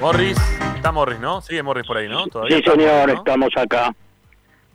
[0.00, 0.38] Morris,
[0.76, 1.40] está Morris, ¿no?
[1.40, 2.26] Sigue Morris por ahí, ¿no?
[2.26, 3.14] ¿Todavía Sí, señor, ¿no?
[3.14, 3.92] estamos acá.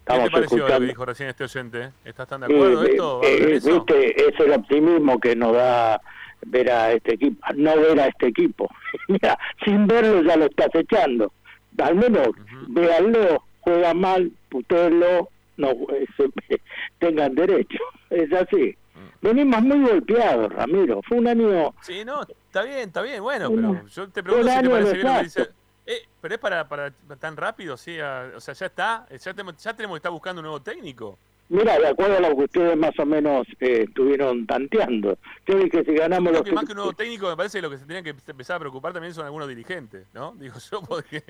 [0.08, 1.90] ¿Qué te Estamos pareció lo que dijo recién este oyente?
[2.06, 3.20] ¿Estás tan de acuerdo Eh, esto?
[3.20, 3.72] ¿Va a eh, eh, eso?
[3.86, 6.02] viste, es el optimismo que nos da
[6.46, 8.70] ver a este equipo, no ver a este equipo.
[9.10, 11.34] Mira, sin verlo ya lo estás echando.
[11.80, 12.30] Al menos
[12.70, 16.62] véanlo, juega mal, putéenlo, no eh, se-
[17.00, 17.80] tengan derecho.
[18.10, 18.78] Es así.
[19.22, 21.02] Venimos muy golpeados, Ramiro.
[21.08, 23.22] Fue un año Sí, no, está bien, está bien.
[23.22, 25.42] Bueno, pero yo te pregunto un si te parece bien lo que nefasto.
[25.42, 25.52] dice.
[25.88, 27.98] Eh, pero es para, para tan rápido, sí.
[28.00, 29.08] a- o sea, ya está.
[29.10, 31.18] Ya, tenemos- ya tenemos que estar buscando un nuevo técnico.
[31.50, 35.82] Mira, de acuerdo a lo que ustedes más o menos eh, estuvieron tanteando, yo dije
[35.86, 37.78] si ganamos Creo los que más que un nuevo técnico, me parece que lo que
[37.78, 40.36] se tenía que empezar a preocupar también son algunos dirigentes, ¿no?
[40.40, 41.24] Digo yo, porque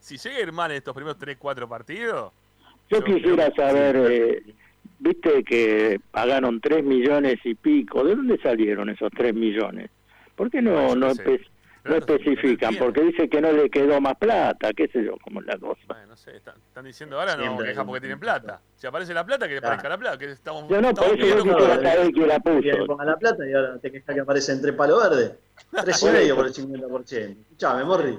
[0.00, 2.32] si llega a ir mal en estos primeros 3, 4 partidos.
[2.90, 4.42] Yo quisiera creo que saber, eh,
[5.00, 9.90] viste que pagaron 3 millones y pico, ¿de dónde salieron esos 3 millones?
[10.34, 11.42] ¿Por qué no, yo no, qué
[11.88, 12.76] no especifican?
[12.76, 15.80] Porque dice que no le quedó más plata, qué sé yo, como es la cosa.
[15.88, 18.60] Bueno, no sé, están, están diciendo ahora no Siempre hay queja un- porque tienen plata.
[18.76, 20.18] Si aparece la plata, que le parezca la plata.
[20.18, 22.86] Que estamos, Yo no, por eso yo como- quisiera saber quién la Que le puso.
[22.86, 25.38] pongan la plata y ahora te quejas que aparece entre palo verde.
[25.84, 27.36] Tres y Por medio por el 50%.
[27.42, 28.18] Escuchame, Morri.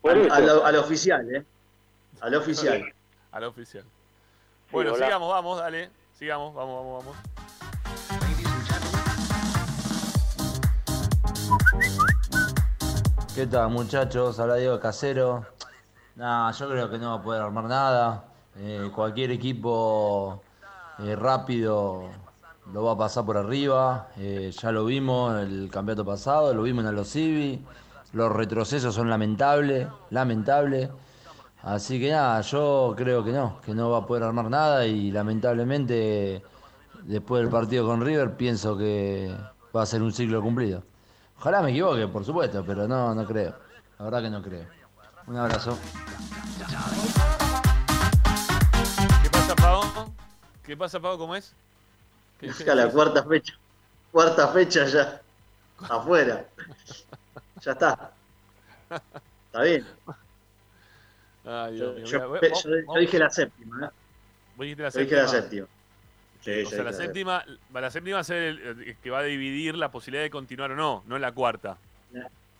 [0.00, 1.44] Por Al, oficial, ¿eh?
[2.20, 2.84] Al oficial.
[3.32, 3.84] Al oficial.
[4.70, 5.90] Bueno, sigamos, vamos, dale.
[6.14, 7.16] Sigamos, vamos, vamos, vamos.
[13.34, 14.38] ¿Qué tal muchachos?
[14.38, 15.44] Habla Diego Casero.
[16.14, 18.26] Nah, yo creo que no va a poder armar nada.
[18.56, 20.40] Eh, cualquier equipo
[21.00, 22.10] eh, rápido
[22.72, 24.06] lo va a pasar por arriba.
[24.18, 27.60] Eh, ya lo vimos el campeonato pasado, lo vimos en el Civi.
[28.12, 30.90] Los retrocesos son lamentables, lamentables.
[31.64, 35.10] Así que nada, yo creo que no, que no va a poder armar nada y
[35.10, 36.40] lamentablemente
[37.02, 39.34] después del partido con River pienso que
[39.74, 40.84] va a ser un ciclo cumplido.
[41.38, 43.54] Ojalá me equivoque, por supuesto, pero no, no creo.
[43.98, 44.66] La verdad que no creo.
[45.26, 45.78] Un abrazo.
[49.22, 49.82] ¿Qué pasa, Pau?
[50.64, 51.18] ¿Qué pasa, Pau?
[51.18, 51.54] ¿Cómo es?
[52.40, 53.54] ¿Qué- qué Ya la cuarta fecha.
[54.12, 55.20] Cuarta fecha ya.
[55.88, 56.44] Afuera.
[57.62, 58.12] Ya está.
[59.46, 59.86] Está bien.
[61.44, 63.90] Ay, Yo, Dios yo- dije la séptima, ¿eh?
[64.58, 64.90] Yo dije la
[65.28, 65.66] séptima.
[66.44, 67.42] Sí, o sea, la séptima,
[67.72, 70.76] la séptima va a ser el, que va a dividir la posibilidad de continuar o
[70.76, 71.80] no, no la cuarta.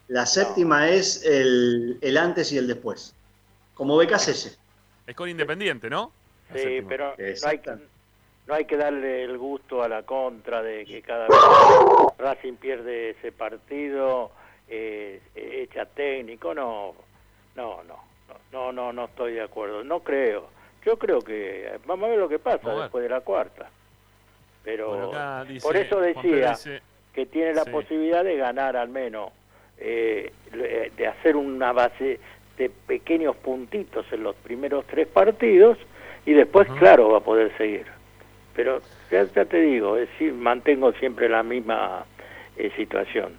[0.09, 3.15] La séptima es el, el antes y el después.
[3.74, 4.59] Como BKCS.
[5.06, 6.12] Es con Independiente, ¿no?
[6.48, 6.89] La Sí, séptima.
[6.89, 7.61] pero no hay,
[8.47, 11.78] no hay que darle el gusto a la contra de que cada vez que
[12.19, 14.32] Racing pierde ese partido,
[14.69, 16.94] eh, eh, echa técnico, no,
[17.55, 20.52] no, no, no, no, no, no estoy de acuerdo, no creo.
[20.85, 23.69] Yo creo que vamos a ver lo que pasa después de la cuarta.
[24.65, 26.82] Pero Bueno, acá dice por eso decía dice-
[27.15, 27.70] que tiene la Sí.
[27.70, 29.31] posibilidad de ganar al menos,
[29.78, 32.19] eh, le- de hacer una base
[32.56, 35.77] de pequeños puntitos en los primeros tres partidos
[36.27, 37.86] y después, claro, va a poder seguir.
[38.55, 38.81] Pero
[39.11, 42.05] ya, ya te digo, es decir, mantengo siempre la misma
[42.56, 43.32] eh, situación.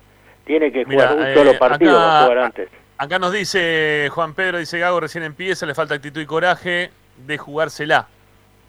[0.44, 2.70] Tiene que jugar un eh, solo partido, acá- jugar antes.
[2.98, 6.92] Acá nos dice Juan Pedro, dice Gago, recién empieza, le falta actitud y coraje.
[7.18, 8.08] De jugársela.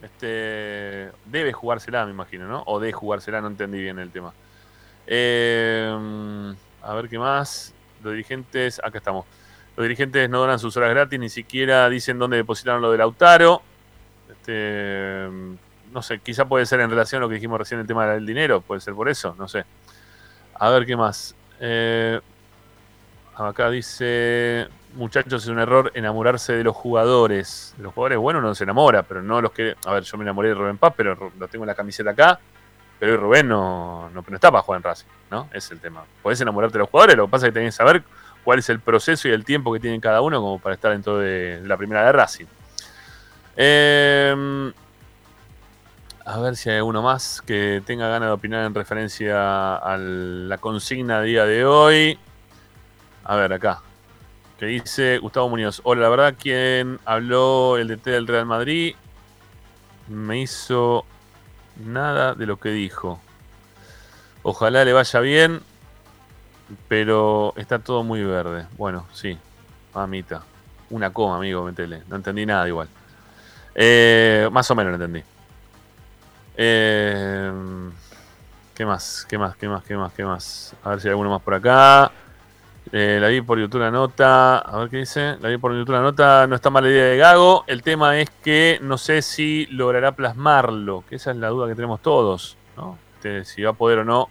[0.03, 2.63] Este, debe jugársela, me imagino, ¿no?
[2.67, 4.33] O de jugársela, no entendí bien el tema.
[5.07, 7.75] Eh, a ver qué más.
[8.03, 9.25] Los dirigentes, acá estamos.
[9.77, 13.63] Los dirigentes no donan sus horas gratis, ni siquiera dicen dónde depositaron lo de Lautaro.
[14.31, 15.29] Este,
[15.93, 18.27] no sé, quizá puede ser en relación a lo que dijimos recién, el tema del
[18.27, 19.65] dinero, puede ser por eso, no sé.
[20.55, 21.35] A ver qué más.
[21.61, 22.21] Eh,
[23.35, 27.75] acá dice, muchachos, es un error enamorarse de los jugadores.
[27.79, 29.75] Los jugadores, bueno, uno se enamora, pero no los que...
[29.85, 32.39] A ver, yo me enamoré de Rubén Paz, pero lo tengo en la camiseta acá.
[32.99, 35.49] Pero hoy Rubén no, no, está para jugar en Racing, ¿no?
[35.53, 36.05] Es el tema.
[36.23, 38.03] Podés enamorarte de los jugadores, lo que pasa es que tenés que saber
[38.43, 41.19] cuál es el proceso y el tiempo que tienen cada uno como para estar dentro
[41.19, 42.47] de, de la primera de Racing.
[43.57, 44.73] Eh,
[46.25, 50.59] a ver si hay alguno más que tenga ganas de opinar en referencia a la
[50.59, 52.19] consigna día de hoy.
[53.23, 53.81] A ver, acá.
[54.59, 55.83] Que dice Gustavo Muñoz.
[55.85, 58.95] Hola, la verdad, quien habló el DT del Real Madrid
[60.09, 61.05] me hizo
[61.85, 63.21] nada de lo que dijo.
[64.43, 65.61] Ojalá le vaya bien,
[66.89, 68.67] pero está todo muy verde.
[68.79, 69.37] Bueno, sí,
[69.95, 70.43] mamita.
[70.89, 72.03] Una coma, amigo, metele.
[72.09, 72.89] No entendí nada igual.
[73.75, 75.23] Eh, más o menos lo entendí.
[76.57, 77.53] Eh,
[78.75, 79.27] ¿Qué más?
[79.29, 79.55] ¿Qué más?
[79.57, 79.85] ¿Qué más?
[79.85, 80.13] ¿Qué más?
[80.15, 80.75] ¿Qué más?
[80.83, 82.11] A ver si hay alguno más por acá.
[82.93, 84.59] Eh, la vi por YouTube la nota.
[84.59, 85.37] A ver qué dice.
[85.41, 86.47] La vi por YouTube la nota.
[86.47, 87.65] No está mala idea de Gago.
[87.67, 91.05] El tema es que no sé si logrará plasmarlo.
[91.09, 92.57] Que esa es la duda que tenemos todos.
[92.77, 92.99] ¿no?
[93.17, 94.29] Este, si va a poder o no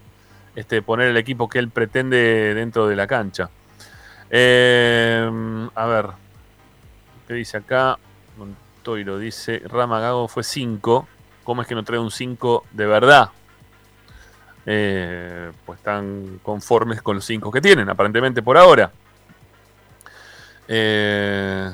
[0.56, 3.50] este, poner el equipo que él pretende dentro de la cancha.
[4.30, 5.30] Eh,
[5.76, 6.08] a ver.
[7.28, 7.98] ¿Qué dice acá?
[8.38, 9.62] Montoiro dice.
[9.66, 11.08] Rama Gago fue 5.
[11.44, 13.30] ¿Cómo es que no trae un 5 de verdad?
[14.66, 18.92] Eh, pues están conformes con los 5 que tienen, aparentemente por ahora.
[20.68, 21.72] Eh,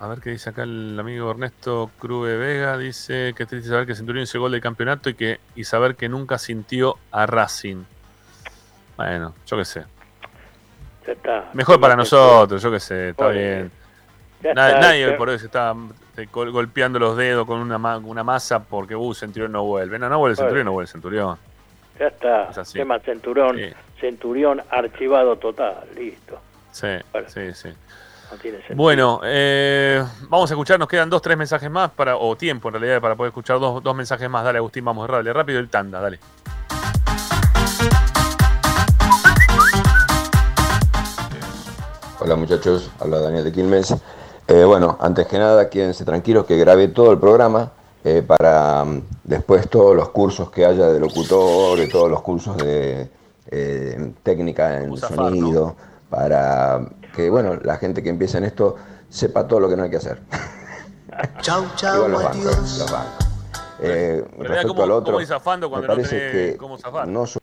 [0.00, 2.76] a ver qué dice acá el amigo Ernesto Crube Vega.
[2.76, 5.64] Dice que es triste saber que Centurión hizo el gol del campeonato y, que, y
[5.64, 7.84] saber que nunca sintió a Racing.
[8.96, 9.84] Bueno, yo qué sé.
[11.06, 11.50] Ya está.
[11.52, 13.70] Mejor para nosotros, yo qué sé, está bien.
[14.42, 15.72] Está, nadie por eso está
[16.16, 20.00] eh, gol- golpeando los dedos con una, ma- una masa porque uh, Centurión no vuelve.
[20.00, 20.34] No, no vuelve.
[20.36, 21.38] Centurión, no vuelve Centurión.
[21.98, 22.50] Ya está.
[22.50, 22.78] Es así.
[22.78, 23.58] Tema Centurión,
[24.00, 25.84] Centurión archivado total.
[25.96, 26.38] Listo.
[26.72, 26.88] Sí,
[27.28, 27.68] sí, sí.
[28.30, 28.76] No tiene sentido.
[28.76, 32.74] Bueno, eh, vamos a escuchar, nos quedan dos, tres mensajes más, para, o tiempo en
[32.74, 34.42] realidad, para poder escuchar dos, dos mensajes más.
[34.42, 36.18] Dale, Agustín, vamos, dale, rápido el tanda, dale.
[42.20, 43.94] Hola muchachos, habla Daniel de Quilmes.
[44.48, 47.72] Eh, bueno, antes que nada, quédense tranquilos que grabé todo el programa
[48.04, 52.56] eh, para mm, después todos los cursos que haya de locutor, de todos los cursos
[52.56, 53.08] de
[53.50, 55.76] eh, técnica en sonido,
[56.10, 56.80] para
[57.14, 58.76] que bueno, la gente que empieza en esto
[59.08, 60.20] sepa todo lo que no hay que hacer.
[61.42, 61.64] Chau,
[61.94, 63.26] Igual los bancos, los bancos.
[63.80, 66.78] Eh, respecto cómo- al otro, cómo ir zafando me cuando no parece tenés que cómo
[66.78, 67.08] zafar.
[67.08, 67.40] no so-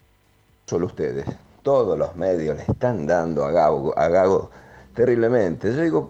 [0.66, 1.26] solo ustedes,
[1.64, 4.50] todos los medios le están dando a Gago, a Gago
[4.96, 5.74] terriblemente.
[5.76, 6.10] Yo digo,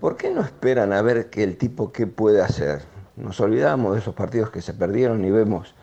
[0.00, 2.82] ¿por qué no esperan a ver que el tipo qué puede hacer?
[3.18, 5.74] Nos olvidamos de esos partidos que se perdieron y vemos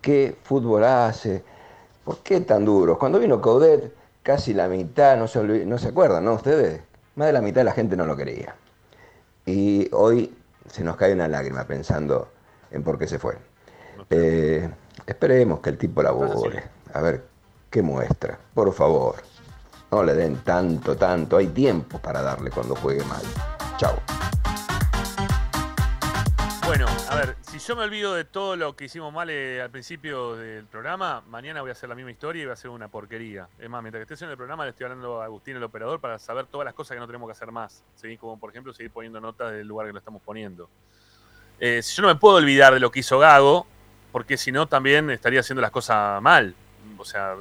[0.00, 1.42] qué fútbol hace.
[2.04, 2.98] ¿Por qué tan duros?
[2.98, 6.34] Cuando vino Coudet, casi la mitad, no se, no se acuerdan, ¿no?
[6.34, 6.80] Ustedes,
[7.16, 8.54] más de la mitad de la gente no lo quería.
[9.44, 10.34] Y hoy
[10.70, 12.28] se nos cae una lágrima pensando
[12.70, 13.36] en por qué se fue.
[14.10, 14.68] Eh,
[15.06, 16.62] esperemos que el tipo labore,
[16.92, 17.24] a ver
[17.70, 19.16] qué muestra, por favor.
[19.90, 23.22] No le den tanto, tanto, hay tiempo para darle cuando juegue mal.
[23.76, 23.94] Chao.
[26.72, 29.68] Bueno, a ver, si yo me olvido de todo lo que hicimos mal eh, al
[29.68, 32.88] principio del programa, mañana voy a hacer la misma historia y voy a hacer una
[32.88, 33.46] porquería.
[33.58, 36.00] Es más, mientras que esté haciendo el programa, le estoy hablando a Agustín, el operador,
[36.00, 37.84] para saber todas las cosas que no tenemos que hacer más.
[37.96, 38.16] ¿sí?
[38.16, 40.70] Como por ejemplo, seguir poniendo notas del lugar que lo estamos poniendo.
[41.60, 43.66] Eh, yo no me puedo olvidar de lo que hizo Gago,
[44.10, 46.54] porque si no también estaría haciendo las cosas mal.
[46.96, 47.36] O sea,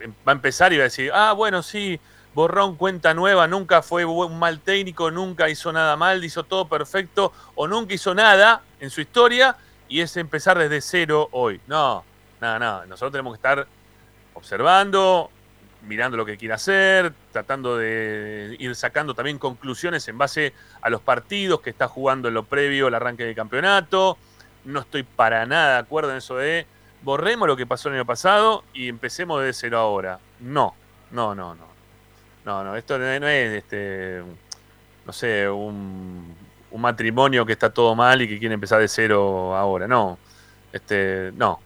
[0.00, 2.00] em- va a empezar y va a decir, ah, bueno, sí,
[2.36, 7.32] borrón, cuenta nueva, nunca fue un mal técnico, nunca hizo nada mal, hizo todo perfecto,
[7.54, 9.56] o nunca hizo nada en su historia,
[9.88, 11.62] y es empezar desde cero hoy.
[11.66, 12.04] No,
[12.38, 12.86] nada, nada.
[12.86, 13.66] Nosotros tenemos que estar
[14.34, 15.30] observando,
[15.86, 20.52] mirando lo que quiere hacer, tratando de ir sacando también conclusiones en base
[20.82, 24.18] a los partidos que está jugando en lo previo al arranque del campeonato.
[24.66, 26.66] No estoy para nada de acuerdo en eso de
[27.00, 30.18] borremos lo que pasó el año pasado y empecemos desde cero ahora.
[30.40, 30.74] No,
[31.10, 31.75] no, no, no.
[32.46, 34.22] No, no, esto no es, no es, este,
[35.04, 36.32] no sé, un,
[36.70, 39.88] un matrimonio que está todo mal y que quiere empezar de cero ahora.
[39.88, 40.16] No,
[40.72, 41.58] este, no,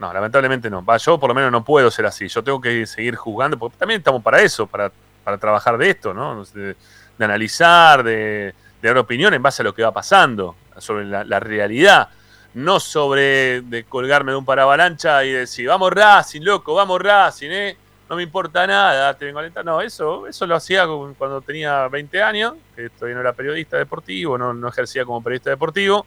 [0.00, 0.84] no, lamentablemente no.
[0.84, 2.26] Va, yo por lo menos no puedo ser así.
[2.26, 4.90] Yo tengo que seguir juzgando, porque también estamos para eso, para,
[5.22, 6.44] para trabajar de esto, ¿no?
[6.46, 6.74] De,
[7.20, 11.24] analizar, de, de de dar opinión en base a lo que va pasando, sobre la,
[11.24, 12.08] la realidad,
[12.52, 17.76] no sobre de colgarme de un paravalancha y decir, vamos Racing, loco, vamos Racing, ¿eh?
[18.08, 19.64] No me importa nada, te vengo a alentar.
[19.64, 20.86] No, eso, eso lo hacía
[21.18, 25.50] cuando tenía 20 años, que todavía no era periodista deportivo, no, no ejercía como periodista
[25.50, 26.06] deportivo.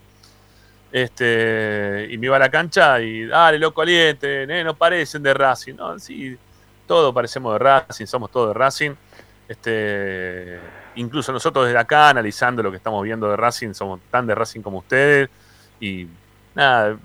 [0.91, 5.33] Este, y me iba a la cancha y dale, loco, aliente, eh, no parecen de
[5.33, 5.75] Racing.
[5.75, 6.37] No, sí,
[6.87, 8.91] todos parecemos de Racing, somos todos de Racing.
[9.49, 10.59] Este,
[10.95, 14.61] incluso nosotros desde acá, analizando lo que estamos viendo de Racing, somos tan de Racing
[14.61, 15.29] como ustedes.
[15.79, 16.07] Y
[16.55, 16.97] nada,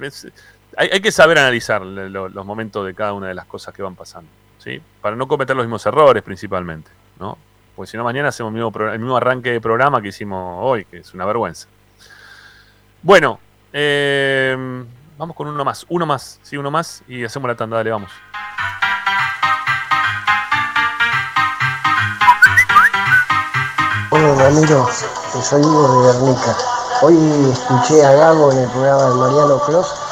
[0.77, 3.75] hay, hay que saber analizar lo- lo- los momentos de cada una de las cosas
[3.75, 4.31] que van pasando,
[4.63, 4.81] ¿sí?
[5.01, 7.37] Para no cometer los mismos errores principalmente, ¿no?
[7.75, 11.15] Porque si no, mañana hacemos el mismo, arranque de programa que hicimos hoy, que es
[11.15, 11.69] una vergüenza.
[13.03, 13.41] Bueno,
[13.73, 14.85] eh,
[15.19, 18.11] vamos con uno más, uno más, sí, uno más y hacemos la tanda, dale, vamos.
[24.11, 24.87] Hola Ramiro,
[25.43, 26.57] soy Hugo de Guernica.
[27.01, 27.17] Hoy
[27.51, 30.03] escuché a Gago en el programa de Mariano Clos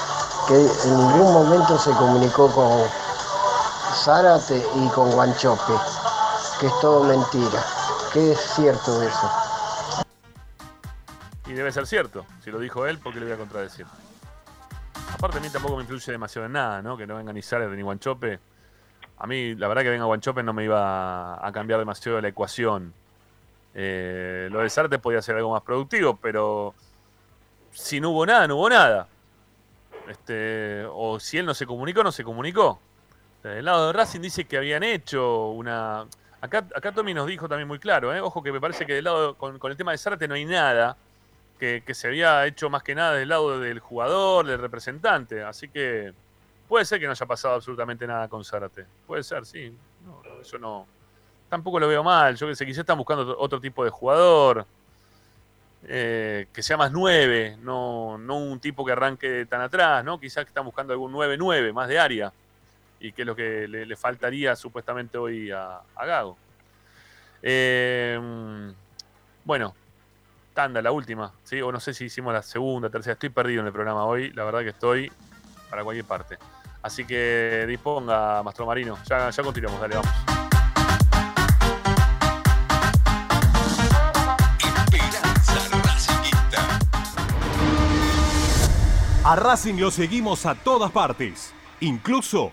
[0.48, 2.81] que en ningún momento se comunicó con
[4.05, 5.74] Zárate y con Guanchope,
[6.59, 7.62] que es todo mentira.
[8.14, 9.31] ¿Qué es cierto de eso?
[11.47, 12.24] Y debe ser cierto.
[12.43, 13.85] Si lo dijo él, ¿por qué le voy a contradecir?
[15.12, 16.97] Aparte, a mí tampoco me influye demasiado en nada, ¿no?
[16.97, 18.40] Que no venga ni Zárate ni Guanchope.
[19.18, 22.94] A mí, la verdad que venga Guanchope no me iba a cambiar demasiado la ecuación.
[23.74, 26.74] Eh, lo de Zárate podía ser algo más productivo, pero
[27.70, 29.09] si no hubo nada, no hubo nada.
[30.09, 32.81] Este, o si él no se comunicó, no se comunicó.
[33.42, 36.06] Del lado de Racing dice que habían hecho una.
[36.42, 38.20] Acá, Tommy nos dijo también muy claro, ¿eh?
[38.20, 40.96] ojo que me parece que del lado con, el tema de Zárate no hay nada
[41.58, 45.42] que, que se había hecho más que nada del lado del jugador, del representante.
[45.42, 46.12] Así que
[46.68, 48.86] puede ser que no haya pasado absolutamente nada con Zárate.
[49.06, 49.74] Puede ser, sí.
[50.04, 50.86] No, eso no.
[51.50, 52.36] Tampoco lo veo mal.
[52.36, 54.66] Yo que sé, quizás están buscando otro- tipo de jugador.
[55.84, 60.20] eh, que sea más 9, no, no un tipo que arranque tan atrás, ¿no?
[60.20, 62.32] Quizás están buscando algún 9-9, más de área.
[63.01, 66.36] Y que es lo que le, faltaría supuestamente hoy a, Gago.
[67.43, 68.18] Eh,
[69.44, 69.74] bueno,
[70.52, 71.62] tanda, la última, ¿sí?
[71.62, 73.14] O no sé si hicimos la segunda, tercera.
[73.14, 74.31] Estoy perdido en el programa hoy.
[74.32, 75.10] La verdad que estoy
[75.70, 76.39] para cualquier parte.
[76.82, 78.98] Así que disponga, Mastro Marino.
[79.09, 80.10] Ya, ya continuamos, dale, vamos.
[89.22, 92.52] A Racing lo seguimos a todas partes, incluso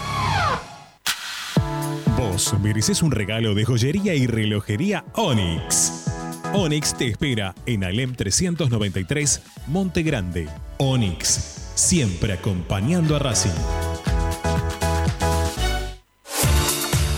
[2.17, 6.05] Vos mereces un regalo de joyería y relojería Onyx.
[6.53, 10.49] Onyx te espera en Alem 393, Monte Grande.
[10.79, 13.51] Onyx, siempre acompañando a Racing.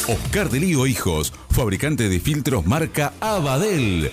[0.08, 4.12] Oscar de Lío Hijos, fabricante de filtros marca Abadel.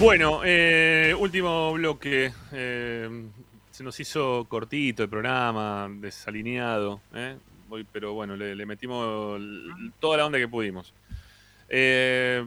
[0.00, 2.32] Bueno, eh, último bloque.
[2.52, 3.24] Eh,
[3.70, 7.36] se nos hizo cortito el programa, desalineado, ¿eh?
[7.68, 9.40] Hoy, pero bueno, le, le metimos
[10.00, 10.92] toda la onda que pudimos.
[11.68, 12.44] Eh,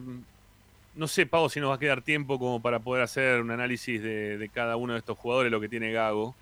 [0.96, 4.02] no sé, Pau, si nos va a quedar tiempo como para poder hacer un análisis
[4.02, 6.36] de, de cada uno de estos jugadores, lo que tiene Gago.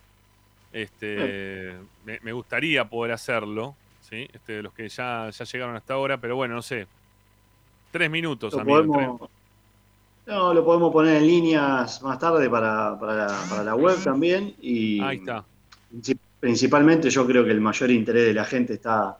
[0.73, 1.75] Este,
[2.05, 3.75] me, me gustaría poder hacerlo,
[4.09, 4.29] ¿sí?
[4.33, 6.87] Este, de los que ya, ya llegaron hasta ahora, pero bueno, no sé.
[7.91, 8.79] Tres minutos, amigo.
[8.79, 9.29] tres- podemos,
[10.27, 14.53] no, lo podemos poner en líneas más tarde para, para la, para la web también.
[14.61, 15.43] Y Ahí está.
[15.91, 19.17] princip- principalmente yo creo que el mayor interés de la gente está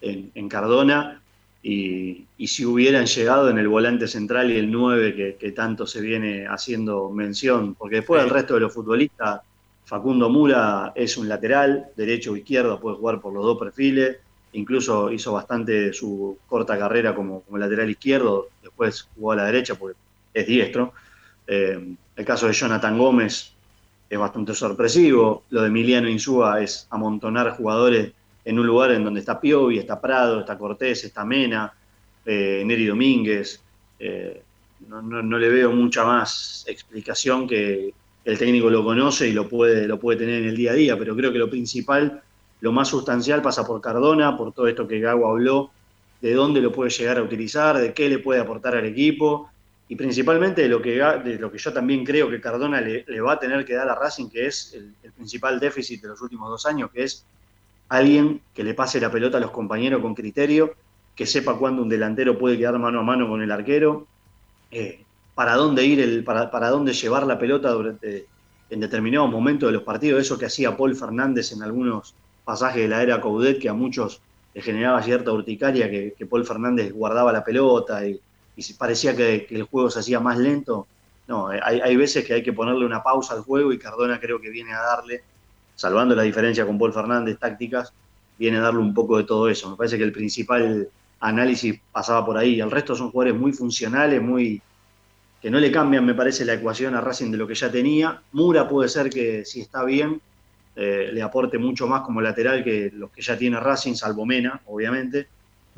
[0.00, 1.20] en, en Cardona.
[1.62, 5.86] Y, y si hubieran llegado en el volante central y el 9 que, que tanto
[5.86, 8.26] se viene haciendo mención, porque después Sí.
[8.26, 9.40] del resto de los futbolistas,
[9.86, 14.18] Facundo Mura es un lateral, derecho o izquierdo, puede jugar por los dos perfiles,
[14.52, 19.74] incluso hizo bastante su corta carrera como, como lateral izquierdo, después jugó a la derecha
[19.74, 19.96] porque
[20.34, 20.92] es diestro.
[21.46, 23.52] Eh, el caso de Jonathan Gómez
[24.10, 28.12] es bastante sorpresivo, lo de Emiliano Insúa es amontonar jugadores
[28.44, 31.72] en un lugar en donde está Piovi, está Prado, está Cortés, está Mena,
[32.26, 33.60] eh, Neri Domínguez.
[33.98, 34.42] eh,
[34.88, 37.94] no, no- no le veo mucha más explicación que
[38.24, 40.98] el técnico lo conoce y lo puede, lo puede tener en el día a día,
[40.98, 42.20] pero creo que lo principal,
[42.60, 45.70] lo más sustancial pasa por Cardona, por todo esto que Gago habló,
[46.20, 49.48] de dónde lo puede llegar a utilizar, de qué le puede aportar al equipo
[49.88, 50.92] y principalmente de lo que,
[51.24, 53.94] de lo que yo también creo que Cardona le, va a tener que dar a
[53.94, 57.26] Racing, que es el, el principal déficit de los últimos dos años, que es
[57.88, 60.74] alguien que le pase la pelota a los compañeros con criterio,
[61.14, 64.06] que sepa cuándo un delantero puede quedar mano a mano con el arquero,
[64.70, 65.04] eh,
[65.34, 68.26] para dónde ir, el, para, para dónde llevar la pelota durante,
[68.70, 72.88] en determinados momentos de los partidos, eso que hacía Paul Fernández en algunos pasajes de
[72.88, 74.22] la era Coudet, que a muchos
[74.54, 78.18] le generaba cierta urticaria, que, que Paul Fernández guardaba la pelota y,
[78.56, 80.86] y si parecía que, que el juego se hacía más lento.
[81.26, 84.40] No, hay, hay veces que hay que ponerle una pausa al juego y Cardona creo
[84.40, 85.22] que viene a darle,
[85.74, 87.92] salvando la diferencia con Paul Fernández, tácticas,
[88.38, 89.70] viene a darle un poco de todo eso.
[89.70, 90.88] Me parece que el principal
[91.20, 92.60] análisis pasaba por ahí.
[92.60, 94.60] El resto son jugadores muy funcionales, muy
[95.40, 98.22] que no le cambian, me parece, la ecuación a Racing de lo que ya tenía.
[98.32, 100.20] Mura puede ser que, si está bien,
[100.74, 104.62] eh, le aporte mucho más como lateral que los que ya tiene Racing, salvo Mena,
[104.64, 105.28] obviamente.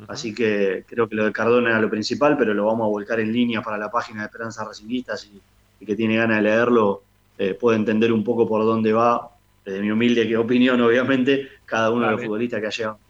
[0.09, 3.21] Así que creo que lo de Cardona era lo principal, pero lo vamos a volcar
[3.21, 5.41] en línea para la página de Esperanza Racinguistas y,
[5.81, 7.03] y que tiene ganas de leerlo
[7.39, 9.31] eh, puede entender un poco por dónde va,
[9.65, 13.01] desde mi humilde opinión, obviamente, cada uno de los futbolistas que ha llegado.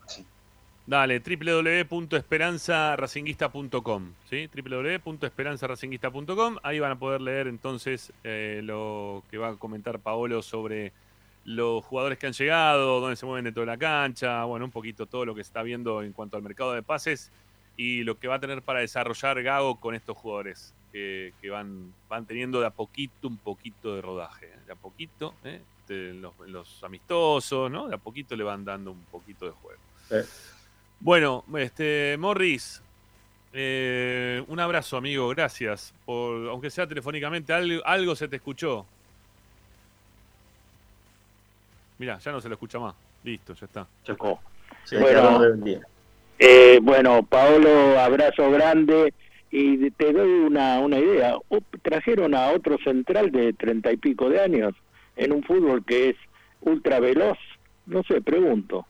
[0.86, 4.48] Dale, www.esperanzaracinguista.com, ¿sí?
[4.54, 6.56] www.esperanzaracinguista.com.
[6.62, 10.92] Ahí van a poder leer entonces eh, lo que va a comentar Paolo sobre
[11.46, 15.06] los jugadores que han llegado, dónde se mueven dentro de la cancha, bueno, un poquito
[15.06, 17.30] todo lo que se está viendo en cuanto al mercado de pases
[17.76, 21.94] y lo que va a tener para desarrollar Gago con estos jugadores que, que van,
[22.08, 24.58] van teniendo de a poquito un poquito de rodaje, ¿eh?
[24.66, 25.60] de a poquito, ¿eh?
[25.86, 27.86] De los, los amistosos, ¿no?
[27.86, 29.80] De a poquito le van dando un poquito de juego.
[30.98, 32.82] Bueno, este, Morris,
[33.52, 35.94] eh, un abrazo, amigo, gracias.
[36.04, 38.84] Por, aunque sea telefónicamente, algo, algo se te escuchó.
[41.98, 42.94] Mira, ya no se lo escucha más.
[43.24, 43.86] Listo, ya está.
[44.04, 44.40] Chocó.
[44.84, 45.40] Sí, Bueno.
[46.38, 49.14] Eh, bueno, Paolo, abrazo grande
[49.50, 51.36] y te doy una, una idea.
[51.48, 54.74] Uh, Trajeron a otro central de treinta y pico de años
[55.16, 56.16] en un fútbol que es
[56.60, 57.38] ultra veloz.
[57.86, 58.86] No sé, pregunto.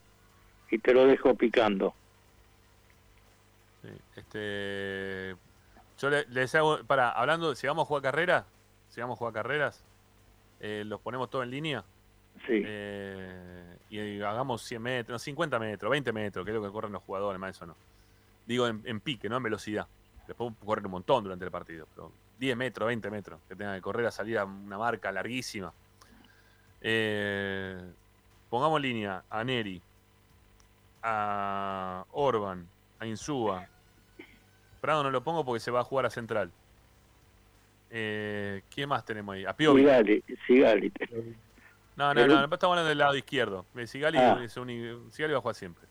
[0.70, 1.94] Y te lo dejo picando.
[3.82, 5.36] Sí, Este,
[6.00, 8.44] yo le- les hago, para, hablando, si vamos a jugar carreras,
[8.88, 9.84] si vamos a jugar carreras,
[10.60, 11.84] eh, los ponemos todo en línea.
[12.46, 12.62] Sí.
[12.64, 16.92] Eh, y hagamos 100 metros, no, 50 metros, 20 metros, que es lo que corren
[16.92, 17.76] los jugadores, más eso no.
[18.46, 19.86] Digo en, en pique, no en velocidad.
[20.26, 23.80] Después correr un montón durante el partido, pero 10 metros, 20 metros, que tengan que
[23.80, 25.72] correr a salir a una marca larguísima.
[26.80, 27.78] Eh,
[28.50, 29.80] pongamos línea a Neri,
[31.02, 32.66] a Orban,
[32.98, 33.66] a Insúa.
[34.80, 36.50] Prado no lo pongo porque se va a jugar a Central.
[37.90, 39.44] Eh, ¿Quién más tenemos ahí?
[39.44, 39.80] A Piovi.
[39.80, 40.92] Sigali, Sigali.
[41.96, 43.64] No, no, no, estamos hablando del lado izquierdo.
[43.86, 44.38] Sigali, Ah.
[44.42, 45.86] es un- Sigali va a jugar siempre.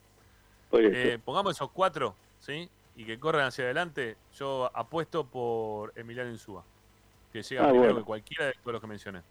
[0.69, 0.95] Por eso.
[0.95, 2.69] Eh, pongamos esos cuatro, ¿sí?
[2.95, 4.15] Y que corran hacia adelante.
[4.37, 6.63] Yo apuesto por Emiliano Insúa.
[7.33, 7.99] Que llega Ah, primero bueno.
[7.99, 9.21] que cualquiera de todos los que mencioné.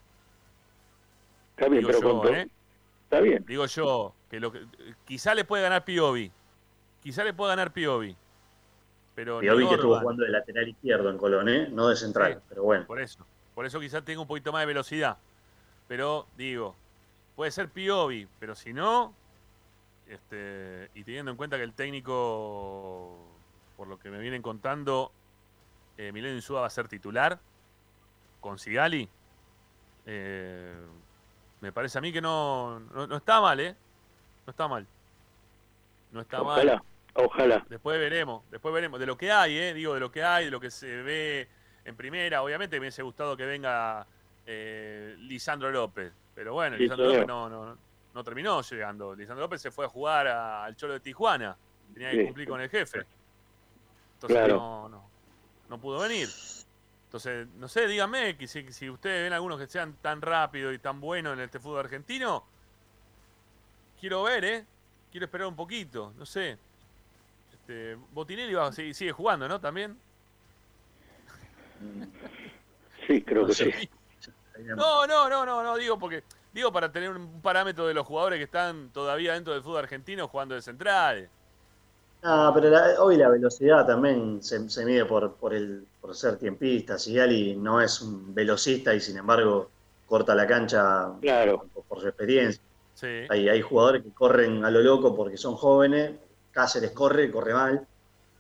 [1.57, 2.49] Está bien, Digo pero yo, con- ¿eh?
[3.05, 3.45] Está bien.
[3.47, 4.67] Digo yo, que lo que,
[5.05, 6.33] quizá le puede ganar Piovi.
[7.03, 8.17] Quizá le puede ganar Piovi.
[9.15, 11.69] Pero Piovi que estuvo jugando de lateral izquierdo en Colón, ¿eh?
[11.71, 12.85] No de central, pero bueno.
[12.87, 13.25] Por eso.
[13.55, 15.17] Por eso quizás tenga un poquito más de velocidad.
[15.89, 16.75] Pero digo,
[17.37, 19.15] puede ser Piovi, pero si no,
[20.09, 23.17] este, y teniendo en cuenta que el técnico,
[23.77, 25.13] por lo que me vienen contando,
[25.99, 27.39] eh, Milenio Insúa va a ser titular
[28.41, 29.09] con Sigali,
[30.07, 30.75] eh,
[31.61, 33.75] me parece a mí que no, no, no está mal, ¿eh?
[34.47, 34.87] No está mal.
[36.13, 36.83] No está Ojalá, mal.
[37.15, 37.67] ojalá.
[37.69, 39.01] Después veremos, después veremos.
[39.01, 39.75] De lo que hay, ¿eh?
[39.75, 41.49] Digo, de lo que hay, de lo que se ve
[41.85, 42.43] en primera.
[42.43, 44.07] Obviamente me hubiese gustado que venga
[44.47, 46.13] eh, Lisandro López.
[46.35, 47.07] Pero bueno, Sí, Lisandro.
[47.07, 47.79] López no, no,
[48.15, 49.15] no terminó llegando.
[49.15, 51.57] Lisandro López se fue a jugar a- al Cholo de Tijuana.
[51.93, 52.25] Tenía que Sí.
[52.27, 53.05] cumplir con el jefe.
[54.15, 54.57] Entonces Claro.
[54.57, 55.09] no, no,
[55.69, 56.29] no pudo venir.
[57.07, 60.79] Entonces, no sé, díganme que si, si ustedes ven algunos que sean tan rápidos y
[60.79, 62.45] tan buenos en este fútbol argentino,
[64.01, 64.65] quiero ver, ¿eh?
[65.13, 66.59] Quiero esperar un poquito, no sé.
[67.53, 69.61] Este, Botinelli va, sigue, sigue jugando, ¿no?
[69.61, 69.97] También.
[73.07, 73.73] Sí, creo No que sé.
[73.73, 73.91] sí.
[74.77, 76.23] No, no, no, no, no, digo porque
[76.53, 80.29] digo para tener un parámetro de los jugadores que están todavía dentro del fútbol argentino
[80.29, 81.29] jugando de central.
[82.23, 86.39] Ah, pero la- hoy la velocidad también se, se mide por, por, el, por ser
[86.39, 86.99] tiempista.
[86.99, 89.71] Sigali no es un velocista y sin embargo
[90.07, 91.67] corta la cancha Claro.
[91.75, 92.63] por, por su experiencia.
[92.95, 93.27] Sí.
[93.29, 96.13] Hay, hay jugadores que corren a lo loco porque son jóvenes.
[96.53, 97.87] Cáceres corre, corre mal.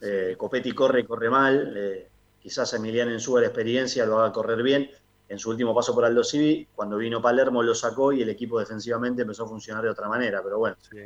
[0.00, 1.74] Eh, Copetti corre, corre mal.
[1.76, 2.08] Eh,
[2.40, 4.90] quizás Emiliano en su experiencia lo haga correr bien.
[5.28, 8.58] En su último paso por Aldo Civi, cuando vino Palermo lo sacó y el equipo
[8.60, 10.40] defensivamente empezó a funcionar de otra manera.
[10.42, 10.98] Pero bueno, Sí,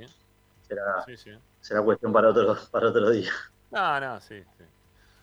[0.66, 1.30] será, sí, sí.
[1.60, 3.30] será cuestión para otro, para otro día.
[3.70, 4.42] No, no, sí.
[4.56, 4.64] sí.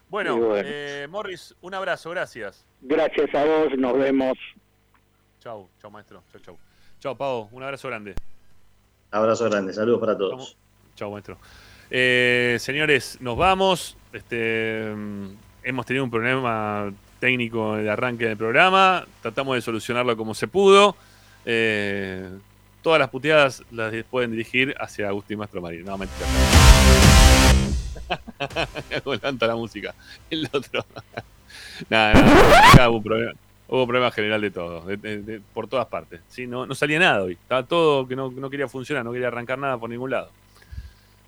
[0.07, 0.69] Bueno, bueno.
[0.71, 2.63] eh, Morris, un abrazo, gracias.
[2.81, 4.37] Gracias a vos, nos vemos.
[5.39, 6.23] Chau, chau, maestro.
[6.31, 6.57] Chau, chau.
[6.99, 8.15] Chau, Pavo, un abrazo grande.
[9.11, 10.57] Abrazo grande, saludos para todos.
[10.95, 11.37] Chau, maestro.
[11.89, 13.97] Eh, señores, nos vamos.
[14.13, 15.27] Este, mm,
[15.63, 19.05] hemos tenido un problema técnico de arranque del programa.
[19.21, 20.95] Tratamos de solucionarlo como se pudo.
[21.45, 22.29] Eh,
[22.81, 25.85] todas las puteadas las pueden dirigir hacia Agustín Mastro Marín.
[25.85, 26.27] No, mentira.
[28.89, 29.93] Me adelanta la música.
[30.29, 30.85] El otro.
[31.89, 32.89] nada, nada.
[32.89, 33.31] Hubo problema.
[33.67, 36.21] Hubo problema general de todo, de- de- por todas partes.
[36.29, 36.45] ¿sí?
[36.45, 37.33] No, no salía nada hoy.
[37.33, 40.29] Estaba todo que no, no quería funcionar, no quería arrancar nada por ningún lado.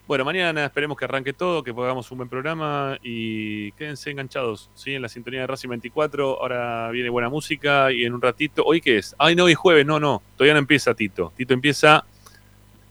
[0.08, 4.94] Bueno, mañana esperemos que arranque todo, que hagamos un buen programa y quédense enganchados, ¿sí?
[4.96, 6.42] En la sintonía de Racing 24.
[6.42, 8.64] Ahora viene buena música y en un ratito.
[8.66, 9.18] ¿Hoy qué es?
[9.20, 9.86] Ay, no, hoy es jueves.
[9.86, 10.22] No, no.
[10.38, 11.34] Todavía no empieza Tito.
[11.36, 12.06] Tito empieza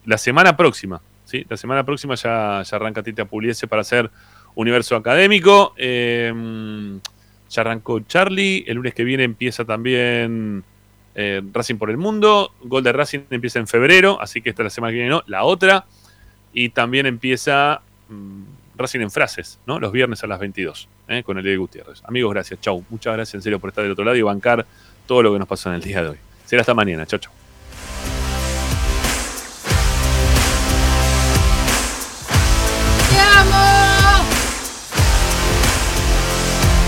[0.05, 1.47] la semana próxima, ¿sí?
[1.49, 4.11] La semana próxima ya, ya arranca Tita Puliese para hacer
[4.55, 5.73] Universo Académico.
[5.79, 7.01] Eh,
[7.49, 8.63] ya arrancó Charlie.
[8.67, 10.65] El lunes que viene empieza también
[11.15, 12.53] eh, Racing por el Mundo.
[12.63, 15.23] Gol de Racing empieza en febrero, así que esta es la semana que viene no.
[15.27, 15.87] La otra.
[16.59, 18.45] Y también empieza mm,
[18.79, 19.79] Racing en frases, ¿no?
[19.79, 21.23] Los viernes a las 22, ¿eh?
[21.23, 22.03] con Elie Gutiérrez.
[22.05, 22.61] Amigos, gracias.
[22.61, 22.83] Chau.
[22.89, 24.65] Muchas gracias en serio por estar del otro lado y bancar
[25.07, 26.17] todo lo que nos pasó en el día de hoy.
[26.47, 27.05] Será hasta mañana.
[27.05, 27.46] Chau, chau.